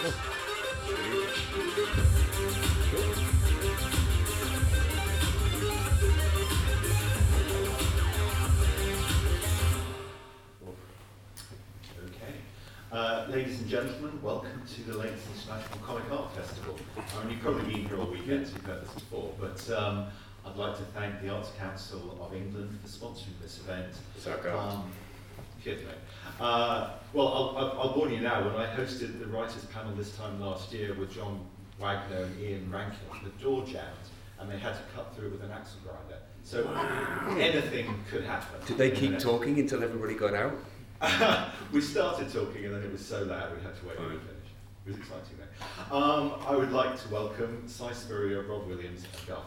Okay. 0.00 0.12
Uh, 12.92 13.26
ladies 13.28 13.60
and 13.60 13.68
gentlemen, 13.68 14.22
welcome 14.22 14.62
to 14.72 14.82
the 14.82 14.96
Lakes 14.96 15.20
International 15.34 15.78
Comic 15.84 16.04
Art 16.12 16.32
Festival. 16.32 16.78
I 16.96 17.24
mean, 17.24 17.32
you've 17.32 17.40
probably 17.40 17.64
been 17.64 17.88
here 17.88 17.98
all 17.98 18.06
weekend, 18.06 18.46
so 18.46 18.54
you've 18.54 18.66
heard 18.66 18.84
this 18.84 18.94
before, 18.94 19.34
but 19.40 19.68
um, 19.76 20.06
I'd 20.46 20.54
like 20.56 20.76
to 20.76 20.84
thank 20.94 21.20
the 21.22 21.30
Arts 21.30 21.50
Council 21.58 22.16
of 22.22 22.32
England 22.36 22.78
for 22.82 22.88
sponsoring 22.88 23.36
this 23.42 23.58
event. 23.58 23.92
Um, 24.56 24.92
cheers, 25.62 25.82
mate. 25.82 25.94
Uh, 26.40 26.90
well, 27.12 27.28
I'll, 27.28 27.56
I'll, 27.56 27.80
I'll 27.80 27.94
warn 27.96 28.12
you 28.12 28.20
now, 28.20 28.44
when 28.44 28.54
I 28.56 28.66
hosted 28.66 29.18
the 29.18 29.26
writers' 29.26 29.64
panel 29.66 29.94
this 29.94 30.16
time 30.16 30.40
last 30.40 30.72
year 30.72 30.94
with 30.94 31.12
John 31.12 31.44
Wagner 31.80 32.24
and 32.24 32.40
Ian 32.40 32.70
Rankin, 32.70 32.98
the 33.24 33.30
door 33.42 33.64
jammed, 33.64 33.86
and 34.38 34.50
they 34.50 34.58
had 34.58 34.74
to 34.74 34.82
cut 34.94 35.14
through 35.16 35.30
with 35.30 35.42
an 35.42 35.50
axle 35.50 35.80
grinder. 35.84 36.22
So 36.44 36.66
anything 37.38 37.94
could 38.10 38.24
happen. 38.24 38.60
Did 38.66 38.78
they 38.78 38.90
keep 38.90 39.18
talking 39.18 39.58
until 39.58 39.82
everybody 39.82 40.14
got 40.14 40.34
out? 40.34 40.54
we 41.72 41.80
started 41.80 42.32
talking 42.32 42.64
and 42.64 42.74
then 42.74 42.82
it 42.82 42.90
was 42.90 43.04
so 43.04 43.22
loud 43.22 43.54
we 43.56 43.62
had 43.62 43.76
to 43.78 43.86
wait 43.86 43.96
for 43.96 44.10
it 44.10 44.14
to 44.14 44.18
finish. 44.18 44.48
It 44.86 44.88
was 44.88 44.96
exciting 44.96 45.36
though. 45.38 45.96
Um, 45.96 46.34
I 46.46 46.56
would 46.56 46.72
like 46.72 47.00
to 47.02 47.08
welcome 47.10 47.68
Si 47.68 47.92
Spurrier, 47.92 48.42
Rob 48.42 48.66
Williams 48.66 49.04
and 49.04 49.28
Garth 49.28 49.44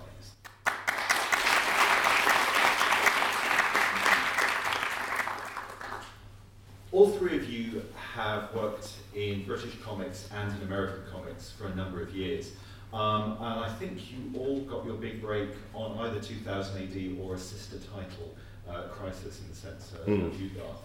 All 6.91 7.09
three 7.09 7.37
of 7.37 7.49
you 7.49 7.83
have 8.13 8.53
worked 8.53 8.89
in 9.15 9.45
British 9.45 9.79
comics 9.81 10.27
and 10.33 10.53
in 10.57 10.67
American 10.67 11.03
comics 11.11 11.49
for 11.51 11.67
a 11.67 11.75
number 11.75 12.01
of 12.01 12.13
years. 12.13 12.51
Um, 12.93 13.37
and 13.39 13.59
I 13.61 13.69
think 13.79 14.11
you 14.11 14.37
all 14.37 14.59
got 14.61 14.85
your 14.85 14.95
big 14.95 15.21
break 15.21 15.49
on 15.73 15.97
either 15.99 16.19
2000 16.19 16.81
AD 16.83 17.17
or 17.23 17.35
a 17.35 17.37
sister 17.39 17.77
title, 17.77 18.35
uh, 18.69 18.89
Crisis 18.89 19.39
in 19.39 19.47
the 19.49 19.55
sense 19.55 19.93
uh, 19.95 20.05
Mm. 20.05 20.27
of 20.27 20.41
you, 20.41 20.49
Garth. 20.49 20.81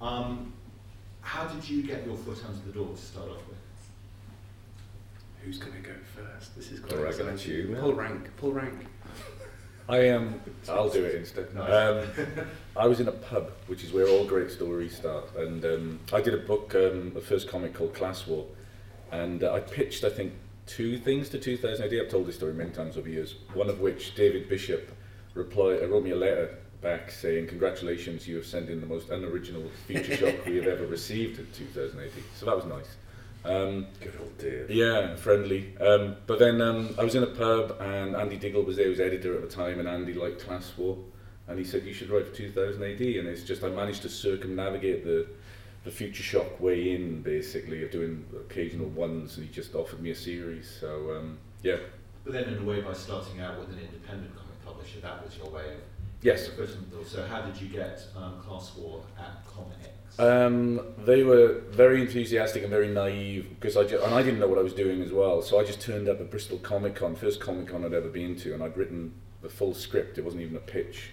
Um, 0.00 0.54
how 1.20 1.44
did 1.46 1.68
you 1.68 1.82
get 1.82 2.06
your 2.06 2.16
foot 2.16 2.38
under 2.48 2.58
the 2.66 2.72
door 2.72 2.88
to 2.88 2.96
start 3.00 3.28
off 3.28 3.46
with? 3.48 3.58
Who's 5.44 5.58
going 5.58 5.74
to 5.74 5.80
go 5.80 5.94
first? 6.16 6.56
This 6.56 6.72
is 6.72 6.80
quite 6.80 6.94
reckon 6.94 7.08
exciting. 7.28 7.34
it's 7.34 7.46
you, 7.46 7.68
man. 7.68 7.80
Pull 7.82 7.94
rank, 7.94 8.36
pull 8.38 8.52
rank. 8.52 8.86
I 9.88 9.98
am. 9.98 10.40
I'll 10.68 10.88
do 10.88 11.04
it 11.04 11.16
instead. 11.16 11.54
Nice. 11.54 12.06
I 12.74 12.86
was 12.86 13.00
in 13.00 13.08
a 13.08 13.12
pub, 13.12 13.50
which 13.66 13.84
is 13.84 13.92
where 13.92 14.08
all 14.08 14.24
great 14.24 14.50
stories 14.50 14.96
start, 14.96 15.34
and 15.36 15.62
um, 15.64 16.00
I 16.12 16.22
did 16.22 16.32
a 16.32 16.38
book, 16.38 16.74
um, 16.74 17.12
a 17.14 17.20
first 17.20 17.48
comic 17.48 17.74
called 17.74 17.94
Class 17.94 18.26
War, 18.26 18.46
and 19.10 19.44
uh, 19.44 19.52
I 19.52 19.60
pitched, 19.60 20.04
I 20.04 20.08
think, 20.10 20.32
two 20.66 20.96
things 20.96 21.28
to 21.30 21.38
2000 21.38 21.84
AD. 21.84 21.92
I've 21.92 22.10
told 22.10 22.26
this 22.26 22.36
story 22.36 22.54
many 22.54 22.70
times 22.70 22.96
over 22.96 23.08
years. 23.08 23.34
One 23.52 23.68
of 23.68 23.80
which 23.80 24.14
David 24.14 24.48
Bishop 24.48 24.90
replied, 25.34 25.82
uh, 25.82 25.88
wrote 25.88 26.02
me 26.04 26.12
a 26.12 26.16
letter 26.16 26.56
back 26.80 27.10
saying, 27.10 27.48
"Congratulations, 27.48 28.26
you 28.26 28.36
have 28.36 28.46
sent 28.46 28.70
in 28.70 28.80
the 28.80 28.86
most 28.86 29.10
unoriginal 29.10 29.64
future 29.86 30.16
shock 30.16 30.46
we 30.46 30.56
have 30.56 30.66
ever 30.66 30.86
received 30.86 31.38
in 31.40 31.46
2000 31.52 32.00
AD." 32.00 32.10
So 32.38 32.46
that 32.46 32.56
was 32.56 32.64
nice. 32.64 32.96
Um, 33.44 33.86
Good 34.00 34.14
old 34.18 34.38
Dave. 34.38 34.70
yeah, 34.70 35.14
friendly. 35.16 35.76
Um, 35.78 36.16
but 36.26 36.38
then 36.38 36.62
um, 36.62 36.94
I 36.98 37.04
was 37.04 37.16
in 37.16 37.22
a 37.24 37.26
pub 37.26 37.76
and 37.80 38.14
Andy 38.14 38.36
Diggle 38.36 38.62
was 38.62 38.76
there, 38.76 38.84
he 38.84 38.90
was 38.90 39.00
editor 39.00 39.34
at 39.34 39.42
the 39.42 39.48
time, 39.48 39.80
and 39.80 39.88
Andy 39.88 40.14
liked 40.14 40.40
Class 40.40 40.72
War. 40.78 40.96
And 41.48 41.58
he 41.58 41.64
said, 41.64 41.84
You 41.84 41.92
should 41.92 42.10
write 42.10 42.26
for 42.28 42.34
2000 42.34 42.82
AD. 42.82 43.00
And 43.00 43.28
it's 43.28 43.42
just, 43.42 43.62
I 43.64 43.68
managed 43.68 44.02
to 44.02 44.08
circumnavigate 44.08 45.04
the, 45.04 45.26
the 45.84 45.90
future 45.90 46.22
shock 46.22 46.60
way 46.60 46.94
in, 46.94 47.22
basically, 47.22 47.82
of 47.84 47.90
doing 47.90 48.24
occasional 48.34 48.88
ones. 48.88 49.36
And 49.36 49.46
he 49.46 49.52
just 49.52 49.74
offered 49.74 50.00
me 50.00 50.10
a 50.10 50.14
series. 50.14 50.70
So, 50.80 51.16
um, 51.16 51.38
yeah. 51.62 51.76
But 52.24 52.34
then 52.34 52.44
in 52.44 52.58
a 52.58 52.64
way 52.64 52.80
by 52.80 52.92
starting 52.92 53.40
out 53.40 53.58
with 53.58 53.70
an 53.70 53.78
independent 53.80 54.34
comic 54.36 54.64
publisher, 54.64 55.00
that 55.00 55.24
was 55.24 55.36
your 55.36 55.50
way 55.50 55.74
of 55.74 55.80
Yes. 56.22 56.42
getting 56.46 56.58
your 56.58 56.66
foot 56.68 56.76
in 56.76 56.84
the 56.90 56.96
door. 56.96 57.04
So 57.04 57.26
how 57.26 57.42
did 57.42 57.60
you 57.60 57.68
get 57.68 58.00
um, 58.16 58.40
Class 58.40 58.76
War 58.76 59.02
at 59.18 59.44
Comics? 59.44 59.88
Um, 60.20 60.80
they 61.04 61.24
were 61.24 61.62
very 61.70 62.00
enthusiastic 62.02 62.62
and 62.62 62.70
very 62.70 62.86
naive 62.88 63.48
because 63.58 63.76
I 63.76 63.82
ju- 63.84 64.00
and 64.00 64.14
I 64.14 64.22
didn't 64.22 64.38
know 64.38 64.46
what 64.46 64.58
I 64.58 64.62
was 64.62 64.74
doing 64.74 65.02
as 65.02 65.10
well. 65.10 65.42
So 65.42 65.58
I 65.58 65.64
just 65.64 65.80
turned 65.80 66.08
up 66.08 66.20
at 66.20 66.30
Bristol 66.30 66.58
Comic 66.58 66.94
Con, 66.94 67.16
first 67.16 67.40
Comic 67.40 67.68
Con 67.68 67.84
I'd 67.84 67.94
ever 67.94 68.08
been 68.10 68.36
to, 68.36 68.54
and 68.54 68.62
I'd 68.62 68.76
written 68.76 69.14
the 69.40 69.48
full 69.48 69.74
script. 69.74 70.18
It 70.18 70.24
wasn't 70.24 70.42
even 70.42 70.54
a 70.56 70.60
pitch, 70.60 71.10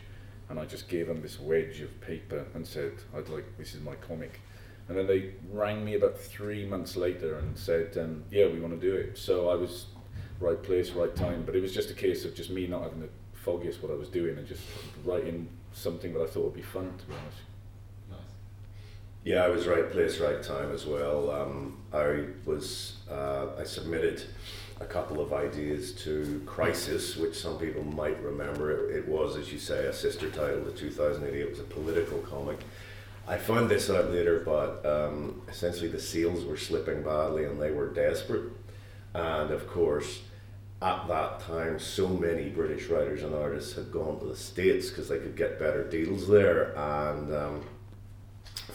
and 0.49 0.59
I 0.59 0.65
just 0.65 0.87
gave 0.87 1.07
them 1.07 1.21
this 1.21 1.39
wedge 1.39 1.81
of 1.81 2.01
paper 2.01 2.45
and 2.53 2.65
said, 2.65 2.93
"I'd 3.15 3.29
like 3.29 3.57
this 3.57 3.73
is 3.73 3.81
my 3.81 3.95
comic." 3.95 4.41
And 4.87 4.97
then 4.97 5.05
they 5.05 5.33
rang 5.51 5.85
me 5.85 5.93
about 5.93 6.17
three 6.17 6.65
months 6.65 6.95
later 6.95 7.35
and 7.35 7.57
said, 7.57 7.95
um, 7.97 8.23
"Yeah, 8.31 8.47
we 8.47 8.59
want 8.59 8.79
to 8.79 8.79
do 8.79 8.95
it." 8.95 9.17
So 9.17 9.49
I 9.49 9.55
was 9.55 9.85
right 10.39 10.61
place, 10.61 10.91
right 10.91 11.15
time. 11.15 11.43
But 11.45 11.55
it 11.55 11.61
was 11.61 11.73
just 11.73 11.91
a 11.91 11.93
case 11.93 12.25
of 12.25 12.35
just 12.35 12.49
me 12.49 12.67
not 12.67 12.83
having 12.83 13.01
the 13.01 13.09
foggiest 13.33 13.81
what 13.81 13.91
I 13.91 13.95
was 13.95 14.09
doing 14.09 14.37
and 14.37 14.47
just 14.47 14.63
writing 15.05 15.47
something 15.73 16.13
that 16.13 16.21
I 16.21 16.27
thought 16.27 16.45
would 16.45 16.53
be 16.53 16.61
fun, 16.61 16.93
to 16.97 17.05
be 17.05 17.13
honest. 17.13 17.37
Nice. 18.09 18.19
Yeah, 19.23 19.43
I 19.43 19.49
was 19.49 19.67
right 19.67 19.89
place, 19.91 20.19
right 20.19 20.41
time 20.41 20.71
as 20.71 20.85
well. 20.85 21.31
Um, 21.31 21.77
I 21.93 22.25
was 22.45 22.97
uh, 23.09 23.47
I 23.57 23.63
submitted 23.63 24.23
a 24.79 24.85
couple 24.85 25.19
of 25.19 25.33
ideas 25.33 25.91
to 25.91 26.41
Crisis, 26.45 27.17
which 27.17 27.35
some 27.35 27.57
people 27.57 27.83
might 27.83 28.21
remember. 28.23 28.89
It, 28.89 28.97
it 28.97 29.07
was, 29.07 29.35
as 29.35 29.51
you 29.51 29.59
say, 29.59 29.85
a 29.85 29.93
sister 29.93 30.29
title 30.29 30.63
to 30.63 30.71
2000 30.71 31.23
AD. 31.23 31.33
It 31.33 31.49
was 31.49 31.59
a 31.59 31.63
political 31.63 32.19
comic. 32.19 32.59
I 33.27 33.37
found 33.37 33.69
this 33.69 33.89
out 33.89 34.09
later, 34.09 34.39
but 34.39 34.85
um, 34.85 35.41
essentially 35.47 35.89
the 35.89 35.99
sales 35.99 36.45
were 36.45 36.57
slipping 36.57 37.03
badly 37.03 37.45
and 37.45 37.61
they 37.61 37.71
were 37.71 37.89
desperate. 37.89 38.51
And 39.13 39.51
of 39.51 39.67
course, 39.67 40.21
at 40.81 41.07
that 41.07 41.41
time, 41.41 41.77
so 41.77 42.07
many 42.07 42.49
British 42.49 42.87
writers 42.87 43.21
and 43.21 43.35
artists 43.35 43.75
had 43.75 43.91
gone 43.91 44.19
to 44.19 44.25
the 44.25 44.35
States 44.35 44.89
because 44.89 45.09
they 45.09 45.19
could 45.19 45.35
get 45.35 45.59
better 45.59 45.87
deals 45.87 46.27
there. 46.27 46.75
And 46.77 47.33
um, 47.35 47.65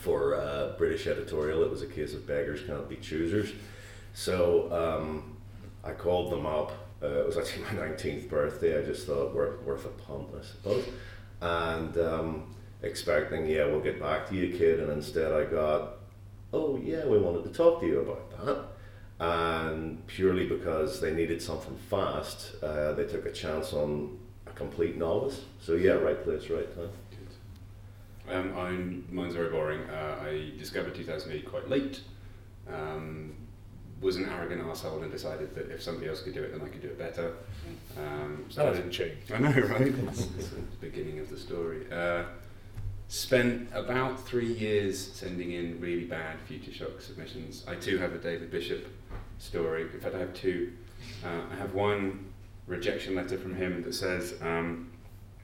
for 0.00 0.34
uh, 0.34 0.76
British 0.76 1.06
editorial, 1.06 1.62
it 1.62 1.70
was 1.70 1.82
a 1.82 1.86
case 1.86 2.12
of 2.14 2.26
beggars 2.26 2.60
can't 2.66 2.88
be 2.88 2.96
choosers. 2.96 3.52
So 4.12 4.70
um, 4.70 5.33
I 5.84 5.92
called 5.92 6.32
them 6.32 6.46
up. 6.46 6.72
Uh, 7.02 7.20
it 7.20 7.26
was 7.26 7.36
actually 7.36 7.64
my 7.64 7.70
19th 7.88 8.28
birthday. 8.28 8.78
I 8.78 8.84
just 8.84 9.06
thought 9.06 9.34
worth, 9.34 9.62
worth 9.62 9.84
a 9.84 9.88
punt, 9.88 10.28
I 10.38 10.44
suppose. 10.44 10.84
And 11.40 11.96
um, 11.98 12.54
expecting, 12.82 13.46
yeah, 13.46 13.66
we'll 13.66 13.80
get 13.80 14.00
back 14.00 14.28
to 14.28 14.34
you, 14.34 14.56
kid. 14.56 14.80
And 14.80 14.90
instead 14.90 15.32
I 15.32 15.44
got, 15.44 15.96
oh, 16.52 16.78
yeah, 16.82 17.04
we 17.06 17.18
wanted 17.18 17.44
to 17.44 17.50
talk 17.50 17.80
to 17.80 17.86
you 17.86 18.00
about 18.00 18.30
that. 18.44 18.64
And 19.20 20.04
purely 20.06 20.46
because 20.46 21.00
they 21.00 21.12
needed 21.14 21.40
something 21.40 21.76
fast, 21.90 22.62
uh, 22.62 22.92
they 22.92 23.04
took 23.04 23.26
a 23.26 23.32
chance 23.32 23.72
on 23.72 24.18
a 24.46 24.50
complete 24.50 24.96
novice. 24.96 25.42
So, 25.60 25.74
yeah, 25.74 25.92
right 25.92 26.22
place, 26.22 26.48
right 26.50 26.74
time. 26.74 26.90
Um, 28.26 28.56
I'm, 28.56 29.04
mine's 29.10 29.34
very 29.34 29.50
boring. 29.50 29.82
Uh, 29.82 30.16
I 30.24 30.52
discovered 30.58 30.94
2000 30.94 31.30
AD 31.30 31.44
quite 31.44 31.68
late. 31.68 32.00
Um, 32.72 33.34
was 34.00 34.16
an 34.16 34.28
arrogant 34.28 34.62
asshole 34.68 35.02
and 35.02 35.10
decided 35.10 35.54
that 35.54 35.70
if 35.70 35.82
somebody 35.82 36.08
else 36.08 36.22
could 36.22 36.34
do 36.34 36.42
it, 36.42 36.52
then 36.52 36.60
I 36.60 36.68
could 36.68 36.82
do 36.82 36.88
it 36.88 36.98
better. 36.98 37.32
Um, 37.96 38.44
That 38.54 38.74
didn't 38.74 38.90
change. 38.90 39.16
I 39.32 39.38
know, 39.38 39.50
right? 39.50 39.82
It's, 39.82 40.20
it's 40.38 40.48
the 40.48 40.60
beginning 40.80 41.18
of 41.20 41.30
the 41.30 41.38
story. 41.38 41.86
Uh, 41.90 42.24
spent 43.08 43.68
about 43.72 44.26
three 44.26 44.52
years 44.52 45.12
sending 45.12 45.52
in 45.52 45.80
really 45.80 46.04
bad 46.04 46.38
Future 46.46 46.72
Shock 46.72 47.00
submissions. 47.00 47.64
I 47.68 47.76
too 47.76 47.98
have 47.98 48.12
a 48.12 48.18
David 48.18 48.50
Bishop 48.50 48.86
story. 49.38 49.82
In 49.82 50.00
fact, 50.00 50.14
I 50.14 50.18
have 50.18 50.34
two. 50.34 50.72
Uh, 51.24 51.42
I 51.52 51.56
have 51.56 51.74
one 51.74 52.26
rejection 52.66 53.14
letter 53.14 53.38
from 53.38 53.54
him 53.54 53.82
that 53.82 53.94
says, 53.94 54.34
um, 54.42 54.90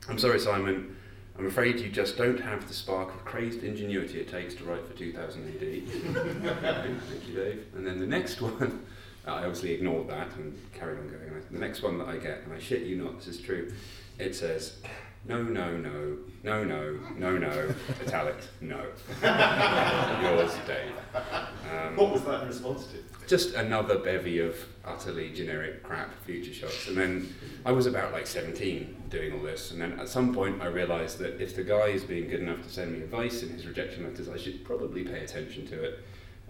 I'm 0.09 0.19
sorry, 0.19 0.41
Simon. 0.41 0.97
I'm 1.41 1.47
afraid 1.47 1.81
you 1.81 1.89
just 1.89 2.19
don't 2.19 2.39
have 2.39 2.69
the 2.69 2.75
spark 2.75 3.15
of 3.15 3.25
crazed 3.25 3.63
ingenuity 3.65 4.21
it 4.21 4.29
takes 4.29 4.53
to 4.57 4.65
write 4.65 4.87
for 4.87 4.93
2000 4.93 5.47
AD. 5.49 5.61
Thank 7.09 7.29
you, 7.29 7.35
Dave. 7.35 7.65
And 7.75 7.87
then 7.87 7.99
the 7.99 8.07
next 8.07 8.43
one, 8.43 8.85
I 9.27 9.39
obviously 9.39 9.73
ignored 9.73 10.09
that 10.09 10.37
and 10.37 10.55
carried 10.75 10.99
on 10.99 11.09
going. 11.09 11.43
The 11.51 11.59
next 11.59 11.83
one 11.83 11.97
that 11.97 12.09
I 12.09 12.19
get, 12.19 12.43
and 12.45 12.53
I 12.53 12.59
shit 12.59 12.83
you 12.83 13.03
not, 13.03 13.17
this 13.17 13.29
is 13.29 13.41
true, 13.41 13.73
it 14.19 14.37
says, 14.37 14.83
no, 15.27 15.43
no, 15.43 15.79
no, 15.79 16.19
no, 16.43 16.63
no, 16.63 16.99
no, 17.17 17.39
no, 17.39 17.75
italics, 18.03 18.49
no. 18.61 18.85
Yours, 19.23 20.53
Dave. 20.67 20.93
Um, 21.15 21.97
What 21.97 22.13
was 22.13 22.23
that 22.25 22.43
in 22.43 22.49
response 22.49 22.85
to? 22.89 22.99
just 23.27 23.55
another 23.55 23.97
bevy 23.99 24.41
of 24.41 24.57
utterly 24.85 25.31
generic 25.31 25.85
crap 25.85 26.13
future 26.25 26.53
shocks. 26.53 26.89
And 26.89 26.97
then 26.97 27.35
I 27.65 27.71
was 27.71 27.87
about 27.87 28.13
like 28.13 28.27
17 28.27 28.97
doing 29.11 29.33
all 29.33 29.41
this. 29.41 29.71
And 29.73 29.81
then 29.81 29.99
at 29.99 30.09
some 30.09 30.35
point 30.35 30.63
I 30.63 30.67
realised 30.67 31.19
that 31.19 31.41
if 31.41 31.55
the 31.57 31.65
guy 31.65 31.89
is 31.89 32.05
being 32.05 32.29
good 32.29 32.41
enough 32.41 32.63
to 32.63 32.71
send 32.71 32.93
me 32.93 33.03
advice 33.03 33.43
in 33.43 33.51
his 33.51 33.67
rejection 33.67 34.05
letters, 34.05 34.29
I 34.29 34.37
should 34.37 34.65
probably 34.65 35.05
pay 35.05 35.25
attention 35.25 35.67
to 35.69 35.83
it. 35.83 35.99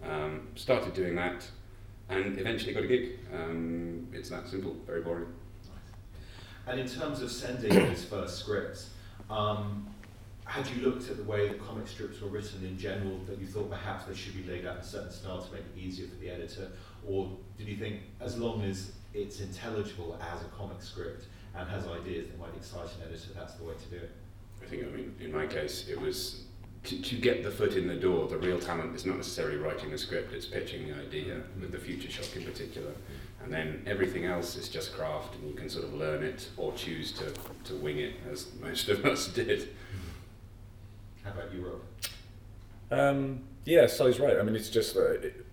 Um, 0.02 0.48
started 0.54 0.94
doing 0.94 1.14
that 1.16 1.46
and 2.08 2.38
eventually 2.38 2.72
got 2.72 2.84
a 2.84 2.86
gig. 2.86 3.18
Um, 3.34 4.08
it's 4.12 4.30
that 4.30 4.48
simple, 4.48 4.76
very 4.86 5.02
boring. 5.02 5.26
And 6.66 6.78
in 6.78 6.88
terms 6.88 7.22
of 7.22 7.30
sending 7.30 7.74
those 7.74 8.04
first 8.04 8.38
scripts, 8.38 8.90
um, 9.28 9.86
had 10.44 10.66
you 10.68 10.82
looked 10.82 11.08
at 11.08 11.16
the 11.16 11.22
way 11.22 11.48
the 11.48 11.54
comic 11.54 11.86
strips 11.86 12.20
were 12.20 12.28
written 12.28 12.64
in 12.64 12.76
general 12.76 13.18
that 13.28 13.38
you 13.38 13.46
thought 13.46 13.70
perhaps 13.70 14.04
they 14.04 14.14
should 14.14 14.34
be 14.34 14.50
laid 14.50 14.66
out 14.66 14.76
in 14.76 14.80
a 14.80 14.84
certain 14.84 15.12
style 15.12 15.40
to 15.40 15.52
make 15.52 15.62
it 15.62 15.78
easier 15.78 16.08
for 16.08 16.16
the 16.16 16.28
editor? 16.28 16.68
Or 17.06 17.30
did 17.56 17.68
you 17.68 17.76
think 17.76 18.00
as 18.20 18.36
long 18.36 18.62
as 18.62 18.92
it's 19.14 19.40
intelligible 19.40 20.18
as 20.20 20.42
a 20.42 20.48
comic 20.56 20.82
script 20.82 21.26
and 21.56 21.68
has 21.68 21.86
ideas 21.86 22.28
that 22.28 22.38
might 22.38 22.54
excite 22.56 22.86
an 22.96 23.08
editor, 23.08 23.30
that's 23.34 23.54
the 23.54 23.64
way 23.64 23.74
to 23.74 23.88
do 23.90 23.96
it? 23.96 24.10
I 24.62 24.66
think, 24.66 24.84
I 24.84 24.96
mean, 24.96 25.14
in 25.20 25.32
my 25.32 25.46
case, 25.46 25.86
it 25.88 26.00
was 26.00 26.42
to, 26.84 27.00
to 27.00 27.14
get 27.16 27.42
the 27.42 27.50
foot 27.50 27.74
in 27.74 27.86
the 27.86 27.94
door. 27.94 28.28
The 28.28 28.38
real 28.38 28.58
talent 28.58 28.94
is 28.94 29.04
not 29.04 29.16
necessarily 29.16 29.56
writing 29.56 29.92
a 29.92 29.98
script, 29.98 30.32
it's 30.32 30.46
pitching 30.46 30.88
the 30.88 30.94
idea, 30.94 31.40
with 31.60 31.72
the 31.72 31.78
Future 31.78 32.10
Shock 32.10 32.36
in 32.36 32.44
particular. 32.44 32.92
And 33.42 33.52
then 33.52 33.82
everything 33.86 34.26
else 34.26 34.56
is 34.56 34.68
just 34.68 34.94
craft, 34.94 35.34
and 35.36 35.48
you 35.48 35.54
can 35.54 35.68
sort 35.68 35.84
of 35.84 35.94
learn 35.94 36.22
it 36.22 36.48
or 36.56 36.72
choose 36.74 37.12
to, 37.12 37.32
to 37.64 37.76
wing 37.76 37.98
it, 37.98 38.14
as 38.30 38.48
most 38.60 38.88
of 38.88 39.04
us 39.06 39.28
did. 39.28 39.70
How 41.24 41.30
about 41.30 41.52
you, 41.52 41.66
Rob? 41.66 41.80
Um, 42.90 43.40
yeah, 43.64 43.86
Sally's 43.86 44.20
right. 44.20 44.38
I 44.38 44.42
mean, 44.42 44.56
it's 44.56 44.68
just 44.68 44.96
uh, 44.96 45.12
it, 45.12 45.46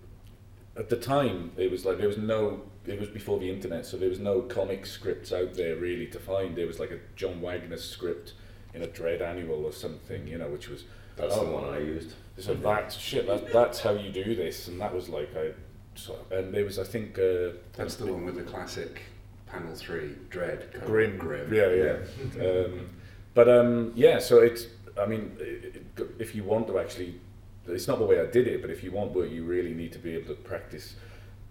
at 0.76 0.88
the 0.88 0.96
time 0.96 1.52
it 1.56 1.70
was 1.70 1.84
like 1.84 1.98
there 1.98 2.08
was 2.08 2.18
no. 2.18 2.62
It 2.88 2.98
was 2.98 3.08
before 3.08 3.38
the 3.38 3.50
internet, 3.50 3.84
so 3.84 3.96
there 3.96 4.08
was 4.08 4.18
no 4.18 4.42
comic 4.42 4.86
scripts 4.86 5.32
out 5.32 5.54
there 5.54 5.76
really 5.76 6.06
to 6.06 6.18
find. 6.18 6.56
There 6.56 6.66
was 6.66 6.78
like 6.78 6.90
a 6.90 6.98
John 7.16 7.40
Wagner 7.40 7.76
script 7.76 8.32
in 8.74 8.82
a 8.82 8.86
Dredd 8.86 9.20
Annual 9.20 9.64
or 9.64 9.72
something, 9.72 10.26
you 10.26 10.38
know, 10.38 10.48
which 10.48 10.68
was 10.68 10.84
That's 11.16 11.34
oh, 11.36 11.44
the 11.44 11.50
one 11.50 11.64
I 11.64 11.78
used. 11.78 12.14
So 12.38 12.54
that 12.54 12.92
shit, 12.92 13.26
that, 13.26 13.52
that's 13.52 13.80
how 13.80 13.92
you 13.92 14.10
do 14.10 14.34
this, 14.34 14.68
and 14.68 14.80
that 14.80 14.94
was 14.94 15.08
like 15.08 15.36
I. 15.36 15.52
So, 15.94 16.16
and 16.30 16.54
there 16.54 16.64
was, 16.64 16.78
I 16.78 16.84
think, 16.84 17.18
uh, 17.18 17.50
That's 17.76 17.96
the 17.96 18.06
one 18.12 18.24
with 18.24 18.36
the 18.36 18.44
classic 18.44 19.02
panel 19.46 19.74
three, 19.74 20.14
Dredd. 20.30 20.84
Grim, 20.86 21.18
Grim. 21.18 21.52
Yeah, 21.52 21.70
yeah. 21.72 22.48
um, 22.48 22.88
but 23.34 23.48
um, 23.48 23.92
yeah, 23.94 24.18
so 24.18 24.40
it's. 24.40 24.66
I 25.00 25.06
mean, 25.06 25.36
it, 25.40 25.84
it, 25.96 26.06
if 26.18 26.34
you 26.34 26.44
want 26.44 26.66
to 26.68 26.78
actually, 26.78 27.20
it's 27.66 27.86
not 27.86 27.98
the 27.98 28.04
way 28.04 28.20
I 28.20 28.26
did 28.26 28.46
it, 28.46 28.60
but 28.60 28.70
if 28.70 28.82
you 28.82 28.92
want, 28.92 29.12
but 29.12 29.30
you 29.30 29.44
really 29.44 29.74
need 29.74 29.92
to 29.92 29.98
be 29.98 30.14
able 30.14 30.34
to 30.34 30.40
practice 30.42 30.94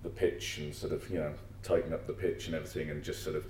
the 0.07 0.13
pitch 0.13 0.59
and 0.59 0.73
sort 0.73 0.93
of, 0.93 1.07
you 1.09 1.17
know, 1.19 1.33
tighten 1.63 1.93
up 1.93 2.07
the 2.07 2.13
pitch 2.13 2.47
and 2.47 2.55
everything, 2.55 2.89
and 2.89 3.03
just 3.03 3.23
sort 3.23 3.35
of 3.35 3.45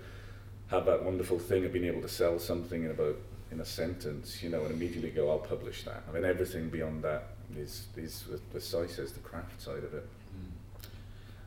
have 0.67 0.85
that 0.85 1.03
wonderful 1.03 1.37
thing 1.37 1.63
of 1.65 1.71
being 1.71 1.85
able 1.85 2.01
to 2.01 2.09
sell 2.09 2.39
something 2.39 2.83
in 2.83 2.91
about 2.91 3.15
in 3.51 3.61
a 3.61 3.65
sentence, 3.65 4.43
you 4.43 4.49
know, 4.49 4.61
and 4.65 4.71
immediately 4.73 5.09
go, 5.09 5.29
I'll 5.29 5.37
publish 5.39 5.83
that. 5.83 6.03
I 6.09 6.11
mean, 6.11 6.25
everything 6.25 6.69
beyond 6.69 7.03
that 7.03 7.27
is 7.55 7.87
is 7.95 8.25
as 8.55 8.63
Si 8.63 8.87
says, 8.87 9.13
the 9.13 9.19
craft 9.19 9.61
side 9.61 9.83
of 9.83 9.93
it. 9.93 10.05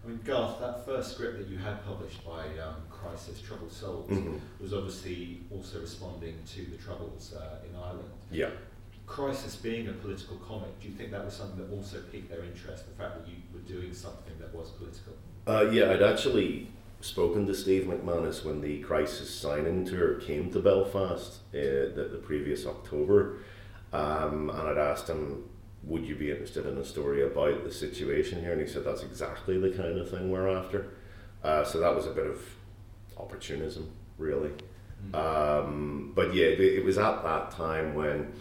I 0.02 0.08
mean, 0.08 0.20
Garth, 0.24 0.60
that 0.60 0.86
first 0.86 1.12
script 1.12 1.36
that 1.38 1.48
you 1.48 1.58
had 1.58 1.84
published 1.84 2.24
by 2.24 2.44
um, 2.64 2.76
Crisis, 2.88 3.42
Troubled 3.42 3.70
Souls, 3.70 4.08
Mhm. 4.08 4.40
was 4.58 4.72
obviously 4.72 5.40
also 5.50 5.80
responding 5.80 6.36
to 6.54 6.64
the 6.70 6.78
troubles 6.78 7.34
uh, 7.34 7.58
in 7.68 7.76
Ireland. 7.76 8.08
Yeah. 8.30 8.48
Crisis 9.10 9.56
being 9.56 9.88
a 9.88 9.92
political 9.92 10.36
comic, 10.36 10.80
do 10.80 10.88
you 10.88 10.94
think 10.94 11.10
that 11.10 11.24
was 11.24 11.34
something 11.34 11.58
that 11.58 11.74
also 11.74 12.00
piqued 12.12 12.30
their 12.30 12.44
interest, 12.44 12.84
the 12.86 13.02
fact 13.02 13.18
that 13.18 13.28
you 13.28 13.38
were 13.52 13.60
doing 13.60 13.92
something 13.92 14.32
that 14.38 14.54
was 14.54 14.70
political? 14.70 15.14
Uh, 15.48 15.68
yeah, 15.72 15.90
I'd 15.90 16.02
actually 16.02 16.68
spoken 17.00 17.44
to 17.46 17.54
Steve 17.54 17.86
McManus 17.86 18.44
when 18.44 18.60
the 18.60 18.78
Crisis 18.82 19.34
signing 19.34 19.84
tour 19.84 20.14
came 20.20 20.52
to 20.52 20.60
Belfast 20.60 21.40
uh, 21.52 21.58
the, 21.58 22.08
the 22.12 22.18
previous 22.18 22.64
October, 22.66 23.38
um, 23.92 24.48
and 24.48 24.60
I'd 24.60 24.78
asked 24.78 25.08
him, 25.08 25.42
"Would 25.82 26.04
you 26.06 26.14
be 26.14 26.30
interested 26.30 26.64
in 26.66 26.78
a 26.78 26.84
story 26.84 27.24
about 27.24 27.64
the 27.64 27.72
situation 27.72 28.40
here?" 28.40 28.52
And 28.52 28.60
he 28.60 28.68
said, 28.68 28.84
"That's 28.84 29.02
exactly 29.02 29.58
the 29.58 29.70
kind 29.70 29.98
of 29.98 30.08
thing 30.08 30.30
we're 30.30 30.48
after." 30.48 30.90
Uh, 31.42 31.64
so 31.64 31.80
that 31.80 31.92
was 31.92 32.06
a 32.06 32.12
bit 32.12 32.28
of 32.28 32.40
opportunism, 33.16 33.90
really. 34.18 34.52
Um, 35.14 36.12
but 36.14 36.32
yeah, 36.32 36.46
it, 36.46 36.60
it 36.60 36.84
was 36.84 36.98
at 36.98 37.24
that 37.24 37.50
time 37.50 37.94
when 37.94 38.32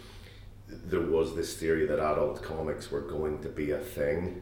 there 0.90 1.02
was 1.02 1.36
this 1.36 1.56
theory 1.56 1.86
that 1.86 2.00
adult 2.00 2.42
comics 2.42 2.92
were 2.92 3.02
going 3.02 3.42
to 3.42 3.50
be 3.50 3.72
a 3.72 3.80
thing. 3.80 4.42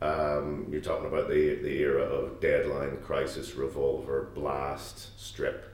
Um, 0.00 0.66
you're 0.70 0.80
talking 0.80 1.06
about 1.06 1.28
the 1.28 1.56
the 1.56 1.78
era 1.80 2.02
of 2.02 2.40
Deadline, 2.40 2.98
Crisis, 3.02 3.54
Revolver, 3.54 4.28
Blast, 4.34 5.20
Strip, 5.20 5.64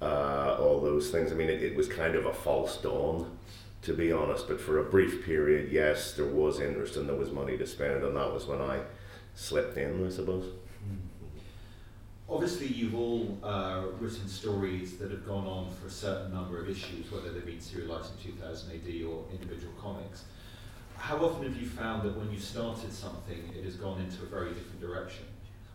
uh, 0.00 0.56
all 0.60 0.80
those 0.80 1.10
things. 1.10 1.32
I 1.32 1.34
mean, 1.34 1.48
it, 1.48 1.62
it 1.62 1.74
was 1.74 1.88
kind 1.88 2.14
of 2.14 2.26
a 2.26 2.32
false 2.32 2.76
dawn, 2.76 3.38
to 3.82 3.92
be 3.92 4.12
honest. 4.12 4.46
But 4.46 4.60
for 4.60 4.78
a 4.78 4.84
brief 4.84 5.24
period, 5.24 5.72
yes, 5.72 6.12
there 6.12 6.26
was 6.26 6.60
interest 6.60 6.96
and 6.96 7.08
there 7.08 7.16
was 7.16 7.32
money 7.32 7.56
to 7.56 7.66
spend, 7.66 8.04
and 8.04 8.16
that 8.16 8.32
was 8.32 8.46
when 8.46 8.60
I 8.60 8.82
slipped 9.34 9.76
in, 9.76 10.06
I 10.06 10.10
suppose. 10.10 10.52
Obviously, 12.30 12.68
you've 12.68 12.94
all 12.94 13.36
uh, 13.42 13.82
written 13.98 14.28
stories 14.28 14.96
that 14.98 15.10
have 15.10 15.26
gone 15.26 15.46
on 15.46 15.68
for 15.74 15.88
a 15.88 15.90
certain 15.90 16.32
number 16.32 16.60
of 16.60 16.70
issues, 16.70 17.10
whether 17.10 17.32
they've 17.32 17.44
been 17.44 17.60
serialized 17.60 18.12
in 18.24 18.32
2000 18.32 18.70
AD 18.70 19.04
or 19.04 19.24
individual 19.32 19.72
comics. 19.80 20.24
How 20.96 21.16
often 21.16 21.42
have 21.44 21.60
you 21.60 21.66
found 21.66 22.02
that 22.08 22.16
when 22.16 22.30
you 22.30 22.38
started 22.38 22.92
something, 22.92 23.50
it 23.56 23.64
has 23.64 23.74
gone 23.74 24.00
into 24.00 24.22
a 24.22 24.26
very 24.26 24.50
different 24.50 24.80
direction? 24.80 25.24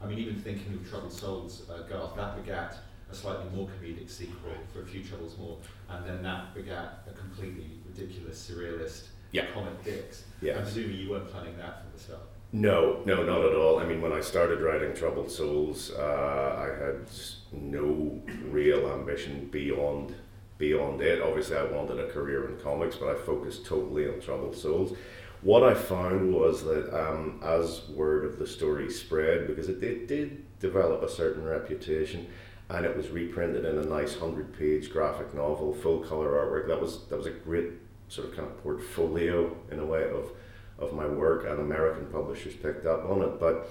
I 0.02 0.06
mean, 0.06 0.18
even 0.20 0.36
thinking 0.36 0.74
of 0.76 0.90
Troubled 0.90 1.12
Souls, 1.12 1.64
uh, 1.70 1.82
Garth, 1.90 2.16
that 2.16 2.38
begat 2.38 2.78
a 3.12 3.16
slightly 3.16 3.50
more 3.54 3.68
comedic 3.68 4.10
sequel 4.10 4.54
for 4.72 4.82
A 4.82 4.86
Few 4.86 5.04
Troubles 5.04 5.38
More, 5.38 5.58
and 5.90 6.06
then 6.08 6.24
that 6.24 6.56
begat 6.56 7.04
a 7.10 7.14
completely 7.14 7.80
ridiculous, 7.86 8.50
surrealist 8.50 9.08
Yeah. 9.34 9.52
comic 9.52 9.84
Dicks. 9.84 10.24
Yes. 10.42 10.58
I'm 10.58 10.64
presuming 10.64 10.96
you 10.96 11.10
weren't 11.10 11.30
planning 11.30 11.58
that 11.58 11.82
from 11.82 11.92
the 11.92 12.00
start. 12.00 12.22
No, 12.56 13.02
no, 13.04 13.22
not 13.22 13.44
at 13.44 13.54
all. 13.54 13.80
I 13.80 13.86
mean, 13.86 14.02
when 14.02 14.14
I 14.14 14.22
started 14.22 14.62
writing 14.62 14.94
Troubled 14.94 15.30
Souls, 15.30 15.92
uh, 15.92 16.56
I 16.58 16.86
had 16.86 17.10
no 17.52 18.22
real 18.46 18.90
ambition 18.94 19.50
beyond 19.52 20.16
beyond 20.58 21.02
it. 21.02 21.22
Obviously, 21.22 21.58
I 21.58 21.66
wanted 21.66 22.00
a 22.00 22.08
career 22.08 22.50
in 22.50 22.58
comics, 22.60 22.96
but 22.96 23.10
I 23.10 23.16
focused 23.16 23.66
totally 23.66 24.08
on 24.08 24.22
Troubled 24.22 24.56
Souls. 24.56 24.96
What 25.42 25.64
I 25.64 25.74
found 25.74 26.34
was 26.34 26.64
that 26.64 26.98
um, 26.98 27.42
as 27.44 27.90
word 27.90 28.24
of 28.24 28.40
the 28.40 28.48
story 28.48 28.90
spread, 28.90 29.48
because 29.48 29.68
it 29.68 29.82
did, 29.82 30.08
did 30.08 30.46
develop 30.62 31.04
a 31.04 31.10
certain 31.10 31.44
reputation, 31.44 32.26
and 32.70 32.86
it 32.86 32.96
was 32.96 33.10
reprinted 33.10 33.66
in 33.66 33.80
a 33.80 33.86
nice 33.86 34.18
hundred-page 34.18 34.94
graphic 34.94 35.34
novel, 35.34 35.74
full 35.74 36.00
color 36.00 36.30
artwork. 36.30 36.70
That 36.70 36.80
was 36.80 37.06
that 37.08 37.18
was 37.18 37.28
a 37.28 37.32
great 37.32 37.72
sort 38.08 38.30
of 38.30 38.34
kind 38.34 38.48
of 38.48 38.64
portfolio 38.64 39.54
in 39.70 39.80
a 39.80 39.86
way 39.86 40.10
of 40.10 40.32
of 40.80 40.94
my 40.94 41.06
work, 41.06 41.46
and 41.48 41.60
American 41.60 42.06
publishers 42.08 42.56
picked 42.56 42.86
up 42.86 43.10
on 43.10 43.22
it. 43.22 43.40
But 43.40 43.70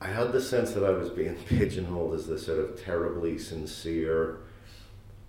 I 0.00 0.08
had 0.08 0.32
the 0.32 0.40
sense 0.40 0.72
that 0.72 0.84
I 0.84 0.90
was 0.90 1.10
being 1.10 1.34
pigeonholed 1.48 2.14
as 2.14 2.26
this 2.26 2.46
sort 2.46 2.58
of 2.58 2.82
terribly 2.82 3.38
sincere, 3.38 4.40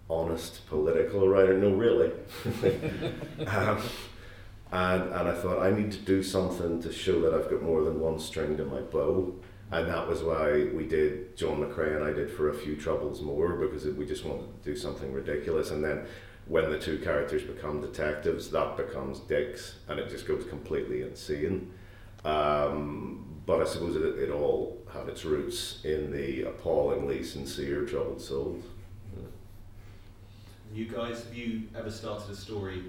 honest 0.10 0.68
political 0.68 1.28
writer. 1.28 1.58
No, 1.58 1.74
really. 1.74 2.12
um, 3.48 3.82
and, 4.72 5.04
and 5.04 5.30
I 5.30 5.34
thought 5.34 5.62
I 5.62 5.72
need 5.72 5.92
to 5.92 6.00
do 6.00 6.24
something 6.24 6.82
to 6.82 6.92
show 6.92 7.22
that 7.22 7.34
I've 7.34 7.50
got 7.50 7.62
more 7.62 7.84
than 7.84 8.00
one 8.00 8.20
string 8.20 8.58
to 8.58 8.66
my 8.66 8.82
bow. 8.82 9.36
And 9.72 9.88
that 9.88 10.08
was 10.08 10.24
why 10.24 10.66
we 10.74 10.86
did, 10.86 11.38
John 11.38 11.58
McCrea 11.58 11.96
and 11.96 12.04
I 12.04 12.12
did 12.12 12.32
for 12.32 12.50
a 12.50 12.54
few 12.54 12.76
troubles 12.76 13.22
more 13.22 13.56
because 13.56 13.86
we 13.86 14.06
just 14.06 14.26
wanted 14.26 14.64
to 14.64 14.72
do 14.72 14.76
something 14.76 15.12
ridiculous. 15.14 15.72
And 15.72 15.84
then 15.84 16.06
when 16.48 16.70
the 16.70 16.80
two 16.80 16.98
characters 17.00 17.44
become 17.44 17.82
detectives, 17.82 18.50
that 18.52 18.78
becomes 18.78 19.20
Dicks, 19.20 19.76
and 19.88 20.00
it 20.00 20.10
just 20.10 20.28
goes 20.28 20.46
completely 20.46 21.02
insane. 21.02 21.72
Um, 22.26 23.42
but 23.46 23.62
I 23.62 23.66
suppose 23.66 23.96
it, 23.96 24.02
it 24.20 24.30
all 24.30 24.82
had 24.92 25.08
its 25.10 25.26
roots 25.26 25.84
in 25.84 26.12
the 26.12 26.44
appallingly 26.44 27.24
sincere 27.24 27.86
Troubled 27.86 28.22
Souls. 28.22 28.64
You 30.74 30.86
guys, 30.86 31.24
have 31.24 31.36
you 31.36 31.64
ever 31.78 31.92
started 31.92 32.32
a 32.32 32.36
story 32.36 32.84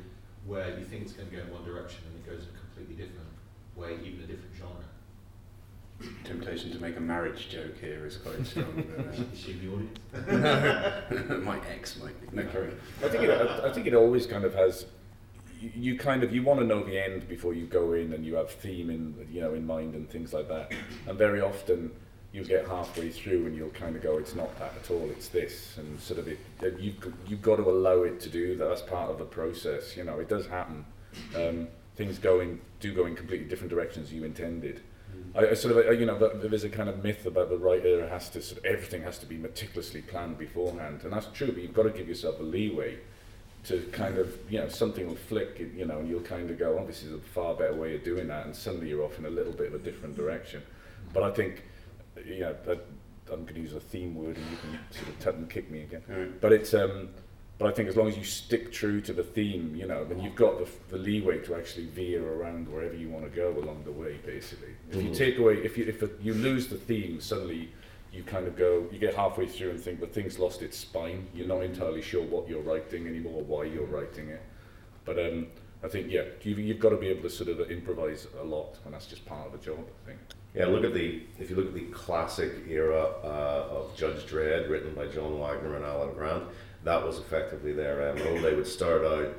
where 0.46 0.78
you 0.78 0.84
think 0.84 1.02
it's 1.02 1.12
going 1.12 1.28
to 1.28 1.36
go 1.36 1.42
in 1.42 1.52
one 1.52 1.64
direction 1.64 2.00
and 2.06 2.24
it 2.24 2.30
goes 2.30 2.48
in 2.48 2.54
a 2.54 2.58
completely 2.58 2.94
different 2.94 3.28
way, 3.76 3.98
even 4.02 4.24
a 4.24 4.26
different 4.26 4.54
genre? 4.56 4.83
Temptation 6.24 6.70
to 6.72 6.78
make 6.80 6.96
a 6.96 7.00
marriage 7.00 7.48
joke 7.50 7.78
here 7.80 8.06
is 8.06 8.16
quite 8.16 8.46
strong. 8.46 8.84
but, 8.96 9.06
Is 9.32 9.38
she 9.38 9.52
the 9.54 9.72
audience? 9.72 9.98
uh, 11.28 11.34
my 11.44 11.58
ex 11.68 11.98
might 12.02 12.18
be. 12.20 12.36
No, 12.36 12.44
carry 12.50 12.68
on. 12.68 12.80
I 13.04 13.08
think 13.08 13.24
it, 13.24 13.30
I, 13.30 13.68
I 13.68 13.72
think 13.72 13.86
it 13.86 13.94
always 13.94 14.26
kind 14.26 14.44
of 14.44 14.54
has. 14.54 14.86
You, 15.60 15.70
you 15.74 15.98
kind 15.98 16.22
of 16.24 16.34
you 16.34 16.42
want 16.42 16.60
to 16.60 16.66
know 16.66 16.82
the 16.82 16.98
end 17.02 17.28
before 17.28 17.54
you 17.54 17.66
go 17.66 17.92
in, 17.92 18.12
and 18.12 18.24
you 18.24 18.34
have 18.36 18.50
theme 18.50 18.90
in 18.90 19.26
you 19.30 19.40
know 19.40 19.54
in 19.54 19.66
mind 19.66 19.94
and 19.94 20.08
things 20.08 20.32
like 20.32 20.48
that. 20.48 20.72
And 21.06 21.18
very 21.18 21.40
often 21.40 21.90
you'll 22.32 22.44
get 22.44 22.66
halfway 22.66 23.10
through 23.10 23.46
and 23.46 23.54
you'll 23.56 23.70
kind 23.70 23.94
of 23.94 24.02
go, 24.02 24.18
it's 24.18 24.34
not 24.34 24.58
that 24.58 24.72
at 24.82 24.90
all, 24.90 25.08
it's 25.10 25.28
this, 25.28 25.76
and 25.78 26.00
sort 26.00 26.18
of 26.18 26.26
it. 26.26 26.38
You've 26.80 27.14
you've 27.28 27.42
got 27.42 27.56
to 27.56 27.62
allow 27.62 28.02
it 28.02 28.18
to 28.20 28.28
do 28.28 28.56
that. 28.56 28.64
That's 28.68 28.82
part 28.82 29.10
of 29.10 29.18
the 29.18 29.24
process. 29.24 29.96
You 29.96 30.04
know, 30.04 30.18
it 30.18 30.28
does 30.28 30.46
happen. 30.46 30.84
Um, 31.36 31.68
things 31.96 32.18
go 32.18 32.40
in 32.40 32.60
do 32.80 32.92
go 32.92 33.06
in 33.06 33.14
completely 33.14 33.46
different 33.46 33.70
directions 33.70 34.12
you 34.12 34.24
intended. 34.24 34.80
I, 35.34 35.48
I 35.48 35.54
sort 35.54 35.76
of, 35.76 35.86
uh, 35.86 35.90
you 35.90 36.06
know, 36.06 36.16
there's 36.34 36.64
a 36.64 36.68
kind 36.68 36.88
of 36.88 37.02
myth 37.02 37.26
about 37.26 37.48
the 37.48 37.58
writer 37.58 38.08
has 38.08 38.28
to, 38.30 38.42
sort 38.42 38.58
of, 38.58 38.64
everything 38.64 39.02
has 39.02 39.18
to 39.18 39.26
be 39.26 39.36
meticulously 39.36 40.02
planned 40.02 40.38
beforehand, 40.38 41.00
and 41.04 41.12
that's 41.12 41.26
true. 41.32 41.52
But 41.52 41.62
you've 41.62 41.74
got 41.74 41.84
to 41.84 41.90
give 41.90 42.08
yourself 42.08 42.40
a 42.40 42.42
leeway 42.42 42.98
to 43.64 43.80
kind 43.92 44.18
of, 44.18 44.36
you 44.50 44.58
know, 44.58 44.68
something 44.68 45.06
will 45.06 45.16
flick, 45.16 45.58
you 45.58 45.86
know, 45.86 45.98
and 45.98 46.08
you'll 46.08 46.20
kind 46.20 46.50
of 46.50 46.58
go, 46.58 46.78
oh, 46.78 46.86
this 46.86 47.02
is 47.02 47.12
a 47.12 47.18
far 47.18 47.54
better 47.54 47.74
way 47.74 47.94
of 47.94 48.04
doing 48.04 48.28
that, 48.28 48.46
and 48.46 48.54
suddenly 48.54 48.88
you're 48.88 49.02
off 49.02 49.18
in 49.18 49.24
a 49.24 49.30
little 49.30 49.52
bit 49.52 49.68
of 49.68 49.74
a 49.74 49.78
different 49.78 50.16
direction. 50.16 50.62
But 51.12 51.22
I 51.22 51.30
think, 51.30 51.64
you 52.24 52.40
know, 52.40 52.54
that 52.66 52.86
I'm 53.32 53.44
going 53.44 53.54
to 53.54 53.60
use 53.60 53.74
a 53.74 53.80
theme 53.80 54.14
word, 54.14 54.36
and 54.36 54.50
you 54.50 54.56
can 54.58 54.78
sort 54.90 55.08
of 55.08 55.18
tut 55.18 55.34
and 55.36 55.48
kick 55.48 55.70
me 55.70 55.82
again. 55.82 56.02
Right. 56.06 56.40
But 56.40 56.52
it's, 56.52 56.74
um, 56.74 57.08
but 57.58 57.68
I 57.68 57.72
think 57.72 57.88
as 57.88 57.96
long 57.96 58.08
as 58.08 58.16
you 58.16 58.24
stick 58.24 58.72
true 58.72 59.00
to 59.02 59.12
the 59.12 59.22
theme, 59.22 59.74
you 59.76 59.86
know, 59.86 60.04
then 60.04 60.20
you've 60.20 60.34
got 60.34 60.58
the, 60.58 60.68
the 60.90 60.98
leeway 60.98 61.38
to 61.44 61.54
actually 61.54 61.86
veer 61.86 62.26
around 62.32 62.68
wherever 62.68 62.94
you 62.94 63.08
want 63.08 63.24
to 63.24 63.30
go 63.30 63.50
along 63.50 63.84
the 63.84 63.92
way. 63.92 64.18
Basically, 64.26 64.74
if 64.90 64.96
you 65.02 65.10
Mhm. 65.10 65.16
take 65.16 65.38
away, 65.38 65.58
if 65.58 65.78
you 65.78 65.84
if 65.86 66.02
you 66.20 66.34
lose 66.34 66.66
the 66.68 66.76
theme, 66.76 67.20
suddenly 67.20 67.68
you 68.12 68.22
kind 68.24 68.46
of 68.46 68.56
go, 68.56 68.86
you 68.92 68.98
get 68.98 69.14
halfway 69.14 69.46
through 69.46 69.70
and 69.70 69.80
think 69.80 70.00
the 70.00 70.06
thing's 70.06 70.38
lost 70.38 70.62
its 70.62 70.76
spine. 70.76 71.26
You're 71.34 71.46
not 71.48 71.62
entirely 71.62 72.02
sure 72.02 72.22
what 72.24 72.48
you're 72.48 72.62
writing 72.62 73.06
anymore, 73.06 73.42
why 73.42 73.64
you're 73.64 73.86
writing 73.86 74.28
it. 74.28 74.42
But 75.04 75.18
um, 75.18 75.46
I 75.82 75.88
think 75.88 76.10
yeah, 76.10 76.22
you've, 76.42 76.58
you've 76.58 76.80
got 76.80 76.90
to 76.90 76.96
be 76.96 77.08
able 77.08 77.22
to 77.22 77.30
sort 77.30 77.50
of 77.50 77.70
improvise 77.70 78.26
a 78.40 78.44
lot, 78.44 78.78
and 78.84 78.94
that's 78.94 79.06
just 79.06 79.24
part 79.26 79.46
of 79.46 79.52
the 79.52 79.58
job. 79.58 79.78
I 79.78 80.06
think. 80.08 80.18
Yeah, 80.56 80.66
look 80.66 80.84
at 80.84 80.94
the 80.94 81.22
if 81.38 81.50
you 81.50 81.56
look 81.56 81.66
at 81.66 81.74
the 81.74 81.86
classic 81.86 82.52
era 82.68 83.02
uh, 83.22 83.68
of 83.70 83.96
Judge 83.96 84.26
Dredd, 84.26 84.68
written 84.68 84.92
by 84.94 85.06
John 85.08 85.38
Wagner 85.38 85.76
and 85.76 85.84
Alan 85.84 86.12
Grant, 86.14 86.44
that 86.84 87.04
was 87.04 87.18
effectively 87.18 87.72
their 87.72 88.14
MO. 88.14 88.40
They 88.40 88.54
would 88.54 88.66
start 88.66 89.04
out 89.04 89.34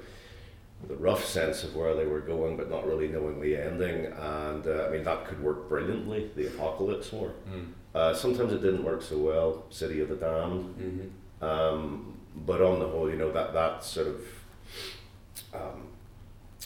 with 0.81 0.91
a 0.91 0.95
rough 0.95 1.23
sense 1.23 1.63
of 1.63 1.75
where 1.75 1.95
they 1.95 2.05
were 2.05 2.19
going, 2.19 2.57
but 2.57 2.69
not 2.69 2.85
really 2.85 3.07
knowing 3.07 3.39
the 3.39 3.55
ending. 3.55 4.05
And 4.05 4.67
uh, 4.67 4.87
I 4.87 4.89
mean, 4.89 5.03
that 5.03 5.25
could 5.25 5.41
work 5.41 5.69
brilliantly. 5.69 6.31
The 6.35 6.47
Apocalypse 6.47 7.11
War. 7.11 7.33
Uh, 7.93 8.13
sometimes 8.13 8.51
it 8.51 8.61
didn't 8.61 8.83
work 8.83 9.01
so 9.01 9.17
well. 9.17 9.65
City 9.69 10.01
of 10.01 10.09
the 10.09 10.15
Damned. 10.15 10.75
Mm-hmm. 10.75 11.45
Um, 11.45 12.17
but 12.35 12.61
on 12.61 12.79
the 12.79 12.87
whole, 12.87 13.09
you 13.09 13.15
know 13.15 13.31
that 13.31 13.53
that 13.53 13.83
sort 13.83 14.07
of 14.07 14.21
um, 15.53 15.87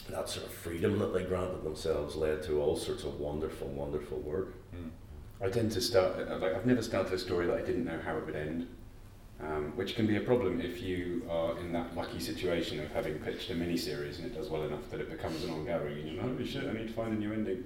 that 0.10 0.28
sort 0.30 0.46
of 0.48 0.52
freedom 0.54 0.98
that 1.00 1.14
they 1.14 1.24
granted 1.24 1.64
themselves 1.64 2.16
led 2.16 2.42
to 2.44 2.62
all 2.62 2.76
sorts 2.76 3.04
of 3.04 3.20
wonderful, 3.20 3.68
wonderful 3.68 4.18
work. 4.20 4.56
I 5.42 5.50
tend 5.50 5.72
to 5.74 5.82
start, 5.82 6.18
like, 6.42 6.54
I've 6.54 6.66
never 6.66 6.82
started 6.82 7.14
a 7.14 7.20
story 7.20 7.48
that 7.48 7.58
I 7.58 7.62
didn't 7.62 7.86
know 7.86 8.00
how 8.04 8.18
it 8.18 8.26
would 8.26 8.36
end, 8.36 8.68
um, 9.42 9.72
which 9.76 9.96
can 9.96 10.06
be 10.06 10.18
a 10.18 10.22
problem 10.22 10.60
if 10.60 10.82
you 10.82 11.24
are 11.30 11.58
in 11.60 11.72
that 11.72 11.96
lucky 11.96 12.20
situation 12.20 12.80
of 12.80 12.92
having 12.92 13.16
pitched 13.20 13.50
a 13.52 13.56
mini-series 13.56 14.20
and 14.20 14.28
it 14.28 14.36
does 14.36 14.50
well 14.50 14.64
enough 14.64 14.90
that 14.92 15.00
it 15.00 15.10
becomes 15.10 15.44
an 15.44 15.52
ongoing 15.52 15.98
and 15.98 16.08
you're 16.08 16.22
like, 16.22 16.32
holy 16.32 16.48
shit, 16.48 16.66
I 16.66 16.74
need 16.74 16.88
to 16.88 16.94
find 16.94 17.14
a 17.14 17.16
new 17.16 17.32
ending. 17.32 17.64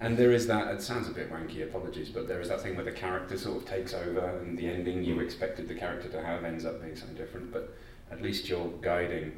And 0.00 0.16
there 0.16 0.32
is 0.32 0.46
that, 0.46 0.72
it 0.72 0.80
sounds 0.80 1.08
a 1.08 1.12
bit 1.12 1.30
wanky, 1.30 1.62
apologies, 1.62 2.08
but 2.08 2.26
there 2.26 2.40
is 2.40 2.48
that 2.48 2.62
thing 2.62 2.74
where 2.74 2.86
the 2.86 2.92
character 2.92 3.36
sort 3.36 3.58
of 3.58 3.68
takes 3.68 3.92
over 3.92 4.38
and 4.40 4.56
the 4.56 4.66
ending 4.66 5.04
you 5.04 5.20
expected 5.20 5.68
the 5.68 5.74
character 5.74 6.08
to 6.08 6.24
have 6.24 6.42
ends 6.44 6.64
up 6.64 6.80
being 6.80 6.96
something 6.96 7.16
different, 7.16 7.52
but 7.52 7.76
at 8.10 8.22
least 8.22 8.48
you're 8.48 8.72
guiding 8.80 9.32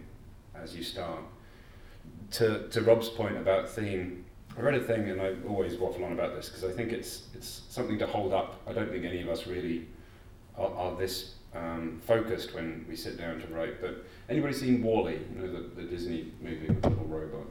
as 0.55 0.77
you 0.77 0.85
start. 0.85 1.19
To, 2.33 2.69
to 2.69 2.81
Rob's 2.83 3.09
point 3.09 3.37
about 3.37 3.69
theme, 3.69 4.25
I 4.57 4.61
read 4.61 4.75
a 4.75 4.81
thing, 4.81 5.09
and 5.09 5.21
I 5.21 5.35
always 5.49 5.77
waffle 5.77 6.05
on 6.05 6.13
about 6.13 6.35
this 6.35 6.49
because 6.49 6.65
I 6.65 6.73
think 6.73 6.93
it's 6.93 7.29
it's 7.35 7.63
something 7.71 7.99
to 7.99 8.07
hold 8.07 8.33
up. 8.33 8.61
I 8.67 8.73
don't 8.73 8.91
think 8.91 9.05
any 9.05 9.23
of 9.23 9.29
us 9.29 9.47
really 9.47 9.87
are, 10.57 10.71
are 10.75 10.97
this 10.97 11.37
um, 11.55 12.01
focused 12.07 12.55
when 12.55 12.85
we 12.89 12.97
sit 12.97 13.19
down 13.19 13.41
to 13.41 13.47
write. 13.49 13.81
But 13.81 14.05
anybody 14.29 14.55
seen 14.55 14.83
Wall-E? 14.83 15.13
You 15.13 15.43
know 15.43 15.53
the, 15.53 15.83
the 15.83 15.83
Disney 15.83 16.33
movie 16.41 16.69
with 16.69 16.83
the 16.83 16.89
little 16.89 17.05
robot. 17.05 17.47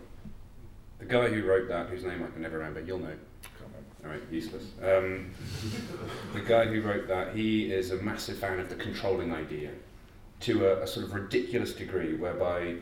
The 1.00 1.06
guy 1.06 1.28
who 1.28 1.44
wrote 1.44 1.68
that, 1.68 1.90
whose 1.90 2.04
name 2.04 2.24
I 2.24 2.28
can 2.28 2.42
never 2.42 2.58
remember, 2.58 2.82
you'll 2.82 3.00
know. 3.00 3.16
All 4.04 4.10
right, 4.10 4.22
useless. 4.32 4.64
Um, 4.82 5.30
the 6.34 6.42
guy 6.42 6.66
who 6.66 6.82
wrote 6.82 7.08
that, 7.08 7.36
he 7.36 7.72
is 7.72 7.92
a 7.92 7.98
massive 7.98 8.38
fan 8.38 8.60
of 8.60 8.68
the 8.70 8.76
controlling 8.76 9.32
idea 9.32 9.72
to 10.42 10.68
a, 10.68 10.82
a 10.82 10.88
sort 10.88 11.06
of 11.06 11.14
ridiculous 11.14 11.74
degree, 11.74 12.16
whereby 12.16 12.78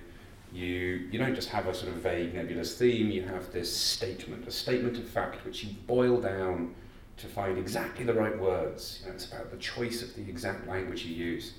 you 0.53 1.07
you 1.11 1.19
don't 1.19 1.35
just 1.35 1.49
have 1.49 1.67
a 1.67 1.73
sort 1.73 1.91
of 1.91 1.97
vague 1.99 2.33
nebulous 2.33 2.77
theme. 2.77 3.11
You 3.11 3.23
have 3.23 3.51
this 3.51 3.75
statement, 3.75 4.47
a 4.47 4.51
statement 4.51 4.97
of 4.97 5.07
fact, 5.07 5.45
which 5.45 5.63
you 5.63 5.75
boil 5.87 6.21
down 6.21 6.73
to 7.19 7.27
find 7.27 7.57
exactly 7.57 8.05
the 8.05 8.13
right 8.13 8.37
words. 8.39 8.99
You 9.01 9.09
know, 9.09 9.15
it's 9.15 9.25
about 9.27 9.51
the 9.51 9.57
choice 9.57 10.01
of 10.01 10.15
the 10.15 10.21
exact 10.21 10.67
language 10.67 11.05
you 11.05 11.15
use. 11.15 11.53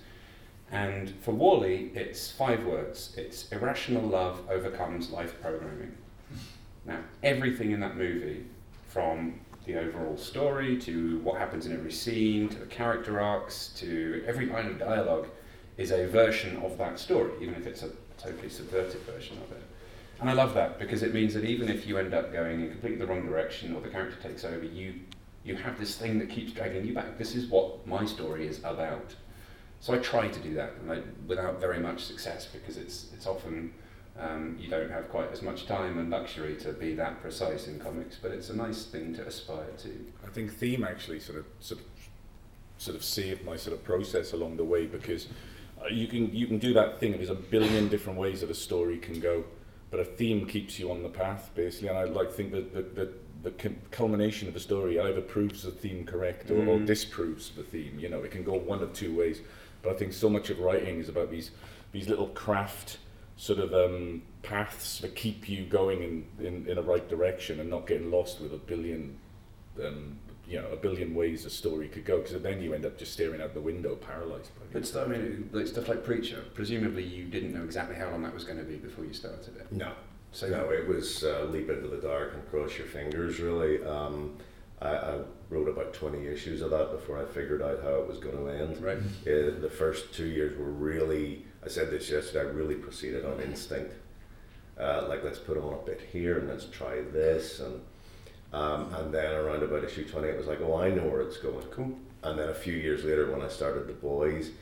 And 0.73 1.11
for 1.21 1.33
Wall-E, 1.33 1.93
it's 1.95 2.31
five 2.31 2.65
words. 2.65 3.15
It's 3.17 3.51
irrational 3.53 4.03
love 4.03 4.41
overcomes 4.51 5.11
life 5.11 5.41
programming. 5.41 5.97
Now, 6.87 7.01
everything 7.23 7.73
in 7.73 7.81
that 7.81 7.97
movie, 7.97 8.45
from 8.89 9.41
the 9.67 9.77
overall 9.77 10.17
story 10.17 10.79
to 10.79 11.19
what 11.21 11.39
happens 11.39 11.67
in 11.67 11.73
every 11.73 11.93
scene 11.93 12.49
to 12.49 12.59
the 12.59 12.67
character 12.67 13.21
arcs 13.21 13.73
to 13.77 14.25
every 14.27 14.47
line 14.47 14.67
of 14.67 14.79
dialogue, 14.79 15.29
is 15.77 15.91
a 15.91 16.07
version 16.07 16.57
of 16.59 16.79
that 16.79 16.99
story, 16.99 17.33
even 17.41 17.55
if 17.55 17.67
it's 17.67 17.83
a 17.83 17.91
totally 18.19 18.49
subverted 18.49 19.01
version 19.03 19.37
of 19.39 19.53
it. 19.53 19.63
And 20.21 20.29
I 20.29 20.35
love 20.35 20.55
that 20.55 20.79
because 20.79 21.03
it 21.03 21.15
means 21.15 21.33
that 21.35 21.45
even 21.45 21.69
if 21.69 21.87
you 21.87 21.99
end 21.99 22.13
up 22.13 22.33
going 22.33 22.61
in 22.61 22.71
completely 22.71 22.99
the 22.99 23.07
wrong 23.07 23.25
direction 23.25 23.75
or 23.75 23.81
the 23.81 23.89
character 23.89 24.17
takes 24.23 24.45
over, 24.45 24.65
you 24.65 24.95
you 25.45 25.57
have 25.57 25.79
this 25.79 25.97
thing 25.97 26.19
that 26.19 26.29
keeps 26.29 26.53
dragging 26.53 26.85
you 26.85 26.95
back. 26.95 27.19
This 27.19 27.35
is 27.35 27.47
what 27.47 27.87
my 27.87 28.05
story 28.05 28.47
is 28.47 28.59
about. 28.59 29.15
So 29.81 29.95
I 29.95 29.99
try 29.99 30.29
to 30.29 30.41
do 30.41 30.55
that, 30.55 30.73
without 31.27 31.59
very 31.59 31.79
much 31.79 32.05
success, 32.05 32.47
because 32.47 32.77
it's 32.77 33.07
it's 33.15 33.27
often 33.27 33.73
um, 34.19 34.57
you 34.61 34.69
don't 34.69 34.91
have 34.91 35.09
quite 35.09 35.33
as 35.33 35.41
much 35.41 35.67
time 35.67 35.99
and 35.99 36.11
luxury 36.11 36.57
to 36.57 36.73
be 36.73 36.95
that 36.95 37.23
precise 37.23 37.67
in 37.67 37.79
comics. 37.79 38.17
But 38.21 38.33
it's 38.33 38.51
a 38.51 38.57
nice 38.57 38.85
thing 38.85 39.15
to 39.15 39.27
aspire 39.27 39.71
to. 39.79 40.13
I 40.25 40.29
think 40.29 40.53
theme 40.53 40.85
actually 40.85 41.21
sort 41.21 41.39
of 41.39 41.47
sort 41.61 41.81
of 41.81 41.87
sort 42.77 42.97
of 42.97 43.05
saved 43.05 43.45
my 43.45 43.57
sort 43.57 43.77
of 43.77 43.85
process 43.85 44.33
along 44.33 44.57
the 44.57 44.65
way 44.65 44.87
because 44.87 45.29
uh, 45.83 45.89
you 45.89 46.07
can 46.07 46.35
you 46.35 46.47
can 46.47 46.59
do 46.59 46.75
that 46.75 47.01
thing. 47.01 47.13
There's 47.13 47.31
a 47.31 47.35
billion 47.35 47.89
different 47.89 48.19
ways 48.19 48.43
that 48.43 48.51
a 48.51 48.55
story 48.55 48.99
can 48.99 49.19
go, 49.19 49.45
but 49.91 50.01
a 50.01 50.05
theme 50.05 50.47
keeps 50.47 50.79
you 50.79 50.91
on 50.91 51.03
the 51.03 51.09
path 51.09 51.51
basically. 51.55 51.89
And 51.89 51.99
I 51.99 52.05
like 52.05 52.33
think 52.33 52.53
that 52.53 52.75
the, 52.75 52.83
the, 52.83 53.13
the 53.43 53.51
culmination 53.91 54.49
of 54.49 54.57
a 54.57 54.61
story 54.61 55.01
either 55.01 55.21
proves 55.21 55.63
the 55.63 55.71
theme 55.71 56.05
correct 56.05 56.51
or, 56.51 56.59
or 56.59 56.79
Mm. 56.79 56.87
disproves 56.87 57.51
the 57.57 57.63
theme. 57.63 57.99
You 57.99 58.09
know, 58.09 58.23
it 58.23 58.31
can 58.31 58.45
go 58.45 58.55
one 58.55 58.83
of 58.83 58.93
two 58.93 59.17
ways. 59.17 59.41
But 59.83 59.93
I 59.95 59.97
think 59.97 60.13
so 60.13 60.29
much 60.29 60.51
of 60.51 60.59
writing 60.61 60.99
is 61.01 61.09
about 61.09 61.31
these 61.31 61.51
these 61.93 62.09
little 62.09 62.29
craft 62.29 62.99
sort 63.37 63.59
of 63.59 63.73
um, 63.75 64.23
paths 64.43 64.99
that 65.01 65.17
keep 65.17 65.49
you 65.49 65.65
going 65.65 66.03
in, 66.03 66.47
in, 66.47 66.67
in 66.69 66.77
a 66.79 66.83
right 66.83 67.09
direction 67.09 67.59
and 67.59 67.69
not 67.71 67.87
getting 67.87 68.11
lost 68.11 68.41
with 68.41 68.53
a 68.53 68.59
billion 68.59 69.17
um, 69.85 70.19
you 70.47 70.61
know, 70.61 70.69
a 70.73 70.77
billion 70.77 71.15
ways 71.15 71.45
a 71.47 71.51
story 71.51 71.89
could 71.89 72.05
go, 72.05 72.19
because 72.21 72.41
then 72.43 72.61
you 72.61 72.75
end 72.75 72.85
up 72.85 72.99
just 72.99 73.13
staring 73.13 73.41
out 73.41 73.55
the 73.55 73.61
window, 73.61 73.95
paralysed 73.95 74.51
by 74.59 74.67
But 74.73 74.83
it. 74.83 74.87
stuff, 74.87 75.07
I 75.07 75.11
mean, 75.13 75.49
like 75.53 75.67
stuff 75.69 75.89
like 75.89 76.05
Preacher. 76.05 76.45
Presumably, 76.55 77.05
you 77.05 77.25
didn't 77.25 77.55
know 77.55 77.63
exactly 77.65 77.95
how 77.97 78.11
long 78.11 78.23
that 78.25 78.35
was 78.35 78.45
going 78.45 78.59
to 78.59 78.65
be 78.65 78.75
before 78.77 79.05
you 79.05 79.13
started 79.15 79.57
it. 79.57 79.71
No, 79.73 79.93
So 80.33 80.49
no, 80.49 80.71
it 80.71 80.87
was 80.87 81.25
uh, 81.25 81.47
leap 81.51 81.69
into 81.69 81.89
the 81.89 81.97
dark 81.97 82.35
and 82.35 82.49
cross 82.51 82.79
your 82.79 82.87
fingers. 82.87 83.41
Really, 83.41 83.85
um, 83.85 84.37
I, 84.81 84.89
I 84.89 85.19
wrote 85.49 85.69
about 85.69 85.93
twenty 85.93 86.27
issues 86.27 86.63
of 86.63 86.71
that 86.71 86.93
before 86.93 87.21
I 87.21 87.25
figured 87.27 87.63
out 87.63 87.83
how 87.83 87.95
it 87.95 88.09
was 88.09 88.19
going 88.19 88.37
to 88.37 88.49
end. 88.49 88.83
right. 88.83 88.99
Uh, 88.99 89.61
the 89.61 89.71
first 89.71 90.15
two 90.15 90.27
years 90.27 90.57
were 90.57 90.71
really, 90.71 91.45
I 91.65 91.69
said 91.69 91.91
this 91.91 92.09
yesterday, 92.11 92.49
I 92.49 92.53
really 92.53 92.77
proceeded 92.77 93.25
on 93.25 93.41
instinct. 93.41 93.95
Uh, 94.79 95.05
like, 95.09 95.23
let's 95.23 95.39
put 95.39 95.59
on 95.59 95.75
a 95.75 95.85
bit 95.85 96.01
here 96.13 96.39
and 96.39 96.49
let's 96.49 96.65
try 96.67 97.03
this. 97.13 97.61
And, 97.61 97.81
um, 98.53 98.95
and 98.95 99.13
then 99.13 99.33
around 99.33 99.63
about 99.63 99.85
issue 99.85 100.09
20, 100.09 100.27
it 100.29 100.39
was 100.39 100.47
like, 100.47 100.61
oh, 100.63 100.81
I 100.81 100.91
know 100.91 101.07
where 101.07 101.21
it's 101.21 101.37
going. 101.37 101.67
Cool. 101.67 101.99
And 102.23 102.39
then 102.39 102.49
a 102.49 102.55
few 102.55 102.73
years 102.73 103.05
later, 103.05 103.31
when 103.31 103.43
I 103.43 103.49
started 103.49 103.87
The 103.89 103.93
Boys, 103.93 104.53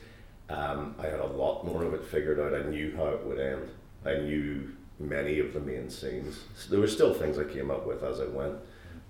um, 0.49 0.95
I 0.99 1.03
had 1.03 1.19
a 1.19 1.25
lot 1.25 1.65
more 1.65 1.83
of 1.83 1.93
it 1.93 2.03
figured 2.03 2.39
out. 2.39 2.53
I 2.53 2.69
knew 2.69 2.93
how 2.97 3.07
it 3.09 3.25
would 3.25 3.39
end. 3.39 3.69
I 4.05 4.15
knew 4.15 4.71
many 4.99 5.39
of 5.39 5.53
the 5.53 5.59
main 5.59 5.89
scenes. 5.89 6.39
So 6.55 6.69
there 6.71 6.79
were 6.79 6.87
still 6.87 7.13
things 7.13 7.37
I 7.39 7.45
came 7.45 7.71
up 7.71 7.87
with 7.87 8.03
as 8.03 8.19
I 8.19 8.25
went. 8.25 8.55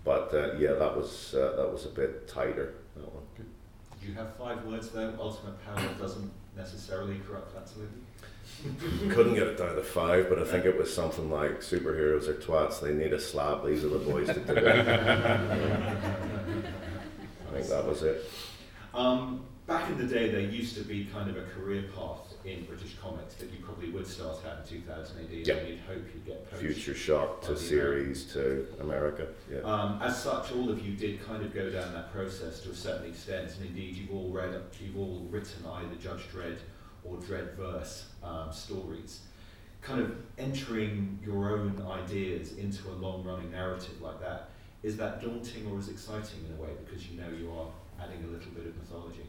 But 0.03 0.34
uh, 0.34 0.53
yeah, 0.58 0.74
that 0.74 0.96
was, 0.96 1.34
uh, 1.34 1.55
that 1.58 1.72
was 1.72 1.86
a 1.86 1.89
bit 1.89 2.27
tighter. 2.27 2.75
That 2.96 3.13
one. 3.13 3.24
Did 3.36 3.46
you 4.08 4.13
have 4.13 4.36
five 4.36 4.63
words 4.65 4.89
there? 4.89 5.13
Ultimate 5.19 5.63
power 5.65 5.93
doesn't 6.00 6.31
necessarily 6.55 7.19
corrupt 7.27 7.55
absolutely. 7.58 8.01
Couldn't 9.10 9.36
get 9.36 9.48
it 9.48 9.58
down 9.58 9.75
to 9.75 9.84
five, 9.84 10.27
but 10.29 10.39
I 10.39 10.46
think 10.46 10.65
it 10.65 10.77
was 10.77 10.93
something 10.93 11.29
like 11.29 11.62
superheroes 11.62 12.27
are 12.27 12.34
twats. 12.34 12.81
They 12.81 12.93
need 12.93 13.13
a 13.13 13.19
slap. 13.19 13.63
These 13.65 13.84
are 13.84 13.89
the 13.89 14.00
boys 14.00 14.27
to 14.27 14.34
do 14.34 14.53
it. 14.53 14.88
I 17.48 17.51
think 17.53 17.67
that 17.67 17.86
was 17.86 18.03
it. 18.03 18.29
Um, 18.93 19.46
back 19.67 19.89
in 19.89 19.98
the 19.98 20.05
day, 20.05 20.29
there 20.29 20.41
used 20.41 20.75
to 20.75 20.84
be 20.84 21.05
kind 21.05 21.29
of 21.29 21.38
a 21.38 21.43
career 21.43 21.84
path 21.96 22.29
in 22.50 22.65
British 22.65 22.96
comics 22.98 23.36
that 23.36 23.51
you 23.51 23.60
probably 23.63 23.89
would 23.91 24.08
start 24.08 24.38
out 24.46 24.60
in 24.60 24.82
2000 24.82 25.20
AD, 25.25 25.48
Yeah. 25.48 25.56
and 25.56 25.70
you'd 25.70 25.79
hope 25.82 26.01
you'd 26.13 26.25
get 26.25 26.50
poached. 26.50 26.62
Future 26.63 26.94
Shock 26.96 27.41
to 27.44 27.56
series 27.58 28.25
to 28.34 28.65
America. 28.79 29.27
Yeah. 29.51 29.60
Um, 29.60 30.00
as 30.01 30.22
such, 30.22 30.51
all 30.53 30.70
of 30.70 30.86
you 30.86 30.96
did 30.96 31.24
kind 31.25 31.44
of 31.44 31.53
go 31.53 31.70
down 31.70 31.94
that 31.94 32.12
process 32.12 32.62
to 32.62 32.72
a 32.72 32.75
certain 32.75 33.08
extent, 33.10 33.51
and 33.58 33.68
indeed, 33.68 33.96
you've 33.96 34.12
all 34.12 34.29
read, 34.29 34.60
you've 34.82 34.98
all 34.98 35.27
written 35.29 35.65
either 35.65 35.96
Judge 35.96 36.24
Dredd 36.34 36.58
or 37.03 37.18
Dreddverse 37.18 38.03
um, 38.24 38.51
stories. 38.51 39.22
Kind 39.82 40.01
of 40.01 40.15
entering 40.38 41.20
your 41.24 41.51
own 41.51 41.82
ideas 41.89 42.58
into 42.58 42.89
a 42.89 42.96
long-running 42.96 43.51
narrative 43.51 44.01
like 44.01 44.20
that, 44.20 44.50
is 44.84 44.98
that 44.98 45.22
daunting 45.22 45.68
or 45.72 45.77
is 45.79 45.89
exciting 45.89 46.46
in 46.48 46.53
a 46.58 46.62
way 46.62 46.70
because 46.86 47.08
you 47.08 47.20
know 47.20 47.29
you 47.29 47.50
are 47.51 47.68
adding 48.01 48.24
a 48.24 48.27
little 48.27 48.51
bit 48.51 48.65
of 48.65 48.75
mythology? 48.77 49.24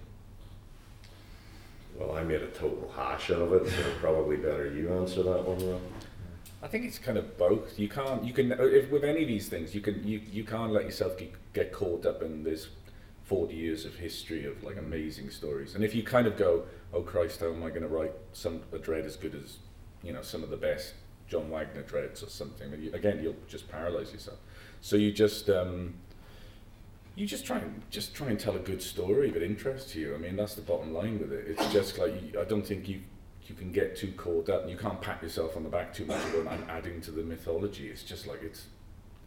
Well, 1.96 2.16
I 2.16 2.22
made 2.22 2.42
a 2.42 2.48
total 2.48 2.92
hash 2.94 3.30
out 3.30 3.42
of 3.42 3.52
it, 3.52 3.68
so 3.68 3.82
probably 4.00 4.36
better 4.36 4.72
you 4.72 4.92
answer 4.92 5.22
that 5.22 5.44
one, 5.44 5.70
Rob. 5.70 5.80
I 6.62 6.68
think 6.68 6.84
it's 6.84 6.98
kind 6.98 7.16
of 7.16 7.38
both. 7.38 7.78
You 7.78 7.88
can't, 7.88 8.24
you 8.24 8.32
can, 8.32 8.52
if 8.52 8.90
with 8.90 9.04
any 9.04 9.22
of 9.22 9.28
these 9.28 9.48
things, 9.48 9.74
you 9.74 9.80
can, 9.80 10.06
you, 10.06 10.20
you 10.30 10.44
can't 10.44 10.72
let 10.72 10.84
yourself 10.84 11.16
get, 11.18 11.32
get 11.52 11.72
caught 11.72 12.04
up 12.04 12.22
in 12.22 12.44
this 12.44 12.68
40 13.30 13.54
years 13.54 13.84
of 13.84 13.94
history 13.94 14.44
of 14.44 14.62
like 14.64 14.76
amazing 14.76 15.30
stories. 15.30 15.76
And 15.76 15.84
if 15.84 15.94
you 15.94 16.02
kind 16.02 16.26
of 16.26 16.36
go, 16.36 16.64
oh 16.92 17.02
Christ, 17.02 17.38
how 17.38 17.46
am 17.52 17.62
I 17.62 17.68
going 17.68 17.82
to 17.82 17.88
write 17.88 18.12
some 18.32 18.62
a 18.72 18.78
Dredd 18.78 19.06
as 19.06 19.14
good 19.14 19.36
as 19.36 19.58
you 20.02 20.12
know 20.12 20.22
some 20.22 20.42
of 20.42 20.50
the 20.50 20.56
best 20.56 20.94
John 21.28 21.48
Wagner 21.48 21.82
Dredds 21.82 22.24
or 22.24 22.28
something? 22.28 22.72
You, 22.80 22.92
again, 22.92 23.20
you'll 23.22 23.36
just 23.46 23.68
paralyze 23.70 24.12
yourself. 24.12 24.38
So 24.80 24.96
you 24.96 25.12
just 25.12 25.48
um, 25.48 25.94
you 27.14 27.26
just 27.26 27.44
try 27.44 27.58
and 27.58 27.82
just 27.90 28.14
try 28.14 28.28
and 28.28 28.38
tell 28.38 28.56
a 28.56 28.60
good 28.60 28.82
story 28.82 29.30
that 29.30 29.42
interests 29.42 29.94
you. 29.94 30.14
I 30.14 30.18
mean, 30.18 30.36
that's 30.36 30.54
the 30.54 30.62
bottom 30.62 30.92
line 30.92 31.18
with 31.18 31.32
it. 31.32 31.46
It's 31.48 31.72
just 31.72 31.98
like 31.98 32.12
you, 32.22 32.40
I 32.40 32.44
don't 32.44 32.66
think 32.66 32.88
you 32.88 33.00
you 33.46 33.54
can 33.54 33.72
get 33.72 33.96
too 33.96 34.12
caught 34.12 34.48
up, 34.48 34.62
and 34.62 34.70
you 34.70 34.76
can't 34.76 35.00
pat 35.00 35.22
yourself 35.22 35.56
on 35.56 35.64
the 35.64 35.68
back 35.68 35.92
too 35.92 36.06
much 36.06 36.22
about 36.32 36.52
I'm 36.52 36.64
adding 36.70 37.00
to 37.02 37.10
the 37.10 37.22
mythology. 37.22 37.88
It's 37.88 38.04
just 38.04 38.26
like 38.26 38.42
it's 38.42 38.66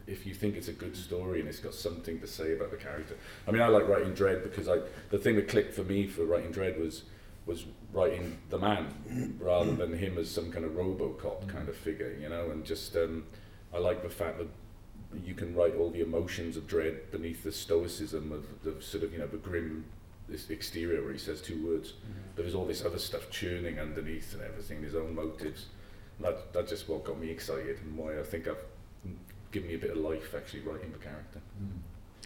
if 0.06 0.26
you 0.26 0.34
think 0.34 0.56
it's 0.56 0.68
a 0.68 0.72
good 0.72 0.96
story 0.96 1.40
and 1.40 1.48
it's 1.48 1.60
got 1.60 1.74
something 1.74 2.20
to 2.20 2.26
say 2.26 2.54
about 2.54 2.70
the 2.70 2.76
character. 2.76 3.16
I 3.46 3.50
mean, 3.50 3.62
I 3.62 3.68
like 3.68 3.88
writing 3.88 4.12
Dredd 4.12 4.42
because 4.42 4.68
I 4.68 4.78
the 5.10 5.18
thing 5.18 5.36
that 5.36 5.48
clicked 5.48 5.74
for 5.74 5.84
me 5.84 6.06
for 6.06 6.24
writing 6.24 6.52
Dredd 6.52 6.78
was 6.78 7.04
was 7.46 7.66
writing 7.92 8.38
the 8.48 8.58
man 8.58 9.36
rather 9.38 9.72
than 9.72 9.96
him 9.96 10.16
as 10.18 10.30
some 10.30 10.50
kind 10.50 10.64
of 10.64 10.72
RoboCop 10.72 11.46
kind 11.46 11.68
of 11.68 11.76
figure, 11.76 12.16
you 12.18 12.28
know, 12.28 12.50
and 12.50 12.64
just 12.64 12.96
um, 12.96 13.24
I 13.72 13.78
like 13.78 14.02
the 14.02 14.08
fact 14.08 14.38
that 14.38 14.48
you 15.24 15.34
can 15.34 15.54
write 15.54 15.74
all 15.76 15.90
the 15.90 16.00
emotions 16.00 16.56
of 16.56 16.66
Dredd 16.66 17.10
beneath 17.10 17.42
the 17.44 17.52
stoicism 17.52 18.32
of 18.32 18.44
the 18.62 18.82
sort 18.82 19.04
of 19.04 19.12
you 19.12 19.18
know 19.18 19.26
the 19.26 19.36
grim 19.36 19.84
this 20.28 20.48
exterior 20.50 21.02
where 21.02 21.12
he 21.12 21.18
says 21.18 21.40
two 21.40 21.66
words 21.66 21.90
mm-hmm. 21.92 22.20
but 22.34 22.42
there's 22.42 22.54
all 22.54 22.66
this 22.66 22.84
other 22.84 22.98
stuff 22.98 23.30
churning 23.30 23.78
underneath 23.78 24.32
and 24.32 24.42
everything 24.42 24.82
his 24.82 24.94
own 24.94 25.14
motives 25.14 25.66
and 26.18 26.26
that, 26.26 26.52
that's 26.52 26.70
just 26.70 26.88
what 26.88 27.04
got 27.04 27.18
me 27.18 27.30
excited 27.30 27.78
and 27.84 27.96
why 27.96 28.18
I 28.18 28.22
think 28.22 28.48
I've 28.48 28.64
given 29.52 29.68
me 29.68 29.74
a 29.74 29.78
bit 29.78 29.90
of 29.90 29.98
life 29.98 30.34
actually 30.34 30.60
writing 30.60 30.92
the 30.92 30.98
character 30.98 31.40
mm. 31.62 31.78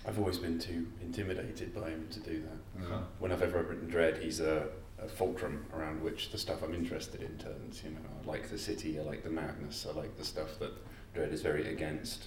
I've 0.07 0.19
always 0.19 0.39
been 0.39 0.59
too 0.59 0.87
intimidated 1.03 1.75
by 1.75 1.91
him 1.91 2.07
to 2.11 2.21
do 2.21 2.43
that 2.43 2.85
uh-huh. 2.85 3.01
when 3.19 3.33
I've 3.33 3.43
ever 3.43 3.63
written 3.63 3.91
Dredd 3.91 4.23
he's 4.23 4.41
a, 4.41 4.69
a 5.03 5.09
fulcrum 5.09 5.67
around 5.75 6.03
which 6.03 6.31
the 6.31 6.39
stuff 6.39 6.63
I'm 6.63 6.75
interested 6.75 7.23
in 7.23 7.37
turns 7.37 7.83
you 7.83 7.91
know 7.91 7.99
I 8.23 8.27
like 8.27 8.49
the 8.49 8.59
city 8.59 8.99
I 8.99 9.03
like 9.03 9.25
the 9.25 9.31
madness 9.31 9.87
I 9.91 9.99
like 9.99 10.17
the 10.17 10.25
stuff 10.25 10.59
that 10.61 10.73
Dredd 11.15 11.33
is 11.33 11.43
very 11.43 11.73
against 11.73 12.27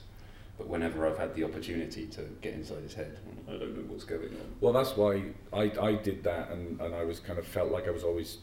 but 0.61 0.69
whenever 0.69 1.07
I've 1.07 1.17
had 1.17 1.33
the 1.33 1.43
opportunity 1.43 2.05
to 2.05 2.21
get 2.39 2.53
inside 2.53 2.83
his 2.83 2.93
head, 2.93 3.17
I 3.47 3.53
don't 3.53 3.75
know 3.75 3.83
what's 3.87 4.03
going 4.03 4.27
on. 4.27 4.55
Well, 4.59 4.71
that's 4.71 4.95
why 4.95 5.23
I, 5.51 5.71
I 5.81 5.93
did 5.95 6.23
that, 6.23 6.51
and, 6.51 6.79
and 6.79 6.93
I 6.93 7.03
was 7.03 7.19
kind 7.19 7.39
of 7.39 7.47
felt 7.47 7.71
like 7.71 7.87
I 7.87 7.89
was 7.89 8.03
always 8.03 8.37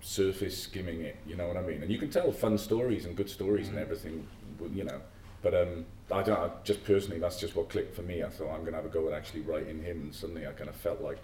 surface 0.00 0.62
skimming 0.62 1.02
it. 1.02 1.16
You 1.26 1.36
know 1.36 1.46
what 1.46 1.58
I 1.58 1.60
mean? 1.60 1.82
And 1.82 1.90
you 1.90 1.98
can 1.98 2.08
tell 2.08 2.32
fun 2.32 2.56
stories 2.56 3.04
and 3.04 3.14
good 3.14 3.28
stories 3.28 3.66
mm-hmm. 3.66 3.76
and 3.76 3.84
everything, 3.84 4.26
you 4.72 4.84
know. 4.84 5.02
But 5.42 5.54
um, 5.54 5.84
I 6.10 6.22
don't. 6.22 6.38
I, 6.38 6.48
just 6.64 6.84
personally, 6.84 7.20
that's 7.20 7.38
just 7.38 7.54
what 7.54 7.68
clicked 7.68 7.94
for 7.94 8.02
me. 8.02 8.22
I 8.22 8.30
thought 8.30 8.48
I'm 8.48 8.60
going 8.60 8.72
to 8.72 8.78
have 8.78 8.86
a 8.86 8.88
go 8.88 9.06
at 9.08 9.12
actually 9.12 9.42
writing 9.42 9.82
him, 9.82 10.00
and 10.00 10.14
suddenly 10.14 10.46
I 10.46 10.52
kind 10.52 10.70
of 10.70 10.76
felt 10.76 11.02
like 11.02 11.20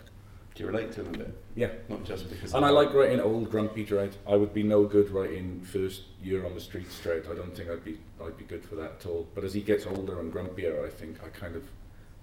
do 0.55 0.63
you 0.63 0.69
relate 0.69 0.93
to 0.93 1.01
him 1.01 1.15
a 1.15 1.19
bit? 1.19 1.43
Yeah. 1.57 1.71
Not 1.89 2.05
just 2.05 2.31
because. 2.31 2.55
And 2.55 2.65
I 2.65 2.71
like 2.71 2.95
writing 2.95 3.21
old 3.21 3.51
grumpy 3.51 3.85
Dredd. 3.85 4.13
I 4.27 4.37
would 4.37 4.55
be 4.55 4.63
no 4.63 4.85
good 4.85 5.11
writing 5.11 5.61
first 5.63 6.03
year 6.23 6.47
on 6.47 6.55
the 6.55 6.61
streets 6.61 7.01
Dredd. 7.03 7.31
I 7.31 7.35
don't 7.35 7.57
think 7.57 7.71
I'd 7.71 7.85
be 7.85 7.99
I'd 8.25 8.39
be 8.39 8.45
good 8.45 8.65
for 8.65 8.77
that 8.77 8.93
at 9.01 9.07
all. 9.07 9.27
But 9.35 9.43
as 9.45 9.53
he 9.53 9.63
gets 9.63 9.87
older 9.87 10.21
and 10.21 10.33
grumpier, 10.33 10.87
I 10.87 10.91
think 10.91 11.19
I 11.25 11.29
kind 11.29 11.57
of 11.57 11.65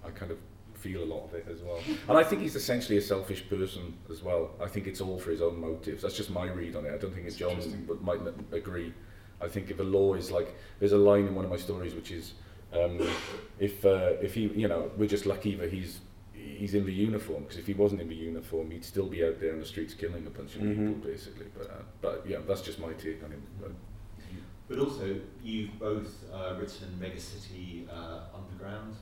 I 0.06 0.12
kind 0.12 0.32
of 0.32 0.38
feel 0.76 1.04
a 1.04 1.06
lot 1.06 1.26
of 1.26 1.34
it 1.36 1.46
as 1.52 1.62
well. 1.62 1.80
And 2.08 2.18
I 2.18 2.24
think 2.24 2.42
he's 2.42 2.56
essentially 2.56 2.98
a 2.98 3.02
selfish 3.02 3.48
person 3.50 3.94
as 4.10 4.24
well. 4.24 4.52
I 4.62 4.68
think 4.68 4.88
it's 4.88 5.02
all 5.02 5.20
for 5.20 5.32
his 5.32 5.42
own 5.42 5.60
motives. 5.60 6.02
That's 6.02 6.16
just 6.16 6.32
my 6.32 6.46
read 6.46 6.76
on 6.76 6.86
it. 6.86 6.94
I 6.94 6.98
don't 6.98 7.14
think 7.14 7.28
it's 7.28 7.36
John 7.36 7.58
but 7.88 8.02
might 8.02 8.22
agree. 8.52 8.94
I 9.42 9.48
think 9.48 9.70
if 9.72 9.80
a 9.80 9.84
law 9.84 10.14
is 10.14 10.32
like 10.32 10.56
there's 10.80 10.94
a 10.94 10.98
line 10.98 11.28
in 11.28 11.36
one 11.36 11.44
of 11.44 11.52
my 11.52 11.58
stories 11.58 11.94
which 11.96 12.12
is 12.12 12.34
um, 12.74 13.06
if 13.60 13.86
uh, 13.86 14.14
if 14.22 14.36
he 14.36 14.44
you 14.48 14.70
know 14.70 14.90
we're 14.96 15.10
just 15.10 15.26
lucky 15.26 15.56
that 15.56 15.72
he's 15.72 16.00
he's 16.42 16.74
in 16.74 16.86
the 16.86 16.94
uniform 16.94 17.44
because 17.44 17.58
if 17.58 17.68
he 17.68 17.74
wasn't 17.74 18.02
in 18.02 18.10
the 18.10 18.16
uniform, 18.16 18.72
he'd 18.72 18.86
still 18.86 19.08
be 19.08 19.24
out 19.24 19.40
there 19.40 19.54
in 19.54 19.60
the 19.60 19.66
streets 19.66 19.94
killing 19.94 20.26
a 20.26 20.30
bunch 20.30 20.56
of 20.56 20.62
mm-hmm. 20.62 20.94
people, 20.94 21.10
basically. 21.10 21.48
But 21.58 21.70
uh, 21.70 21.84
but 22.02 22.24
yeah, 22.28 22.38
that's 22.48 22.62
just 22.62 22.80
my 22.80 22.94
take 22.94 23.24
on 23.24 23.32
him. 23.32 23.44
But, 23.60 23.72
but 24.68 24.80
also, 24.80 25.20
you've 25.44 25.78
both 25.80 26.24
uh, 26.34 26.56
written 26.58 27.00
Megacity 27.00 27.88
uh, 27.90 28.22
Underground. 28.36 28.96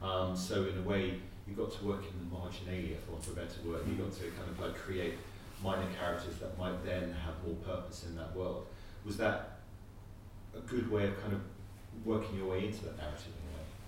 Um, 0.00 0.36
so 0.36 0.66
in 0.66 0.78
a 0.78 0.82
way, 0.82 1.14
you've 1.46 1.56
got 1.56 1.72
to 1.78 1.84
work 1.84 2.02
in 2.02 2.18
the 2.18 2.36
marginalia, 2.36 2.96
for 3.04 3.12
want 3.12 3.26
of 3.26 3.32
a 3.32 3.40
better 3.40 3.60
word. 3.64 3.82
you've 3.88 3.98
got 3.98 4.12
to 4.12 4.30
kind 4.30 4.50
of 4.50 4.60
like 4.60 4.74
create 4.74 5.14
minor 5.62 5.88
characters 5.98 6.36
that 6.38 6.56
might 6.58 6.84
then 6.84 7.14
have 7.24 7.34
more 7.44 7.56
purpose 7.56 8.04
in 8.04 8.14
that 8.16 8.34
world. 8.36 8.66
Was 9.04 9.16
that 9.16 9.60
a 10.54 10.60
good 10.60 10.90
way 10.90 11.08
of 11.08 11.20
kind 11.20 11.32
of 11.32 11.40
working 12.04 12.36
your 12.36 12.50
way 12.50 12.66
into 12.66 12.84
that 12.84 12.98
narrative? 12.98 13.32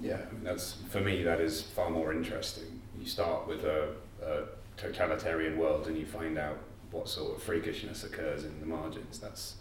Yeah, 0.00 0.20
that's 0.42 0.74
for 0.90 1.00
me. 1.00 1.22
That 1.22 1.40
is 1.40 1.62
far 1.62 1.90
more 1.90 2.12
interesting. 2.12 2.80
You 2.98 3.06
start 3.06 3.48
with 3.48 3.64
a, 3.64 3.94
a 4.22 4.42
totalitarian 4.76 5.58
world, 5.58 5.87
and 5.88 5.96
you 5.96 6.06
find 6.06 6.38
out 6.38 6.58
what 6.90 7.08
sort 7.08 7.37
of 7.37 7.42
freakishness 7.42 8.04
occurs 8.04 8.44
in 8.44 8.61
the 8.61 8.66
margins. 8.66 9.18
That's 9.18 9.56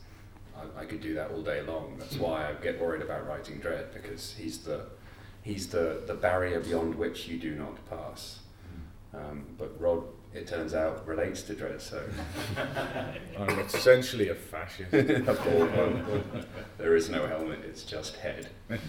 I, 0.56 0.82
I 0.82 0.86
could 0.86 1.02
do 1.02 1.13
that 1.15 1.32
all 1.32 1.41
day 1.41 1.62
long. 1.62 1.95
That's 1.97 2.15
hmm. 2.15 2.23
why 2.23 2.50
I 2.50 2.54
get 2.54 2.80
worried 2.80 3.02
about 3.02 3.28
writing 3.28 3.60
Dredd 3.60 3.93
because 3.93 4.34
he's 4.34 4.60
the 4.60 4.86
he's 5.43 5.67
the, 5.69 6.04
the 6.06 6.13
barrier 6.13 6.60
beyond 6.60 6.95
which 6.95 7.28
you 7.28 7.38
do 7.38 7.56
not 7.56 7.78
pass. 7.89 8.39
Hmm. 9.12 9.17
Um, 9.17 9.45
but 9.58 9.80
Rob, 9.80 10.06
it 10.34 10.45
turns 10.45 10.73
out, 10.73 11.08
relates 11.08 11.41
to 11.43 11.54
Dredd, 11.54 11.82
so. 11.82 12.04
I'm 13.39 13.60
essentially 13.60 14.30
a 14.30 14.36
fascist. 14.36 14.91
there 16.78 16.95
is 16.95 17.10
no 17.10 17.26
helmet, 17.28 17.60
it's 17.65 17.84
just 17.84 18.17
head. 18.17 18.50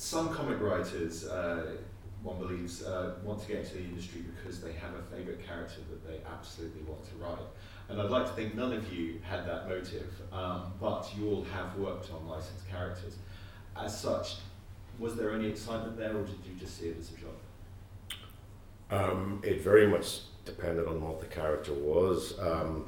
some 0.00 0.34
comic 0.34 0.58
writers, 0.62 1.28
uh, 1.28 1.76
one 2.22 2.38
believes, 2.38 2.82
uh, 2.82 3.16
want 3.22 3.38
to 3.42 3.46
get 3.46 3.58
into 3.58 3.74
the 3.74 3.80
industry 3.80 4.22
because 4.22 4.62
they 4.62 4.72
have 4.72 4.94
a 4.94 5.14
favourite 5.14 5.46
character 5.46 5.80
that 5.90 6.08
they 6.08 6.20
absolutely 6.26 6.80
want 6.88 7.04
to 7.04 7.14
write. 7.22 7.46
And 7.90 8.00
I'd 8.00 8.08
like 8.08 8.24
to 8.24 8.32
think 8.32 8.54
none 8.54 8.72
of 8.72 8.90
you 8.90 9.20
had 9.22 9.46
that 9.46 9.68
motive, 9.68 10.10
um, 10.32 10.72
but 10.80 11.06
you 11.14 11.28
all 11.28 11.44
have 11.44 11.76
worked 11.76 12.10
on 12.12 12.26
licensed 12.26 12.66
characters. 12.70 13.16
As 13.76 13.98
such, 14.00 14.36
was 14.98 15.16
there 15.16 15.34
any 15.34 15.48
excitement 15.48 15.98
there, 15.98 16.16
or 16.16 16.22
did 16.22 16.38
you 16.46 16.58
just 16.58 16.78
see 16.78 16.86
it 16.86 16.96
as 16.98 17.10
a 17.10 17.16
job? 17.20 19.10
Um, 19.10 19.42
it 19.44 19.60
very 19.60 19.86
much 19.86 20.20
depended 20.46 20.86
on 20.86 21.02
what 21.02 21.20
the 21.20 21.26
character 21.26 21.74
was. 21.74 22.38
Um, 22.38 22.86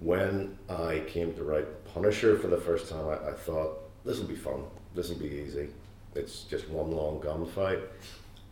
when 0.00 0.58
I 0.68 1.02
came 1.06 1.32
to 1.32 1.44
write 1.44 1.86
Punisher 1.94 2.38
for 2.38 2.48
the 2.48 2.58
first 2.58 2.90
time, 2.90 3.08
I, 3.08 3.30
I 3.30 3.32
thought 3.32 3.78
this 4.04 4.18
will 4.18 4.28
be 4.28 4.36
fun. 4.36 4.64
This 4.94 5.08
will 5.08 5.18
be 5.18 5.26
easy 5.28 5.70
it's 6.14 6.42
just 6.44 6.68
one 6.68 6.90
long 6.90 7.20
gunfight. 7.20 7.82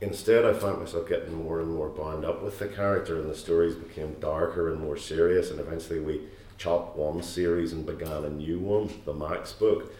Instead, 0.00 0.44
I 0.44 0.52
found 0.52 0.78
myself 0.78 1.08
getting 1.08 1.34
more 1.34 1.60
and 1.60 1.74
more 1.74 1.88
bound 1.88 2.24
up 2.24 2.42
with 2.42 2.58
the 2.58 2.68
character, 2.68 3.18
and 3.20 3.28
the 3.28 3.34
stories 3.34 3.74
became 3.74 4.14
darker 4.20 4.70
and 4.70 4.80
more 4.80 4.96
serious. 4.96 5.50
And 5.50 5.58
eventually, 5.58 5.98
we 5.98 6.22
chopped 6.56 6.96
one 6.96 7.22
series 7.22 7.72
and 7.72 7.84
began 7.84 8.24
a 8.24 8.30
new 8.30 8.60
one, 8.60 8.90
the 9.04 9.12
Max 9.12 9.52
book. 9.52 9.92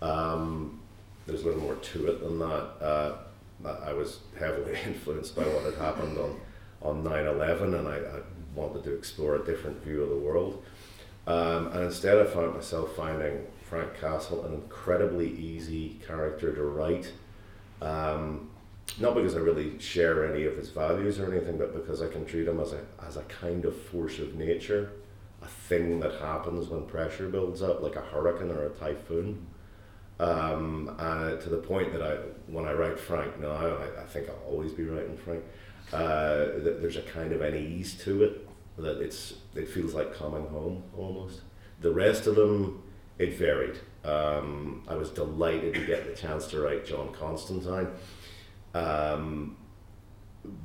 Um, 0.00 0.80
there's 1.26 1.42
a 1.42 1.46
little 1.46 1.60
more 1.60 1.74
to 1.74 2.06
it 2.06 2.20
than 2.22 2.38
that. 2.38 2.68
Uh, 2.80 3.16
I 3.84 3.92
was 3.92 4.20
heavily 4.38 4.78
influenced 4.86 5.34
by 5.36 5.42
what 5.42 5.64
had 5.64 5.74
happened 5.74 6.16
on 6.18 6.40
on 6.82 7.04
9/11, 7.04 7.78
and 7.78 7.88
I, 7.88 7.96
I 7.96 8.20
wanted 8.54 8.84
to 8.84 8.94
explore 8.94 9.36
a 9.36 9.44
different 9.44 9.82
view 9.84 10.02
of 10.02 10.08
the 10.08 10.16
world. 10.16 10.62
Um, 11.26 11.66
and 11.68 11.84
instead, 11.84 12.18
I 12.18 12.24
found 12.24 12.54
myself 12.54 12.96
finding 12.96 13.46
Frank 13.70 14.00
Castle 14.00 14.44
an 14.44 14.52
incredibly 14.52 15.30
easy 15.30 16.00
character 16.04 16.52
to 16.52 16.62
write. 16.64 17.12
Um, 17.80 18.50
not 18.98 19.14
because 19.14 19.36
I 19.36 19.38
really 19.38 19.78
share 19.78 20.26
any 20.26 20.44
of 20.44 20.56
his 20.56 20.70
values 20.70 21.20
or 21.20 21.32
anything, 21.32 21.56
but 21.56 21.72
because 21.72 22.02
I 22.02 22.08
can 22.08 22.26
treat 22.26 22.48
him 22.48 22.58
as 22.58 22.72
a 22.72 22.80
as 23.06 23.16
a 23.16 23.22
kind 23.22 23.64
of 23.64 23.80
force 23.80 24.18
of 24.18 24.34
nature, 24.34 24.90
a 25.40 25.46
thing 25.46 26.00
that 26.00 26.20
happens 26.20 26.68
when 26.68 26.84
pressure 26.86 27.28
builds 27.28 27.62
up, 27.62 27.80
like 27.80 27.94
a 27.94 28.00
hurricane 28.00 28.50
or 28.50 28.66
a 28.66 28.70
typhoon. 28.70 29.46
Um, 30.18 30.94
and 30.98 31.40
to 31.40 31.48
the 31.48 31.58
point 31.58 31.92
that 31.92 32.02
I, 32.02 32.16
when 32.52 32.66
I 32.66 32.72
write 32.72 32.98
Frank 32.98 33.40
now, 33.40 33.52
I, 33.52 34.02
I 34.02 34.04
think 34.04 34.28
I'll 34.28 34.52
always 34.52 34.72
be 34.72 34.84
writing 34.84 35.16
Frank. 35.16 35.44
Uh, 35.92 36.58
that 36.64 36.78
there's 36.80 36.96
a 36.96 37.02
kind 37.02 37.32
of 37.32 37.40
an 37.40 37.56
ease 37.56 37.94
to 38.04 38.22
it 38.24 38.48
that 38.76 39.00
it's 39.00 39.34
it 39.54 39.68
feels 39.68 39.94
like 39.94 40.12
coming 40.12 40.46
home 40.48 40.82
almost. 40.96 41.40
The 41.80 41.92
rest 41.92 42.26
of 42.26 42.34
them 42.34 42.82
it 43.20 43.34
varied. 43.34 43.78
Um, 44.02 44.82
I 44.88 44.94
was 44.94 45.10
delighted 45.10 45.74
to 45.74 45.84
get 45.84 46.06
the 46.06 46.18
chance 46.18 46.46
to 46.48 46.60
write 46.60 46.86
John 46.86 47.12
Constantine. 47.12 47.88
Um, 48.74 49.56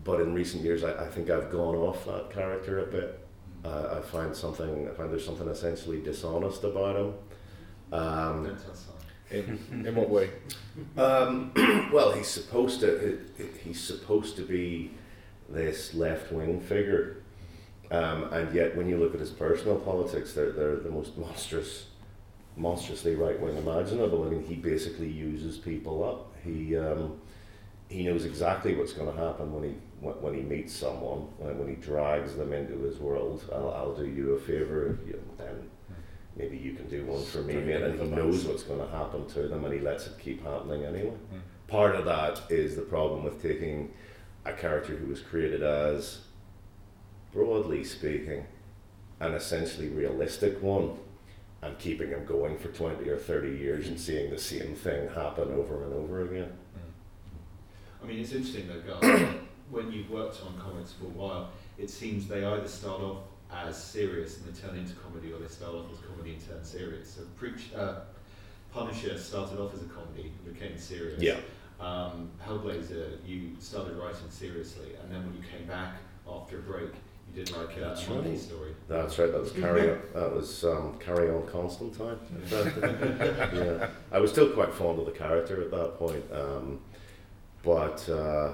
but 0.06 0.22
in 0.22 0.34
recent 0.34 0.64
years, 0.64 0.86
I, 0.86 1.04
I, 1.04 1.10
think 1.10 1.30
I've 1.30 1.52
gone 1.52 1.76
off 1.76 2.06
that 2.06 2.32
character 2.32 2.80
a 2.80 2.86
bit. 2.86 3.28
Uh, 3.66 3.98
I 3.98 4.02
find 4.02 4.34
something. 4.34 4.88
I 4.88 4.94
find 4.94 5.12
there's 5.12 5.26
something 5.26 5.50
essentially 5.50 6.00
dishonest 6.02 6.64
about 6.64 6.96
him. 6.96 7.14
Um, 7.92 8.58
in, 9.32 9.60
in 9.86 9.96
what 9.96 10.10
way? 10.10 10.30
Um, 10.96 11.52
well, 11.92 12.14
he's 12.14 12.28
supposed 12.28 12.80
to. 12.82 13.20
He's 13.64 13.82
supposed 13.82 14.38
to 14.38 14.44
be 14.44 14.92
this 15.50 15.94
left 15.94 16.32
wing 16.32 16.62
figure, 16.62 17.18
um, 17.92 18.32
and 18.32 18.54
yet 18.56 18.78
when 18.78 18.88
you 18.88 18.98
look 18.98 19.14
at 19.14 19.20
his 19.20 19.32
personal 19.32 19.78
politics, 19.78 20.34
they're 20.34 20.52
they're 20.52 20.78
the 20.78 20.92
most 20.92 21.18
monstrous 21.18 21.88
monstrously 22.56 23.16
right 23.16 23.40
wing 23.40 23.58
imaginable. 23.58 24.26
I 24.26 24.30
mean, 24.30 24.44
he 24.44 24.56
basically 24.56 25.10
uses 25.10 25.58
people 25.58 26.04
up. 26.04 26.36
He 26.44 26.78
um, 26.78 27.20
he 27.90 28.04
knows 28.04 28.26
exactly 28.26 28.76
what's 28.76 28.94
going 28.94 29.14
to 29.14 29.22
happen 29.22 29.54
when 29.54 29.64
he 29.64 29.76
when, 30.00 30.14
when 30.22 30.34
he 30.34 30.42
meets 30.42 30.74
someone 30.74 31.28
and 31.44 31.60
when 31.60 31.68
he 31.68 31.76
drags 31.76 32.36
them 32.36 32.54
into 32.54 32.78
his 32.80 33.00
world. 33.00 33.44
I'll, 33.54 33.72
I'll 33.72 33.96
do 33.96 34.06
you 34.06 34.34
a 34.34 34.40
favor 34.40 34.88
if 34.88 35.08
you 35.08 35.22
then 35.38 35.70
maybe 36.36 36.58
you 36.58 36.74
can 36.74 36.88
do 36.90 37.06
one 37.06 37.24
for 37.24 37.42
me, 37.42 37.56
mate. 37.56 37.82
And 37.82 38.00
he 38.00 38.08
knows 38.08 38.46
what's 38.46 38.64
going 38.64 38.80
to 38.80 38.88
happen 38.88 39.26
to 39.28 39.48
them, 39.48 39.64
and 39.66 39.74
he 39.74 39.80
lets 39.80 40.08
it 40.08 40.20
keep 40.20 40.44
happening 40.44 40.86
anyway. 40.86 41.14
Mm. 41.34 41.42
Part 41.68 41.96
of 41.96 42.06
that 42.06 42.42
is 42.50 42.76
the 42.76 42.82
problem 42.82 43.24
with 43.24 43.42
taking 43.42 43.92
a 44.46 44.54
character 44.54 44.96
who 44.96 45.08
was 45.08 45.22
created 45.22 45.64
as, 45.64 46.20
broadly 47.32 47.84
speaking, 47.84 48.46
an 49.20 49.34
essentially 49.34 49.88
realistic 49.88 50.62
one, 50.62 50.98
and 51.62 51.78
keeping 51.80 52.10
him 52.10 52.26
going 52.26 52.58
for 52.58 52.68
twenty 52.70 53.10
or 53.10 53.18
thirty 53.18 53.58
years 53.58 53.88
and 53.88 54.00
seeing 54.00 54.30
the 54.30 54.38
same 54.38 54.76
thing 54.76 55.08
happen 55.10 55.52
over 55.54 55.84
and 55.84 55.94
over 55.94 56.26
again. 56.26 56.52
I 58.04 58.08
mean, 58.08 58.20
it's 58.20 58.34
interesting 58.34 58.68
though, 58.68 59.00
Gus, 59.00 59.36
when 59.72 59.92
you've 59.92 60.12
worked 60.12 60.40
on 60.46 60.60
comics 60.62 60.94
for 60.94 61.06
a 61.06 61.10
while, 61.10 61.50
it 61.78 61.90
seems 61.90 62.28
they 62.28 62.46
either 62.46 62.68
start 62.68 63.02
off 63.02 63.24
as 63.52 63.82
serious 63.82 64.38
and 64.38 64.46
they 64.46 64.60
turn 64.60 64.78
into 64.78 64.94
comedy, 64.96 65.32
or 65.32 65.40
they 65.40 65.48
start 65.48 65.74
off 65.74 65.86
as 65.92 66.00
comedy 66.00 66.34
and 66.34 66.48
turn 66.48 66.64
serious. 66.64 67.10
So, 67.16 67.22
Preach, 67.38 67.74
uh, 67.76 68.02
Punisher 68.72 69.18
started 69.18 69.60
off 69.60 69.74
as 69.74 69.82
a 69.82 69.86
comedy 69.86 70.32
and 70.46 70.54
became 70.54 70.78
serious. 70.78 71.22
Yeah. 71.22 71.38
Um, 71.80 72.30
Hellblazer, 72.46 73.18
you 73.26 73.56
started 73.60 73.96
writing 73.98 74.30
seriously, 74.30 74.90
and 75.02 75.12
then 75.12 75.26
when 75.26 75.36
you 75.36 75.44
came 75.50 75.68
back 75.68 75.96
after 76.30 76.60
a 76.60 76.62
break, 76.62 76.92
did 77.36 77.52
like 77.52 77.76
a 77.78 77.80
That's 77.82 78.08
right. 78.08 78.38
story. 78.40 78.72
That's 78.88 79.20
right. 79.20 79.32
That 79.32 79.42
was 79.42 79.52
carry 79.64 79.92
on. 79.92 80.00
That 80.14 80.34
was 80.34 80.64
um, 80.64 80.98
carry 81.00 81.30
on 81.30 81.46
Constantine. 81.48 82.18
yeah, 82.52 83.90
I 84.12 84.20
was 84.20 84.32
still 84.32 84.50
quite 84.52 84.74
fond 84.74 85.00
of 85.00 85.06
the 85.06 85.12
character 85.12 85.62
at 85.62 85.72
that 85.72 85.98
point, 86.00 86.24
um, 86.32 86.80
but 87.64 88.08
uh, 88.10 88.54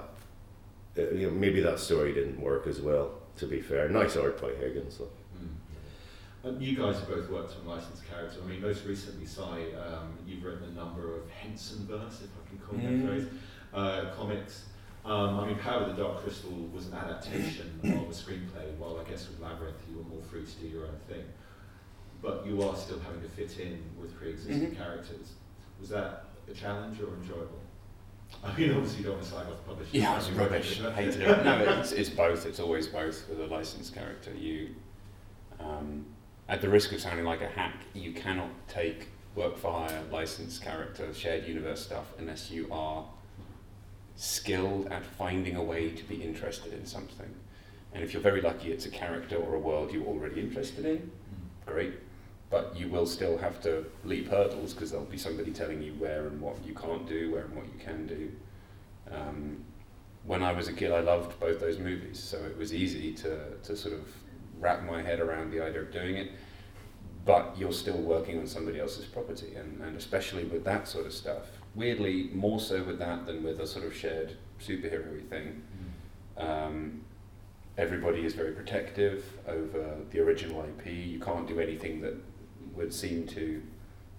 you 0.97 1.27
know, 1.27 1.31
maybe 1.31 1.61
that 1.61 1.79
story 1.79 2.13
didn't 2.13 2.41
work 2.41 2.67
as 2.67 2.81
well. 2.81 3.11
To 3.37 3.45
be 3.47 3.61
fair, 3.61 3.87
nice 3.89 4.17
art 4.17 4.41
by 4.41 4.49
Higgins. 4.49 4.97
Though. 4.97 5.09
Mm. 5.39 6.49
Um, 6.49 6.61
you 6.61 6.75
guys 6.75 6.99
have 6.99 7.07
both 7.07 7.29
worked 7.29 7.53
on 7.61 7.67
licensed 7.67 8.03
characters. 8.09 8.39
I 8.43 8.47
mean, 8.47 8.61
most 8.61 8.85
recently, 8.85 9.25
Si, 9.25 9.41
um, 9.41 10.17
you've 10.27 10.43
written 10.43 10.63
a 10.69 10.71
number 10.73 11.15
of 11.15 11.29
Henson 11.29 11.87
verse, 11.87 12.21
if 12.23 12.29
I 12.35 12.49
can 12.49 12.57
call 12.59 12.77
Mm. 12.77 13.01
that 13.01 13.07
phrase, 13.09 13.27
uh, 13.73 14.11
comics. 14.15 14.65
Um, 15.03 15.39
I 15.39 15.47
mean, 15.47 15.57
Power 15.57 15.81
of 15.83 15.95
the 15.95 16.03
Dark 16.03 16.21
Crystal 16.23 16.51
was 16.73 16.87
an 16.87 16.93
adaptation 16.93 17.79
of 17.83 17.89
a 17.89 18.13
screenplay, 18.13 18.75
while 18.77 18.99
I 19.03 19.09
guess 19.09 19.27
with 19.27 19.39
Labyrinth 19.39 19.77
you 19.89 19.97
were 19.97 20.03
more 20.03 20.21
free 20.21 20.45
to 20.45 20.51
do 20.59 20.67
your 20.67 20.83
own 20.85 20.99
thing. 21.09 21.23
But 22.21 22.45
you 22.45 22.61
are 22.61 22.75
still 22.75 22.99
having 22.99 23.21
to 23.21 23.27
fit 23.29 23.57
in 23.59 23.81
with 23.99 24.15
pre-existing 24.15 24.71
Mhm. 24.73 24.77
characters. 24.77 25.33
Was 25.79 25.89
that 25.89 26.25
a 26.47 26.53
challenge 26.53 27.01
or 27.01 27.15
enjoyable? 27.15 27.59
I 28.43 28.55
mean, 28.55 28.71
obviously 28.73 28.99
you 28.99 29.03
don't 29.05 29.13
want 29.15 29.23
to 29.25 29.29
slag 29.31 29.47
off 29.47 29.57
the 29.57 29.69
publisher. 29.69 29.89
Yeah, 29.97 30.17
it's 30.17 30.29
rubbish. 30.29 30.79
Hated 30.79 31.21
it. 31.21 31.43
No, 31.43 31.57
it's, 31.79 31.91
it's 31.91 32.09
both. 32.11 32.45
It's 32.45 32.59
always 32.59 32.87
both 32.87 33.27
with 33.27 33.41
a 33.41 33.47
licensed 33.47 33.93
character. 33.95 34.31
You, 34.35 34.75
um, 35.59 36.05
at 36.47 36.61
the 36.61 36.69
risk 36.69 36.91
of 36.93 37.01
sounding 37.01 37.25
like 37.25 37.41
a 37.41 37.47
hack, 37.47 37.75
you 37.93 38.13
cannot 38.13 38.49
take 38.67 39.09
work 39.35 39.57
for 39.57 39.71
hire, 39.71 40.03
licensed 40.11 40.61
character, 40.61 41.11
shared 41.13 41.47
universe 41.47 41.81
stuff 41.83 42.13
unless 42.19 42.51
you 42.51 42.67
are 42.71 43.05
skilled 44.21 44.85
at 44.91 45.03
finding 45.03 45.55
a 45.55 45.63
way 45.63 45.89
to 45.89 46.03
be 46.03 46.21
interested 46.21 46.71
in 46.73 46.85
something. 46.85 47.33
And 47.91 48.03
if 48.03 48.13
you're 48.13 48.21
very 48.21 48.39
lucky, 48.39 48.71
it's 48.71 48.85
a 48.85 48.89
character 48.89 49.35
or 49.35 49.55
a 49.55 49.59
world 49.59 49.91
you're 49.91 50.05
already 50.05 50.39
interested 50.39 50.85
in. 50.85 50.97
Mm. 50.97 51.65
Great. 51.65 51.93
But 52.51 52.75
you 52.77 52.87
will 52.87 53.07
still 53.07 53.35
have 53.39 53.59
to 53.63 53.83
leap 54.05 54.29
hurdles 54.29 54.73
because 54.73 54.91
there'll 54.91 55.07
be 55.07 55.17
somebody 55.17 55.51
telling 55.51 55.81
you 55.81 55.93
where 55.93 56.27
and 56.27 56.39
what 56.39 56.63
you 56.63 56.75
can't 56.75 57.07
do, 57.07 57.31
where 57.31 57.45
and 57.45 57.55
what 57.55 57.65
you 57.65 57.79
can 57.83 58.05
do. 58.05 58.31
Um, 59.11 59.63
when 60.23 60.43
I 60.43 60.51
was 60.51 60.67
a 60.67 60.73
kid, 60.73 60.91
I 60.91 60.99
loved 60.99 61.39
both 61.39 61.59
those 61.59 61.79
movies, 61.79 62.19
so 62.19 62.37
it 62.37 62.55
was 62.55 62.75
easy 62.75 63.13
to, 63.13 63.55
to 63.63 63.75
sort 63.75 63.95
of 63.95 64.07
wrap 64.59 64.83
my 64.83 65.01
head 65.01 65.19
around 65.19 65.49
the 65.49 65.63
idea 65.63 65.81
of 65.81 65.91
doing 65.91 66.17
it. 66.17 66.29
But 67.25 67.55
you're 67.57 67.73
still 67.73 67.97
working 67.97 68.37
on 68.37 68.45
somebody 68.45 68.79
else's 68.79 69.05
property, 69.05 69.55
and, 69.55 69.81
and 69.81 69.97
especially 69.97 70.43
with 70.43 70.63
that 70.65 70.87
sort 70.87 71.07
of 71.07 71.13
stuff. 71.13 71.47
Weirdly, 71.75 72.29
more 72.33 72.59
so 72.59 72.83
with 72.83 72.99
that 72.99 73.25
than 73.25 73.43
with 73.43 73.59
a 73.59 73.67
sort 73.67 73.85
of 73.85 73.95
shared 73.95 74.35
superhero 74.59 75.25
thing. 75.29 75.63
Um, 76.37 77.01
everybody 77.77 78.25
is 78.25 78.33
very 78.33 78.51
protective 78.51 79.23
over 79.47 79.97
the 80.09 80.19
original 80.19 80.63
IP. 80.63 80.87
You 80.87 81.19
can't 81.19 81.47
do 81.47 81.59
anything 81.59 82.01
that 82.01 82.15
would 82.75 82.93
seem 82.93 83.25
to 83.27 83.61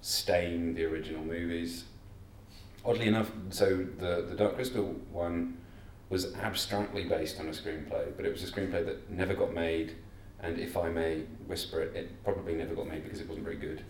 stain 0.00 0.74
the 0.74 0.84
original 0.84 1.24
movies. 1.24 1.84
Oddly 2.84 3.06
enough, 3.06 3.30
so 3.50 3.86
the 3.98 4.26
the 4.28 4.34
Dark 4.34 4.56
Crystal 4.56 4.96
one 5.12 5.58
was 6.08 6.34
abstractly 6.34 7.04
based 7.04 7.40
on 7.40 7.46
a 7.46 7.50
screenplay, 7.50 8.14
but 8.16 8.26
it 8.26 8.32
was 8.32 8.42
a 8.42 8.52
screenplay 8.52 8.84
that 8.84 9.10
never 9.10 9.34
got 9.34 9.54
made. 9.54 9.94
And 10.40 10.58
if 10.58 10.76
I 10.76 10.88
may 10.88 11.22
whisper 11.46 11.80
it, 11.80 11.94
it 11.94 12.24
probably 12.24 12.54
never 12.54 12.74
got 12.74 12.88
made 12.88 13.04
because 13.04 13.20
it 13.20 13.28
wasn't 13.28 13.44
very 13.44 13.56
good. 13.56 13.84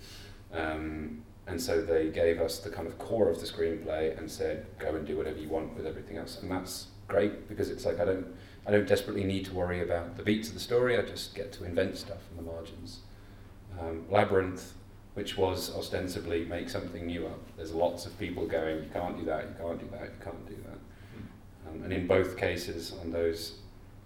Um, 0.53 1.22
and 1.46 1.61
so 1.61 1.83
they 1.83 2.09
gave 2.09 2.40
us 2.40 2.59
the 2.59 2.70
kind 2.70 2.87
of 2.87 2.98
core 2.98 3.28
of 3.28 3.40
the 3.40 3.46
screenplay 3.46 4.16
and 4.16 4.31
said, 4.31 4.66
go 4.78 4.94
and 4.94 5.07
do 5.07 5.16
whatever 5.16 5.38
you 5.38 5.48
want 5.48 5.74
with 5.74 5.87
everything 5.87 6.16
else. 6.16 6.40
And 6.40 6.50
that's 6.50 6.87
great 7.09 7.48
because 7.48 7.68
it's 7.68 7.85
like 7.85 8.00
I 8.00 8.05
don't 8.05 8.26
I 8.66 8.70
don't 8.70 8.87
desperately 8.87 9.24
need 9.24 9.44
to 9.46 9.55
worry 9.55 9.83
about 9.83 10.16
the 10.16 10.22
beats 10.22 10.48
of 10.48 10.55
the 10.55 10.61
story. 10.61 10.96
I 10.96 11.02
just 11.02 11.35
get 11.35 11.52
to 11.55 11.64
invent 11.64 11.96
stuff 11.98 12.20
in 12.31 12.37
the 12.37 12.50
margins. 12.50 13.00
Um, 13.81 14.05
Labyrinth, 14.09 14.74
which 15.14 15.37
was 15.37 15.74
ostensibly 15.76 16.44
make 16.44 16.70
something 16.70 17.07
new 17.07 17.26
up. 17.26 17.40
There's 17.57 17.72
lots 17.72 18.07
of 18.07 18.16
people 18.20 18.46
going, 18.46 18.85
you 18.85 18.90
can't 18.92 19.18
do 19.18 19.24
that, 19.24 19.48
you 19.48 19.55
can't 19.59 19.81
do 19.81 19.88
that, 19.90 20.05
you 20.05 20.24
can't 20.24 20.46
do 20.46 20.57
that. 20.68 20.78
Um, 21.68 21.83
and 21.83 21.92
in 21.92 22.07
both 22.07 22.37
cases, 22.37 22.94
on 23.02 23.11
those 23.11 23.59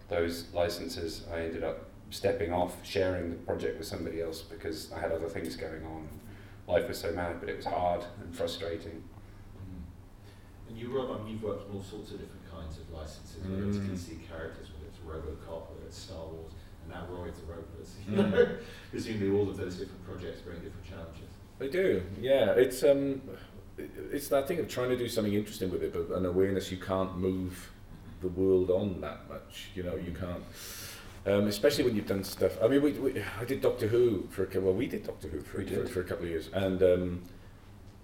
those 0.08 0.46
licenses, 0.54 1.26
I 1.32 1.40
ended 1.40 1.64
up 1.64 1.90
stepping 2.10 2.52
off, 2.52 2.76
sharing 2.84 3.30
the 3.30 3.36
project 3.36 3.78
with 3.78 3.86
somebody 3.86 4.22
else 4.22 4.40
because 4.40 4.92
I 4.92 5.00
had 5.00 5.12
other 5.12 5.28
things 5.28 5.56
going 5.56 5.84
on. 5.84 6.08
Life 6.66 6.88
was 6.88 6.98
so 6.98 7.12
mad, 7.12 7.36
but 7.40 7.48
it 7.48 7.56
was 7.56 7.66
hard 7.66 8.04
and 8.22 8.34
frustrating. 8.34 9.02
Mm. 9.58 10.68
And 10.68 10.78
you, 10.78 10.96
Rob, 10.96 11.12
I 11.20 11.22
mean, 11.22 11.34
you've 11.34 11.42
worked 11.42 11.68
on 11.70 11.76
all 11.76 11.82
sorts 11.82 12.10
of 12.10 12.18
different 12.20 12.42
kinds 12.50 12.78
of 12.78 12.90
licenses, 12.90 13.44
whether 13.44 13.68
it's 13.68 13.76
Mm. 13.78 13.90
DC 13.90 14.26
characters, 14.28 14.68
whether 14.72 14.86
it's 14.88 14.98
RoboCop, 14.98 15.70
whether 15.70 15.86
it's 15.86 15.96
Star 15.98 16.26
Wars, 16.26 16.52
and 16.82 16.92
now 16.92 17.06
Roy 17.08 17.30
the 17.30 17.46
Rovers. 17.52 17.94
You 18.08 18.16
Mm. 18.16 18.30
know, 18.32 18.56
presumably 18.90 19.30
all 19.38 19.48
of 19.48 19.56
those 19.56 19.76
different 19.76 20.04
projects 20.04 20.40
bring 20.40 20.56
different 20.56 20.84
challenges. 20.84 21.28
They 21.58 21.68
do, 21.68 22.02
yeah. 22.20 22.50
It's 22.52 22.82
um, 22.82 23.22
it- 23.78 23.90
it's 24.12 24.28
that 24.28 24.48
thing 24.48 24.58
of 24.58 24.68
trying 24.68 24.88
to 24.90 24.96
do 24.96 25.08
something 25.08 25.32
interesting 25.34 25.70
with 25.70 25.82
it, 25.82 25.92
but 25.92 26.10
an 26.16 26.26
awareness 26.26 26.70
you 26.72 26.78
can't 26.78 27.16
move 27.18 27.70
the 28.22 28.28
world 28.28 28.70
on 28.70 29.00
that 29.02 29.28
much. 29.28 29.68
You 29.74 29.82
know, 29.84 29.94
you 29.96 30.12
can't. 30.12 30.42
Um, 31.26 31.48
especially 31.48 31.82
when 31.82 31.96
you've 31.96 32.06
done 32.06 32.22
stuff. 32.22 32.52
I 32.62 32.68
mean, 32.68 32.82
we, 32.82 32.92
we 32.92 33.22
I 33.40 33.44
did 33.44 33.60
Doctor 33.60 33.88
Who 33.88 34.28
for 34.30 34.44
a 34.44 34.46
couple. 34.46 34.62
Well, 34.62 34.74
we 34.74 34.86
did 34.86 35.04
Doctor 35.04 35.26
Who 35.28 35.40
for, 35.40 35.64
for, 35.66 35.86
for 35.86 36.00
a 36.00 36.04
couple 36.04 36.24
of 36.24 36.30
years, 36.30 36.50
and 36.52 36.80
um, 36.82 37.22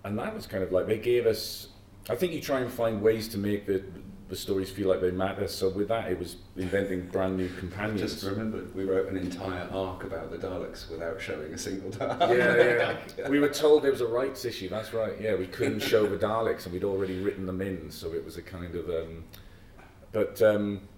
and 0.02 0.18
that 0.18 0.35
was 0.35 0.46
kind 0.46 0.64
of 0.64 0.72
like 0.72 0.87
they 0.87 0.98
gave 0.98 1.26
us. 1.26 1.68
I 2.11 2.16
think 2.16 2.32
you 2.32 2.40
try 2.40 2.61
and 2.61 2.72
find 2.72 3.00
ways 3.00 3.28
to 3.28 3.38
make 3.38 3.64
the 3.66 3.85
the 4.32 4.38
stories 4.38 4.70
feel 4.70 4.88
like 4.88 5.02
they 5.02 5.11
matter. 5.11 5.46
So 5.46 5.68
with 5.68 5.88
that, 5.88 6.11
it 6.11 6.18
was 6.18 6.37
inventing 6.56 7.08
brand 7.08 7.37
new 7.37 7.50
companions. 7.50 8.00
Just 8.00 8.24
remembered, 8.24 8.74
we 8.74 8.85
wrote 8.85 9.08
an 9.08 9.18
entire 9.18 9.68
arc 9.70 10.04
about 10.04 10.30
the 10.30 10.38
Daleks 10.38 10.90
without 10.90 11.20
showing 11.20 11.52
a 11.52 11.58
single 11.58 11.90
Dalek. 11.90 12.38
yeah, 12.38 12.96
yeah. 13.18 13.28
we 13.28 13.40
were 13.40 13.50
told 13.50 13.82
there 13.82 13.90
was 13.90 14.00
a 14.00 14.06
rights 14.06 14.46
issue. 14.46 14.70
That's 14.70 14.94
right. 14.94 15.20
Yeah, 15.20 15.35
we 15.35 15.46
couldn't 15.46 15.80
show 15.80 16.06
the 16.06 16.16
Daleks, 16.16 16.64
and 16.64 16.72
we'd 16.72 16.82
already 16.82 17.20
written 17.20 17.44
them 17.44 17.61
in, 17.61 17.90
so 17.90 18.14
it 18.14 18.24
was 18.24 18.38
a 18.38 18.42
kind 18.42 18.74
of. 18.74 18.88
Um, 18.88 19.24
but 20.12 20.40
um, 20.40 20.88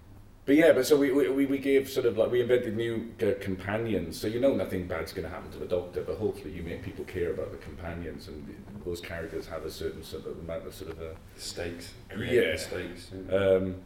but 0.47 0.57
yeah, 0.57 0.73
but 0.73 0.87
so 0.87 0.97
we, 0.97 1.11
we 1.11 1.47
we 1.47 1.59
gave 1.59 1.89
sort 1.89 2.05
of 2.05 2.19
like 2.19 2.31
we 2.31 2.43
invented 2.43 2.77
new 2.77 3.11
uh, 3.23 3.33
companions. 3.41 4.21
So 4.21 4.27
you 4.27 4.41
know 4.41 4.55
nothing 4.55 4.87
bad's 4.87 5.13
going 5.13 5.25
to 5.27 5.31
happen 5.35 5.51
to 5.53 5.59
the 5.59 5.65
Doctor, 5.65 6.03
but 6.03 6.19
hopefully 6.19 6.53
you 6.53 6.63
make 6.63 6.83
people 6.83 7.05
care 7.07 7.33
about 7.33 7.51
the 7.51 7.57
companions, 7.59 8.29
and 8.29 8.55
those 8.85 9.01
characters 9.01 9.47
have 9.47 9.65
a 9.65 9.71
certain 9.71 10.03
sort 10.03 10.27
of 10.27 10.39
amount 10.39 10.67
of 10.67 10.75
sort 10.75 10.91
of 10.91 11.01
a. 11.01 11.17
Stakes. 11.37 11.95
Yeah. 12.15 12.57
Stakes. 12.57 13.11
yeah. 13.31 13.35
Um, 13.35 13.77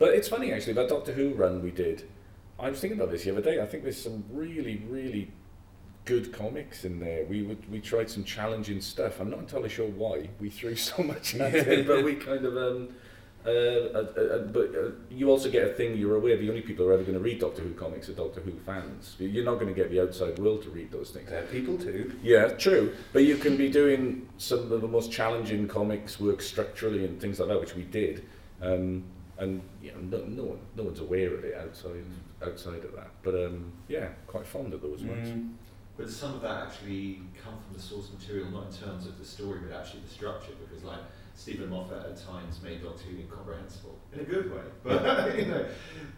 but 0.00 0.14
it's 0.14 0.28
funny 0.28 0.52
actually 0.52 0.72
that 0.74 0.88
Doctor 0.88 1.12
Who 1.12 1.34
run 1.34 1.62
we 1.62 1.70
did. 1.70 2.08
I 2.58 2.70
was 2.70 2.80
thinking 2.80 2.98
about 2.98 3.12
this 3.12 3.22
the 3.22 3.30
other 3.30 3.40
day. 3.40 3.62
I 3.62 3.66
think 3.66 3.84
there's 3.84 4.02
some 4.02 4.24
really, 4.32 4.82
really 4.88 5.30
good 6.04 6.32
comics 6.32 6.84
in 6.84 6.98
there. 6.98 7.26
We 7.26 7.42
would 7.42 7.70
we 7.70 7.78
tried 7.80 8.10
some 8.10 8.24
challenging 8.24 8.80
stuff. 8.80 9.20
I'm 9.20 9.30
not 9.30 9.38
entirely 9.38 9.68
sure 9.68 9.86
why 9.86 10.30
we 10.40 10.50
threw 10.50 10.74
so 10.74 11.04
much 11.04 11.36
at 11.36 11.54
it, 11.54 11.86
but 11.86 12.02
we 12.02 12.14
kind 12.30 12.44
of. 12.44 12.56
Um, 12.56 12.88
uh, 13.46 13.50
uh, 13.50 13.52
uh, 13.52 14.38
but 14.38 14.74
uh, 14.74 14.90
you 15.10 15.30
also 15.30 15.50
get 15.50 15.64
a 15.64 15.72
thing. 15.72 15.96
You're 15.96 16.16
aware 16.16 16.36
the 16.36 16.48
only 16.48 16.60
people 16.60 16.84
who 16.84 16.90
are 16.90 16.94
ever 16.94 17.04
going 17.04 17.16
to 17.16 17.22
read 17.22 17.38
Doctor 17.38 17.62
Who 17.62 17.72
comics 17.72 18.08
are 18.08 18.12
Doctor 18.12 18.40
Who 18.40 18.52
fans. 18.66 19.16
You're 19.18 19.44
not 19.44 19.54
going 19.54 19.68
to 19.68 19.74
get 19.74 19.90
the 19.90 20.02
outside 20.02 20.38
world 20.38 20.62
to 20.64 20.70
read 20.70 20.90
those 20.90 21.10
things. 21.10 21.30
They're 21.30 21.42
people 21.44 21.78
too. 21.78 22.18
Yeah, 22.22 22.48
true. 22.48 22.94
But 23.12 23.24
you 23.24 23.36
can 23.36 23.56
be 23.56 23.70
doing 23.70 24.28
some 24.38 24.70
of 24.72 24.80
the 24.80 24.88
most 24.88 25.12
challenging 25.12 25.68
comics 25.68 26.18
work 26.18 26.42
structurally 26.42 27.04
and 27.04 27.20
things 27.20 27.38
like 27.38 27.48
that, 27.48 27.60
which 27.60 27.74
we 27.74 27.84
did. 27.84 28.26
Um, 28.60 29.04
and 29.38 29.62
you 29.80 29.92
know, 29.92 30.18
no, 30.18 30.24
no 30.24 30.42
one, 30.42 30.58
no 30.74 30.82
one's 30.82 31.00
aware 31.00 31.32
of 31.32 31.44
it 31.44 31.54
outside 31.54 32.04
outside 32.44 32.84
of 32.84 32.92
that. 32.96 33.10
But 33.22 33.34
um, 33.34 33.72
yeah, 33.88 34.08
quite 34.26 34.46
fond 34.46 34.74
of 34.74 34.82
those 34.82 35.02
ones. 35.02 35.28
Mm. 35.28 35.52
But 35.96 36.10
some 36.10 36.34
of 36.34 36.42
that 36.42 36.66
actually 36.66 37.22
come 37.42 37.54
from 37.58 37.74
the 37.74 37.80
source 37.80 38.10
material, 38.12 38.50
not 38.50 38.66
in 38.66 38.72
terms 38.72 39.06
of 39.06 39.18
the 39.18 39.24
story, 39.24 39.60
but 39.66 39.76
actually 39.76 40.00
the 40.00 40.10
structure? 40.10 40.52
Because 40.60 40.84
like 40.84 41.00
Steven 41.38 41.70
Moffat 41.70 42.04
at 42.04 42.26
times 42.26 42.60
made 42.62 42.82
Doctor 42.82 43.04
Who 43.04 43.18
incomprehensible 43.18 43.96
in 44.12 44.20
a 44.20 44.24
good 44.24 44.52
way. 44.52 44.62
But 44.82 45.36
you 45.38 45.46
know, 45.46 45.66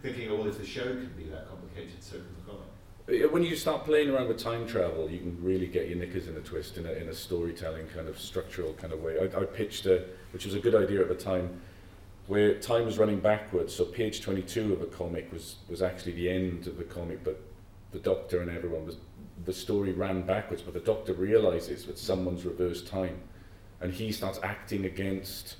thinking, 0.01 0.29
oh, 0.31 0.37
well, 0.37 0.47
if 0.47 0.57
the 0.57 0.65
show 0.65 0.83
can 0.83 1.13
be 1.15 1.25
that 1.25 1.47
complicated, 1.47 2.01
so 2.01 2.17
can 2.17 2.25
the 2.35 2.51
comic. 2.51 3.31
When 3.31 3.43
you 3.43 3.55
start 3.55 3.85
playing 3.85 4.09
around 4.09 4.29
with 4.29 4.39
time 4.39 4.65
travel, 4.65 5.09
you 5.09 5.19
can 5.19 5.37
really 5.43 5.67
get 5.67 5.89
your 5.89 5.99
knickers 5.99 6.27
in 6.27 6.35
a 6.37 6.39
twist 6.39 6.77
in 6.77 6.87
a, 6.87 6.91
in 6.93 7.07
a 7.07 7.13
storytelling 7.13 7.87
kind 7.87 8.07
of 8.07 8.19
structural 8.19 8.73
kind 8.73 8.93
of 8.93 9.01
way. 9.03 9.17
I, 9.19 9.41
I 9.41 9.43
pitched 9.43 9.85
a, 9.85 10.05
which 10.31 10.45
was 10.45 10.55
a 10.55 10.59
good 10.59 10.75
idea 10.75 11.01
at 11.01 11.07
the 11.07 11.15
time, 11.15 11.61
where 12.25 12.55
time 12.55 12.85
was 12.85 12.97
running 12.97 13.19
backwards. 13.19 13.75
So 13.75 13.85
page 13.85 14.21
22 14.21 14.73
of 14.73 14.81
a 14.81 14.85
comic 14.87 15.31
was, 15.31 15.57
was 15.69 15.83
actually 15.83 16.13
the 16.13 16.29
end 16.29 16.65
of 16.65 16.77
the 16.77 16.83
comic, 16.83 17.23
but 17.23 17.39
the 17.91 17.99
Doctor 17.99 18.41
and 18.41 18.49
everyone 18.49 18.87
was, 18.87 18.97
the 19.45 19.53
story 19.53 19.91
ran 19.93 20.23
backwards, 20.23 20.63
but 20.63 20.73
the 20.73 20.79
Doctor 20.79 21.13
realizes 21.13 21.85
that 21.85 21.99
someone's 21.99 22.43
reversed 22.43 22.87
time, 22.87 23.19
and 23.81 23.93
he 23.93 24.11
starts 24.11 24.39
acting 24.43 24.85
against. 24.85 25.55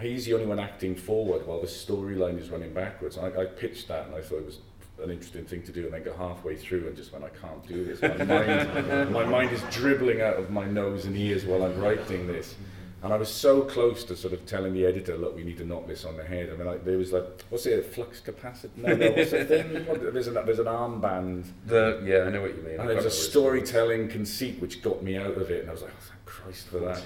He's 0.00 0.26
the 0.26 0.34
only 0.34 0.46
one 0.46 0.60
acting 0.60 0.94
forward 0.94 1.44
while 1.46 1.60
the 1.60 1.66
storyline 1.66 2.38
is 2.38 2.50
running 2.50 2.72
backwards. 2.72 3.16
And 3.16 3.36
I, 3.36 3.42
I 3.42 3.44
pitched 3.46 3.88
that, 3.88 4.06
and 4.06 4.14
I 4.14 4.20
thought 4.20 4.38
it 4.38 4.46
was 4.46 4.58
an 5.02 5.10
interesting 5.10 5.44
thing 5.44 5.62
to 5.64 5.72
do, 5.72 5.84
and 5.84 5.92
then 5.92 6.04
got 6.04 6.16
halfway 6.16 6.54
through 6.54 6.86
and 6.86 6.96
just 6.96 7.12
went, 7.12 7.24
I 7.24 7.30
can't 7.30 7.66
do 7.66 7.84
this. 7.84 8.00
My 8.02 8.24
mind, 8.24 9.10
my 9.12 9.24
mind 9.24 9.50
is 9.52 9.62
dribbling 9.72 10.20
out 10.20 10.36
of 10.36 10.50
my 10.50 10.64
nose 10.66 11.04
and 11.06 11.16
ears 11.16 11.44
while 11.44 11.64
I'm 11.64 11.80
writing 11.80 12.26
this. 12.28 12.54
And 13.00 13.12
I 13.12 13.16
was 13.16 13.28
so 13.28 13.62
close 13.62 14.02
to 14.04 14.16
sort 14.16 14.32
of 14.34 14.44
telling 14.44 14.72
the 14.72 14.84
editor, 14.84 15.16
look, 15.16 15.36
we 15.36 15.44
need 15.44 15.56
to 15.58 15.64
knock 15.64 15.86
this 15.86 16.04
on 16.04 16.16
the 16.16 16.24
head. 16.24 16.50
I 16.52 16.56
mean, 16.56 16.66
like, 16.66 16.84
there 16.84 16.98
was 16.98 17.12
like, 17.12 17.24
what's 17.48 17.64
it, 17.66 17.94
flux 17.94 18.20
capacitor? 18.20 18.76
No, 18.76 18.94
no, 18.96 19.10
what's 19.12 19.30
thing? 19.30 19.84
What- 19.86 20.12
There's 20.12 20.26
an, 20.26 20.34
there's 20.34 20.58
an 20.58 20.66
armband. 20.66 21.46
The 21.66 22.02
yeah, 22.04 22.24
I 22.24 22.30
know 22.30 22.42
what 22.42 22.56
you 22.56 22.62
mean. 22.62 22.80
And 22.80 22.88
there's 22.90 23.04
a 23.04 23.10
storytelling 23.10 24.08
conceit 24.08 24.60
which 24.60 24.82
got 24.82 25.02
me 25.04 25.16
out 25.16 25.36
of 25.36 25.48
it. 25.50 25.60
And 25.60 25.68
I 25.70 25.72
was 25.72 25.82
like, 25.82 25.92
oh, 25.96 26.12
Christ 26.28 26.68
for 26.68 26.80
that. 26.80 27.02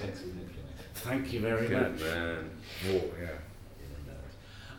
Thank 0.95 1.31
you 1.33 1.39
very 1.39 1.67
Good 1.67 1.91
much. 1.93 2.01
man. 2.01 2.49
Oh, 2.89 3.01
yeah. 3.21 3.29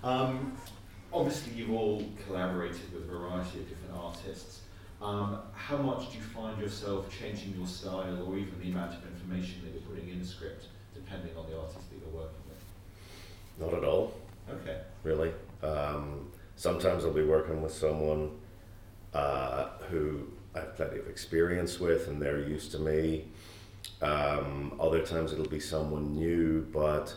Um, 0.02 0.56
obviously, 1.12 1.54
you've 1.54 1.70
all 1.72 2.04
collaborated 2.26 2.92
with 2.92 3.04
a 3.04 3.06
variety 3.06 3.60
of 3.60 3.68
different 3.68 3.94
artists. 3.96 4.60
Um, 5.00 5.38
how 5.54 5.78
much 5.78 6.10
do 6.12 6.18
you 6.18 6.22
find 6.22 6.60
yourself 6.60 7.08
changing 7.10 7.54
your 7.56 7.66
style 7.66 8.22
or 8.26 8.36
even 8.36 8.52
the 8.62 8.70
amount 8.70 8.92
of 8.92 9.02
information 9.06 9.62
that 9.64 9.72
you're 9.72 9.82
putting 9.82 10.08
in 10.10 10.20
the 10.20 10.26
script, 10.26 10.66
depending 10.94 11.34
on 11.36 11.46
the 11.50 11.58
artist 11.58 11.78
that 11.90 11.96
you're 11.98 12.14
working 12.14 12.38
with? 12.48 12.62
Not 13.66 13.74
at 13.78 13.84
all. 13.84 14.12
Okay. 14.50 14.78
really. 15.04 15.32
Um, 15.62 16.30
sometimes 16.56 17.04
I'll 17.06 17.12
be 17.12 17.24
working 17.24 17.62
with 17.62 17.72
someone 17.72 18.30
uh, 19.14 19.68
who 19.90 20.28
I 20.54 20.60
have 20.60 20.76
plenty 20.76 20.98
of 20.98 21.08
experience 21.08 21.80
with 21.80 22.08
and 22.08 22.20
they're 22.20 22.40
used 22.46 22.72
to 22.72 22.78
me. 22.78 23.24
Um, 24.04 24.74
other 24.78 25.00
times 25.00 25.32
it'll 25.32 25.48
be 25.48 25.60
someone 25.60 26.14
new, 26.14 26.68
but 26.72 27.14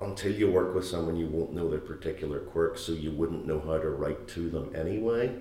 until 0.00 0.32
you 0.32 0.50
work 0.50 0.74
with 0.74 0.84
someone, 0.84 1.16
you 1.16 1.26
won't 1.26 1.52
know 1.52 1.70
their 1.70 1.78
particular 1.78 2.40
quirks, 2.40 2.80
so 2.80 2.92
you 2.92 3.12
wouldn't 3.12 3.46
know 3.46 3.60
how 3.60 3.78
to 3.78 3.88
write 3.88 4.26
to 4.28 4.50
them 4.50 4.74
anyway. 4.74 5.32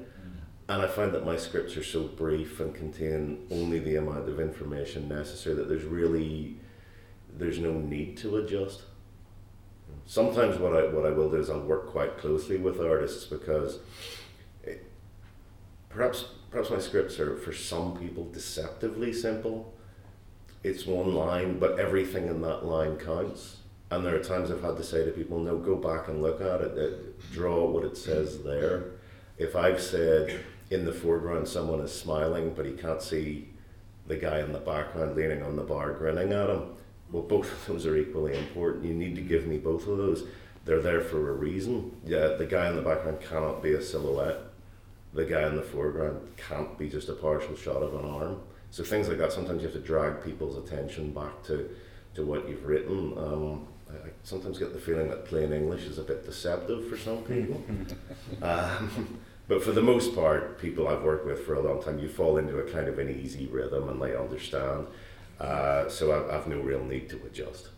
And 0.67 0.83
I 0.83 0.87
find 0.87 1.11
that 1.15 1.25
my 1.25 1.35
scripts 1.35 1.75
are 1.77 1.83
so 1.83 2.03
brief 2.03 2.59
and 2.59 2.75
contain 2.75 3.47
only 3.49 3.79
the 3.79 3.95
amount 3.95 4.29
of 4.29 4.39
information 4.39 5.09
necessary 5.09 5.55
that 5.55 5.67
there's 5.67 5.83
really 5.83 6.57
there's 7.35 7.57
no 7.57 7.73
need 7.73 8.17
to 8.17 8.37
adjust. 8.37 8.83
Sometimes 10.05 10.59
what 10.59 10.75
I 10.75 10.87
what 10.87 11.07
I 11.07 11.09
will 11.09 11.31
do 11.31 11.37
is 11.37 11.49
I'll 11.49 11.61
work 11.61 11.87
quite 11.87 12.19
closely 12.19 12.57
with 12.57 12.79
artists 12.79 13.25
because 13.25 13.79
it, 14.63 14.85
perhaps 15.89 16.25
perhaps 16.51 16.69
my 16.69 16.79
scripts 16.79 17.19
are 17.19 17.35
for 17.35 17.51
some 17.51 17.97
people 17.97 18.29
deceptively 18.31 19.11
simple. 19.11 19.73
It's 20.63 20.85
one 20.85 21.13
line, 21.13 21.57
but 21.57 21.79
everything 21.79 22.27
in 22.27 22.41
that 22.41 22.65
line 22.65 22.97
counts. 22.97 23.57
And 23.91 24.05
there 24.05 24.15
are 24.15 24.23
times 24.23 24.51
I've 24.51 24.61
had 24.61 24.77
to 24.77 24.83
say 24.83 25.05
to 25.05 25.11
people, 25.11 25.39
no, 25.39 25.57
go 25.57 25.75
back 25.75 26.09
and 26.09 26.21
look 26.21 26.41
at 26.41 26.61
it, 26.61 27.31
draw 27.31 27.65
what 27.65 27.85
it 27.85 27.97
says 27.97 28.43
there. 28.43 28.91
If 29.37 29.55
I've 29.55 29.81
said 29.81 30.41
in 30.69 30.85
the 30.85 30.91
foreground 30.91 31.47
someone 31.47 31.79
is 31.79 31.93
smiling, 31.93 32.53
but 32.53 32.65
he 32.65 32.73
can't 32.73 33.01
see 33.01 33.49
the 34.05 34.17
guy 34.17 34.39
in 34.39 34.51
the 34.51 34.59
background 34.59 35.15
leaning 35.15 35.41
on 35.41 35.55
the 35.55 35.63
bar 35.63 35.93
grinning 35.93 36.33
at 36.33 36.49
him, 36.49 36.73
well, 37.11 37.23
both 37.23 37.51
of 37.51 37.65
those 37.65 37.85
are 37.85 37.95
equally 37.95 38.37
important. 38.37 38.85
You 38.85 38.93
need 38.93 39.15
to 39.15 39.21
give 39.21 39.47
me 39.47 39.57
both 39.57 39.87
of 39.87 39.97
those. 39.97 40.25
They're 40.65 40.81
there 40.81 41.01
for 41.01 41.29
a 41.29 41.33
reason. 41.33 41.95
Yeah, 42.05 42.27
the 42.27 42.45
guy 42.45 42.69
in 42.69 42.75
the 42.75 42.81
background 42.81 43.21
cannot 43.21 43.63
be 43.63 43.73
a 43.73 43.81
silhouette. 43.81 44.41
The 45.13 45.25
guy 45.25 45.47
in 45.47 45.55
the 45.55 45.63
foreground 45.63 46.19
can't 46.37 46.77
be 46.77 46.89
just 46.89 47.09
a 47.09 47.13
partial 47.13 47.55
shot 47.55 47.81
of 47.81 47.95
an 47.95 48.07
arm. 48.07 48.41
So 48.71 48.83
things 48.83 49.07
like 49.07 49.17
that. 49.17 49.31
Sometimes 49.31 49.61
you 49.61 49.67
have 49.67 49.75
to 49.75 49.81
drag 49.81 50.23
people's 50.23 50.57
attention 50.57 51.11
back 51.11 51.43
to, 51.43 51.69
to 52.15 52.25
what 52.25 52.47
you've 52.47 52.65
written. 52.65 53.17
Um, 53.17 53.67
I, 53.89 54.09
sometimes 54.23 54.59
get 54.59 54.73
the 54.73 54.79
feeling 54.79 55.09
that 55.09 55.25
plain 55.25 55.51
English 55.51 55.85
is 55.85 55.97
a 55.97 56.03
bit 56.03 56.25
deceptive 56.25 56.87
for 56.87 56.97
some 56.97 57.23
people. 57.23 57.63
um, 58.41 59.19
but 59.47 59.63
for 59.63 59.71
the 59.71 59.81
most 59.81 60.13
part, 60.13 60.59
people 60.59 60.87
I've 60.87 61.01
worked 61.01 61.25
with 61.25 61.45
for 61.45 61.55
a 61.55 61.61
long 61.61 61.81
time, 61.81 61.97
you 61.97 62.07
fall 62.07 62.37
into 62.37 62.59
a 62.59 62.71
kind 62.71 62.87
of 62.87 62.99
an 62.99 63.09
easy 63.09 63.47
rhythm 63.47 63.89
and 63.89 63.99
they 63.99 64.15
understand. 64.15 64.85
Uh, 65.39 65.89
so 65.89 66.11
I, 66.11 66.31
I 66.31 66.35
have 66.35 66.47
no 66.47 66.59
real 66.59 66.83
need 66.83 67.09
to 67.09 67.15
adjust. 67.25 67.69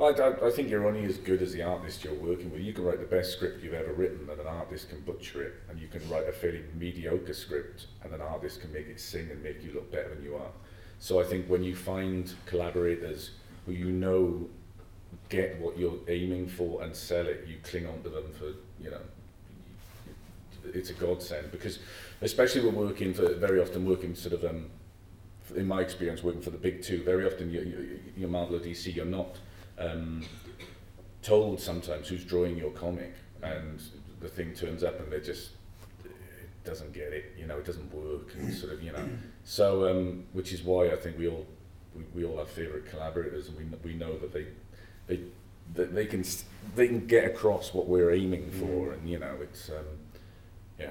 I, 0.00 0.04
I, 0.04 0.46
I 0.46 0.50
think 0.50 0.70
you're 0.70 0.86
only 0.86 1.04
as 1.04 1.18
good 1.18 1.42
as 1.42 1.52
the 1.52 1.62
artist 1.62 2.04
you're 2.04 2.14
working 2.14 2.50
with. 2.50 2.62
You 2.62 2.72
can 2.72 2.84
write 2.84 3.00
the 3.00 3.16
best 3.16 3.32
script 3.32 3.62
you've 3.62 3.74
ever 3.74 3.92
written, 3.92 4.28
and 4.30 4.40
an 4.40 4.46
artist 4.46 4.88
can 4.88 5.00
butcher 5.00 5.42
it, 5.42 5.54
and 5.68 5.78
you 5.78 5.88
can 5.88 6.08
write 6.08 6.26
a 6.26 6.32
fairly 6.32 6.62
mediocre 6.78 7.34
script, 7.34 7.86
and 8.02 8.14
an 8.14 8.22
artist 8.22 8.62
can 8.62 8.72
make 8.72 8.86
it 8.86 8.98
sing 8.98 9.28
and 9.30 9.42
make 9.42 9.62
you 9.62 9.72
look 9.72 9.92
better 9.92 10.14
than 10.14 10.24
you 10.24 10.36
are. 10.36 10.50
So 10.98 11.20
I 11.20 11.24
think 11.24 11.46
when 11.48 11.62
you 11.62 11.76
find 11.76 12.32
collaborators 12.46 13.32
who 13.66 13.72
you 13.72 13.90
know 13.90 14.48
get 15.28 15.60
what 15.60 15.78
you're 15.78 15.98
aiming 16.08 16.48
for 16.48 16.82
and 16.82 16.96
sell 16.96 17.26
it, 17.26 17.44
you 17.46 17.56
cling 17.62 17.86
on 17.86 18.02
to 18.02 18.08
them 18.08 18.32
for 18.38 18.52
you 18.82 18.90
know. 18.90 19.00
It's 20.72 20.90
a 20.90 20.94
godsend 20.94 21.50
because, 21.52 21.78
especially 22.20 22.60
we're 22.60 22.86
working 22.86 23.14
for 23.14 23.34
very 23.34 23.60
often 23.60 23.86
working 23.86 24.14
sort 24.14 24.34
of 24.34 24.44
um, 24.44 24.66
in 25.56 25.66
my 25.66 25.80
experience 25.80 26.22
working 26.22 26.42
for 26.42 26.50
the 26.50 26.58
big 26.58 26.82
two. 26.82 27.02
Very 27.02 27.26
often 27.26 27.50
you, 27.50 27.60
you, 27.60 28.00
you're 28.16 28.28
Marvel 28.28 28.56
or 28.56 28.60
DC, 28.60 28.94
you're 28.94 29.06
not 29.06 29.36
um, 29.80 30.24
told 31.22 31.60
sometimes 31.60 32.08
who's 32.08 32.24
drawing 32.24 32.56
your 32.56 32.70
comic, 32.70 33.14
and 33.42 33.82
the 34.20 34.28
thing 34.28 34.54
turns 34.54 34.84
up 34.84 35.00
and 35.00 35.10
they 35.10 35.20
just 35.20 35.50
it 36.04 36.64
doesn't 36.64 36.92
get 36.92 37.12
it. 37.12 37.34
You 37.38 37.46
know, 37.46 37.58
it 37.58 37.64
doesn't 37.64 37.92
work, 37.92 38.34
and 38.34 38.52
sort 38.54 38.72
of 38.72 38.82
you 38.82 38.92
know. 38.92 39.08
So, 39.44 39.90
um, 39.90 40.24
which 40.32 40.52
is 40.52 40.62
why 40.62 40.90
I 40.90 40.96
think 40.96 41.18
we 41.18 41.28
all 41.28 41.46
we, 41.94 42.04
we 42.14 42.24
all 42.24 42.38
have 42.38 42.48
favourite 42.48 42.88
collaborators, 42.88 43.48
and 43.48 43.58
we 43.58 43.92
we 43.92 43.98
know 43.98 44.16
that 44.18 44.32
they 44.32 44.46
they 45.06 45.20
that 45.74 45.94
they 45.94 46.06
can 46.06 46.24
they 46.76 46.86
can 46.86 47.06
get 47.06 47.24
across 47.24 47.72
what 47.72 47.86
we're 47.86 48.12
aiming 48.12 48.50
for, 48.50 48.92
and 48.92 49.08
you 49.08 49.18
know, 49.18 49.36
it's 49.42 49.70
um, 49.70 49.84
yeah. 50.78 50.90